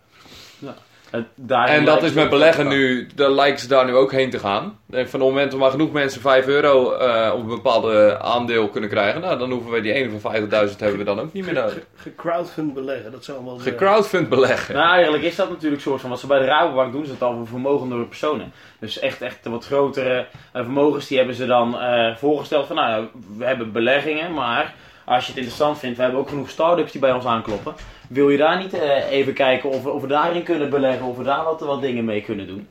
En, 1.10 1.28
daar 1.34 1.68
En 1.68 1.84
dat 1.84 2.02
is 2.02 2.12
met 2.12 2.30
beleggen 2.30 2.68
nu, 2.68 3.08
daar 3.14 3.30
lijken 3.30 3.60
ze 3.60 3.68
daar 3.68 3.84
nu 3.84 3.94
ook 3.94 4.12
heen 4.12 4.30
te 4.30 4.38
gaan. 4.38 4.78
En 4.90 5.08
van 5.08 5.20
het 5.20 5.28
moment 5.28 5.50
dat 5.50 5.60
maar 5.60 5.70
genoeg 5.70 5.92
mensen 5.92 6.20
5 6.20 6.46
euro 6.46 6.92
eh, 6.92 7.32
op 7.34 7.40
een 7.40 7.46
bepaalde 7.46 8.18
aandeel 8.20 8.68
kunnen 8.68 8.90
krijgen, 8.90 9.20
nou, 9.20 9.38
dan 9.38 9.50
hoeven 9.50 9.70
we 9.72 9.80
die 9.80 9.92
ene 9.92 10.20
van 10.20 10.34
50.000 10.34 10.48
hebben 10.78 10.98
we 10.98 11.04
dan 11.04 11.20
ook 11.20 11.32
niet 11.32 11.44
meer 11.44 11.54
nodig. 11.54 11.72
Ge- 11.72 11.82
Gecrowdfund 11.96 12.74
beleggen, 12.74 13.12
dat 13.12 13.24
zou 13.24 13.44
wel... 13.44 13.56
eh, 13.56 13.62
Gecrowdfund 13.62 14.28
beleggen. 14.28 14.74
Nou, 14.74 14.92
eigenlijk 14.92 15.22
is 15.22 15.36
dat 15.36 15.50
natuurlijk 15.50 15.82
soort 15.82 16.00
van 16.00 16.10
wat 16.10 16.20
ze 16.20 16.26
bij 16.26 16.38
de 16.38 16.44
Rabobank 16.44 16.92
doen, 16.92 17.04
ze 17.06 17.12
het 17.12 17.22
al 17.22 17.36
voor 17.36 17.46
vermogendere 17.46 18.04
personen. 18.04 18.52
Dus 18.80 18.98
echt, 18.98 19.22
echt 19.22 19.44
de 19.44 19.50
wat 19.50 19.64
grotere 19.64 20.26
eh, 20.52 20.62
vermogens, 20.62 21.06
die 21.06 21.18
hebben 21.18 21.34
ze 21.36 21.46
dan 21.46 21.80
eh, 21.80 22.16
voorgesteld 22.16 22.66
van, 22.66 22.76
nou, 22.76 23.06
we 23.36 23.44
hebben 23.44 23.72
beleggingen, 23.72 24.32
maar 24.34 24.74
als 25.04 25.22
je 25.24 25.28
het 25.28 25.36
interessant 25.40 25.78
vindt, 25.78 25.96
we 25.96 26.02
hebben 26.02 26.20
ook 26.20 26.28
genoeg 26.28 26.50
start-ups 26.50 26.92
die 26.92 27.00
bij 27.00 27.12
ons 27.12 27.24
aankloppen. 27.24 27.74
Wil 28.10 28.28
je 28.28 28.36
daar 28.36 28.58
niet 28.58 28.74
eh, 28.74 29.10
even 29.10 29.32
kijken 29.32 29.70
of 29.70 29.82
we, 29.82 29.90
of 29.90 30.02
we 30.02 30.08
daarin 30.08 30.42
kunnen 30.42 30.70
beleggen, 30.70 31.06
of 31.06 31.16
we 31.16 31.22
daar 31.22 31.44
wat, 31.44 31.60
wat 31.60 31.80
dingen 31.80 32.04
mee 32.04 32.22
kunnen 32.22 32.46
doen? 32.46 32.68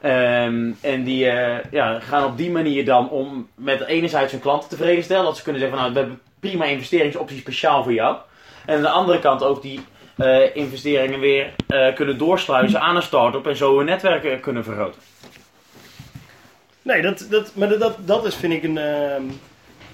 Ehm, 0.00 0.72
en 0.80 1.04
die 1.04 1.28
eh, 1.28 1.64
ja, 1.70 2.00
gaan 2.00 2.24
op 2.24 2.36
die 2.36 2.50
manier 2.50 2.84
dan 2.84 3.10
om 3.10 3.48
met 3.54 3.86
enerzijds 3.86 4.32
hun 4.32 4.40
klanten 4.40 4.68
tevreden 4.68 5.04
stellen. 5.04 5.24
Dat 5.24 5.36
ze 5.36 5.42
kunnen 5.42 5.60
zeggen 5.60 5.78
van 5.78 5.86
nou, 5.86 5.98
we 5.98 6.06
hebben 6.06 6.26
prima 6.40 6.64
investeringsopties 6.64 7.40
speciaal 7.40 7.82
voor 7.82 7.92
jou. 7.92 8.16
En 8.66 8.76
aan 8.76 8.82
de 8.82 8.88
andere 8.88 9.18
kant 9.18 9.42
ook 9.42 9.62
die 9.62 9.80
eh, 10.16 10.56
investeringen 10.56 11.20
weer 11.20 11.54
kunnen 11.94 12.18
doorsluizen 12.18 12.80
aan 12.80 12.96
een 12.96 13.02
start-up 13.02 13.46
en 13.46 13.56
zo 13.56 13.76
hun 13.76 13.86
netwerk 13.86 14.24
eh, 14.24 14.40
kunnen 14.40 14.64
vergroten. 14.64 15.00
Nee, 16.82 17.02
dat, 17.02 17.26
dat, 17.30 17.54
maar 17.54 17.78
dat, 17.78 17.96
dat, 17.98 18.24
is 18.24 18.34
vind 18.34 18.52
ik 18.52 18.62
een... 18.62 18.78
ehm, 18.78 19.22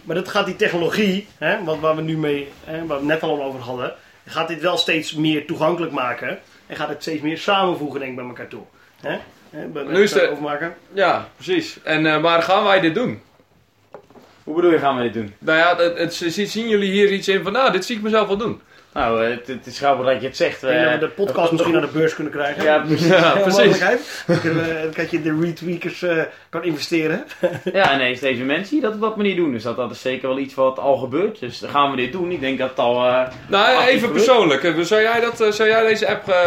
maar 0.03 0.16
dat 0.16 0.28
gaat 0.28 0.47
die 0.47 0.57
technologie, 0.57 1.26
hè, 1.38 1.64
wat, 1.64 1.78
waar 1.78 1.97
we 1.97 2.03
nu 2.03 2.16
mee, 2.16 2.49
hè, 2.64 2.86
waar 2.86 2.99
we 2.99 3.05
net 3.05 3.22
al 3.22 3.43
over 3.43 3.61
hadden, 3.61 3.95
gaat 4.33 4.49
dit 4.49 4.61
wel 4.61 4.76
steeds 4.76 5.14
meer 5.14 5.47
toegankelijk 5.47 5.93
maken. 5.93 6.39
En 6.66 6.76
gaat 6.76 6.89
het 6.89 7.03
steeds 7.03 7.22
meer 7.22 7.39
samenvoegen 7.39 7.99
denk 8.01 8.11
ik 8.11 8.16
bij 8.18 8.26
elkaar 8.26 8.49
toe. 8.49 8.62
Hè? 9.01 9.16
Hè, 9.51 9.66
bij- 9.66 9.83
Nu 9.85 10.03
is 10.03 10.18
overmaken. 10.20 10.74
Ja, 10.93 11.28
precies. 11.35 11.78
En 11.83 12.07
eh, 12.07 12.20
maar 12.22 12.43
gaan 12.43 12.64
wij 12.64 12.80
dit 12.80 12.95
doen? 12.95 13.20
Hoe 14.45 14.55
bedoel 14.55 14.70
je, 14.70 14.78
gaan 14.78 14.97
we 14.97 15.03
dit 15.03 15.12
doen? 15.14 15.35
Nou 15.39 15.59
ja, 15.59 15.76
het, 15.76 15.99
het- 15.99 16.35
zien 16.51 16.68
jullie 16.68 16.91
hier 16.91 17.12
iets 17.12 17.28
in 17.28 17.43
van, 17.43 17.53
nou, 17.53 17.72
dit 17.72 17.85
zie 17.85 17.97
ik 17.97 18.03
mezelf 18.03 18.26
wel 18.28 18.37
doen. 18.37 18.61
Nou, 18.95 19.24
eh, 19.24 19.30
het, 19.30 19.47
het 19.47 19.66
is 19.66 19.78
grappig 19.78 20.07
dat 20.07 20.20
je 20.20 20.26
het 20.26 20.36
zegt. 20.36 20.61
Dat 20.61 20.70
we 20.70 20.76
eh, 20.76 21.01
de 21.01 21.09
podcast 21.09 21.53
misschien 21.53 21.72
naar 21.72 21.80
de 21.82 21.88
beurs 21.93 22.14
kunnen 22.14 22.32
krijgen. 22.32 22.62
Ja, 22.64 22.78
precies. 22.78 23.07
Ja, 23.07 23.30
precies. 23.43 23.78
Dan 24.26 24.38
Dan 24.82 24.93
kan 24.95 25.07
je 25.11 25.22
de 25.22 25.38
retweakers 25.40 26.03
eh, 26.03 26.22
kan 26.51 26.64
investeren. 26.64 27.24
Ja, 27.72 27.97
nee, 27.97 28.16
steeds 28.16 28.36
meer 28.38 28.47
mensen 28.47 28.70
die 28.72 28.80
dat 28.80 28.95
op 28.95 29.01
dat 29.01 29.16
manier 29.16 29.36
doen. 29.36 29.53
Dus 29.53 29.62
dat, 29.62 29.76
dat 29.76 29.90
is 29.90 30.01
zeker 30.01 30.28
wel 30.28 30.38
iets 30.38 30.55
wat 30.55 30.78
al 30.78 30.97
gebeurt. 30.97 31.40
Dus 31.40 31.59
dan 31.59 31.70
gaan 31.70 31.90
we 31.90 31.97
dit 31.97 32.12
doen. 32.12 32.30
Ik 32.30 32.40
denk 32.40 32.59
dat 32.59 32.68
het 32.68 32.78
al... 32.78 33.07
eh, 33.07 33.26
Nou, 33.47 33.80
even 33.82 33.93
gebeurt. 34.01 34.12
persoonlijk. 34.12 34.74
Zou 34.80 35.01
jij, 35.03 35.20
dat, 35.20 35.40
eh, 35.40 35.51
zou 35.51 35.68
jij 35.68 35.82
deze 35.86 36.09
app... 36.09 36.28
eh, 36.28 36.43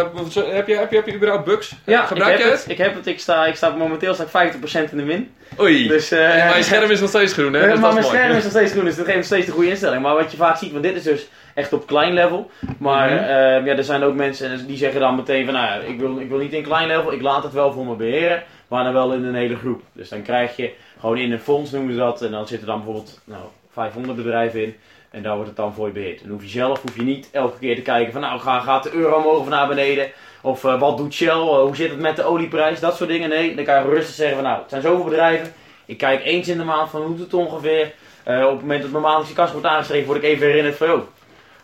heb, 0.54 0.66
je, 0.66 0.76
heb, 0.76 0.90
je, 0.90 0.96
heb 0.96 1.06
je 1.06 1.14
überhaupt 1.14 1.44
bugs? 1.44 1.72
Ja, 1.84 2.04
Gebruik 2.06 2.32
ik 2.32 2.38
je 2.38 2.42
heb 2.44 2.52
het? 2.52 2.62
het. 2.62 2.72
Ik 2.72 2.78
heb 2.78 2.94
het. 2.94 3.06
Ik 3.06 3.20
sta, 3.20 3.46
ik 3.46 3.54
sta 3.54 3.70
momenteel 3.70 4.14
sta 4.14 4.24
ik 4.40 4.52
50% 4.54 4.90
in 4.90 4.96
de 4.96 5.02
min. 5.02 5.30
Oei. 5.60 5.88
Dus, 5.88 6.10
eh, 6.10 6.18
mijn 6.50 6.64
scherm 6.64 6.90
is 6.90 7.00
nog 7.00 7.08
steeds 7.08 7.32
groen, 7.32 7.52
hè? 7.52 7.60
Dus 7.60 7.68
maar 7.68 7.80
dat 7.80 7.92
mijn 7.92 7.94
mooi. 8.04 8.16
scherm 8.16 8.36
is 8.36 8.42
nog 8.42 8.52
steeds 8.52 8.72
groen, 8.72 8.84
dus 8.84 8.96
dat 8.96 9.04
geeft 9.04 9.16
nog 9.16 9.26
steeds 9.26 9.46
de 9.46 9.52
goede 9.52 9.68
instelling. 9.68 10.02
Maar 10.02 10.14
wat 10.14 10.30
je 10.30 10.36
vaak 10.36 10.56
ziet, 10.56 10.72
want 10.72 10.82
dit 10.84 10.94
is 10.96 11.02
dus 11.02 11.28
echt 11.56 11.72
op 11.72 11.86
klein 11.86 12.12
level. 12.12 12.50
Maar 12.78 13.10
Mhm. 13.10 13.18
eh, 13.24 13.66
ja, 13.66 13.76
er 13.76 13.84
zijn 13.84 14.02
ook 14.02 14.14
mensen 14.14 14.66
die 14.66 14.76
zeggen 14.76 15.00
dan 15.00 15.14
meteen 15.16 15.44
van, 15.44 15.54
nou 15.54 15.66
ja, 15.66 15.74
ik 15.86 15.98
wil, 16.00 16.18
ik 16.18 16.28
wil 16.28 16.38
niet 16.38 16.52
in 16.52 16.62
klein 16.62 16.86
level, 16.88 17.12
ik 17.12 17.22
laat 17.22 17.42
het 17.42 17.52
wel 17.52 17.72
voor 17.72 17.84
me 17.86 17.94
beheren. 17.94 18.42
Maar 18.68 18.84
dan 18.84 18.92
wel 18.92 19.12
in 19.12 19.24
een 19.24 19.34
hele 19.34 19.56
groep. 19.56 19.82
Dus 19.92 20.08
dan 20.08 20.22
krijg 20.22 20.56
je 20.56 20.72
gewoon 21.00 21.18
in 21.18 21.32
een 21.32 21.40
fonds 21.40 21.70
noemen 21.70 21.92
ze 21.92 21.98
dat. 21.98 22.22
En 22.22 22.30
dan 22.30 22.46
zitten 22.46 22.66
dan 22.66 22.76
bijvoorbeeld 22.76 23.20
nou, 23.24 23.42
500 23.72 24.16
bedrijven 24.16 24.62
in. 24.62 24.76
En 25.10 25.22
daar 25.22 25.32
wordt 25.34 25.48
het 25.48 25.56
dan 25.56 25.74
voor 25.74 25.86
je 25.86 25.92
beheerd. 25.92 26.22
En 26.22 26.28
hoef 26.30 26.42
je 26.42 26.48
zelf 26.48 26.82
hoef 26.82 26.96
je 26.96 27.02
niet 27.02 27.28
elke 27.32 27.58
keer 27.58 27.74
te 27.74 27.82
kijken 27.82 28.12
van 28.12 28.20
nou 28.20 28.40
ga- 28.40 28.60
gaat 28.60 28.82
de 28.82 28.92
euro 28.92 29.16
omhoog 29.16 29.38
of 29.40 29.48
naar 29.48 29.68
beneden. 29.68 30.08
Of 30.42 30.64
eh, 30.64 30.80
wat 30.80 30.96
doet 30.96 31.14
Shell, 31.14 31.28
Eh, 31.30 31.60
hoe 31.60 31.76
zit 31.76 31.90
het 31.90 32.00
met 32.00 32.16
de 32.16 32.24
olieprijs, 32.24 32.80
dat 32.80 32.96
soort 32.96 33.08
dingen. 33.10 33.28
Nee, 33.28 33.54
dan 33.54 33.64
kan 33.64 33.82
je 33.82 33.88
rustig 33.88 34.14
zeggen 34.14 34.34
van 34.36 34.44
nou 34.44 34.60
het 34.60 34.70
zijn 34.70 34.82
zoveel 34.82 35.04
bedrijven. 35.04 35.52
Ik 35.86 35.98
kijk 35.98 36.24
eens 36.24 36.48
in 36.48 36.58
de 36.58 36.64
maand 36.64 36.90
van 36.90 37.00
hoe 37.00 37.10
doet 37.16 37.24
het 37.24 37.34
ongeveer. 37.34 37.92
Eh, 38.24 38.44
op 38.44 38.50
het 38.50 38.60
moment 38.60 38.82
dat 38.82 38.90
mijn 38.90 39.02
maandelijkse 39.02 39.34
kast 39.36 39.52
wordt 39.52 39.66
aangeschreven 39.66 40.06
word 40.06 40.18
ik 40.18 40.24
even 40.24 40.46
herinnerd 40.46 40.76
van 40.76 40.86
joh, 40.86 41.00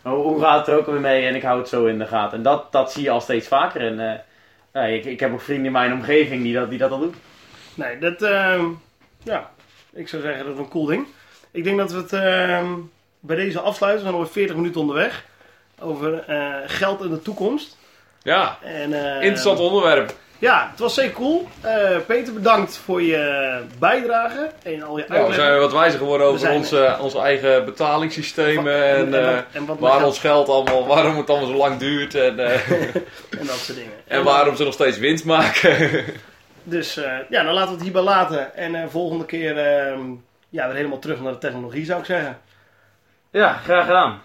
hoe 0.03 0.41
gaat 0.41 0.59
het 0.59 0.67
er 0.67 0.79
ook 0.79 0.85
weer 0.85 0.99
mee 0.99 1.25
en 1.27 1.35
ik 1.35 1.43
hou 1.43 1.59
het 1.59 1.69
zo 1.69 1.85
in 1.85 1.97
de 1.97 2.05
gaten. 2.05 2.37
En 2.37 2.43
dat, 2.43 2.71
dat 2.71 2.91
zie 2.91 3.03
je 3.03 3.09
al 3.09 3.21
steeds 3.21 3.47
vaker. 3.47 3.81
En 3.81 4.11
eh, 4.11 4.19
ja, 4.73 4.81
ik, 4.81 5.05
ik 5.05 5.19
heb 5.19 5.33
ook 5.33 5.41
vrienden 5.41 5.65
in 5.65 5.71
mijn 5.71 5.93
omgeving 5.93 6.43
die 6.43 6.53
dat, 6.53 6.69
die 6.69 6.79
dat 6.79 6.91
al 6.91 6.99
doen. 6.99 7.15
Nee, 7.73 7.97
dat... 7.97 8.21
ehm, 8.21 8.65
ja, 9.23 9.51
ik 9.93 10.07
zou 10.07 10.21
zeggen 10.21 10.45
dat 10.45 10.53
is 10.53 10.59
een 10.59 10.69
cool 10.69 10.85
ding. 10.85 11.07
Ik 11.51 11.63
denk 11.63 11.77
dat 11.77 11.91
we 11.91 11.97
het 11.97 12.13
ehm, 12.13 12.71
bij 13.19 13.35
deze 13.35 13.59
afsluiten. 13.59 14.03
We 14.03 14.09
zijn 14.09 14.21
alweer 14.21 14.33
40 14.33 14.55
minuten 14.55 14.81
onderweg. 14.81 15.25
Over 15.79 16.19
eh, 16.19 16.55
geld 16.65 17.03
in 17.03 17.09
de 17.09 17.21
toekomst. 17.21 17.77
Ja, 18.21 18.57
En, 18.61 18.93
eh, 18.93 19.15
interessant 19.15 19.59
onderwerp. 19.59 20.13
Ja, 20.43 20.67
het 20.71 20.79
was 20.79 20.93
zeker 20.93 21.13
cool. 21.13 21.47
Eh, 21.61 21.97
Peter, 22.07 22.33
bedankt 22.33 22.77
voor 22.77 23.01
je 23.01 23.59
bijdrage 23.79 24.49
en 24.63 24.83
al 24.83 24.97
je 24.97 25.05
Nou, 25.07 25.07
we 25.07 25.15
uitleg. 25.17 25.35
zijn 25.35 25.59
wat 25.59 25.71
wijzer 25.71 25.99
geworden 25.99 26.27
over 26.27 26.39
We 26.39 26.45
zijn- 26.45 26.57
onze, 26.57 26.97
onze 27.01 27.19
eigen 27.19 27.65
betalingssystemen 27.65 28.83
en, 28.85 29.13
en, 29.13 29.27
eh, 29.29 29.35
wat- 29.35 29.43
en 29.51 29.65
wat 29.65 29.79
waar 29.79 30.03
ons 30.05 30.19
geld 30.19 30.49
allemaal, 30.49 30.87
waarom 30.95 31.17
het 31.17 31.29
allemaal 31.29 31.47
zo 31.49 31.55
lang 31.55 31.77
duurt 31.79 32.15
en, 32.15 32.39
eh, 32.39 32.69
en 33.39 33.45
dat 33.45 33.55
soort 33.55 33.77
dingen. 33.77 33.91
en 34.07 34.23
waarom 34.23 34.55
ze 34.55 34.63
nog 34.63 34.73
steeds 34.73 34.97
winst 34.97 35.25
maken. 35.25 35.75
Dus 36.63 36.97
eh, 36.97 37.11
ja, 37.29 37.43
dan 37.43 37.53
laten 37.53 37.67
we 37.69 37.73
het 37.75 37.83
hierbij 37.83 38.01
laten. 38.01 38.55
En 38.55 38.75
eh, 38.75 38.83
volgende 38.89 39.25
keer 39.25 39.57
ehm, 39.57 39.99
ja, 40.49 40.65
weer 40.67 40.75
helemaal 40.75 40.99
terug 40.99 41.21
naar 41.21 41.31
de 41.31 41.37
technologie 41.37 41.85
zou 41.85 41.99
ik 41.99 42.05
zeggen. 42.05 42.37
Ja, 43.31 43.53
graag 43.53 43.85
gedaan. 43.85 44.21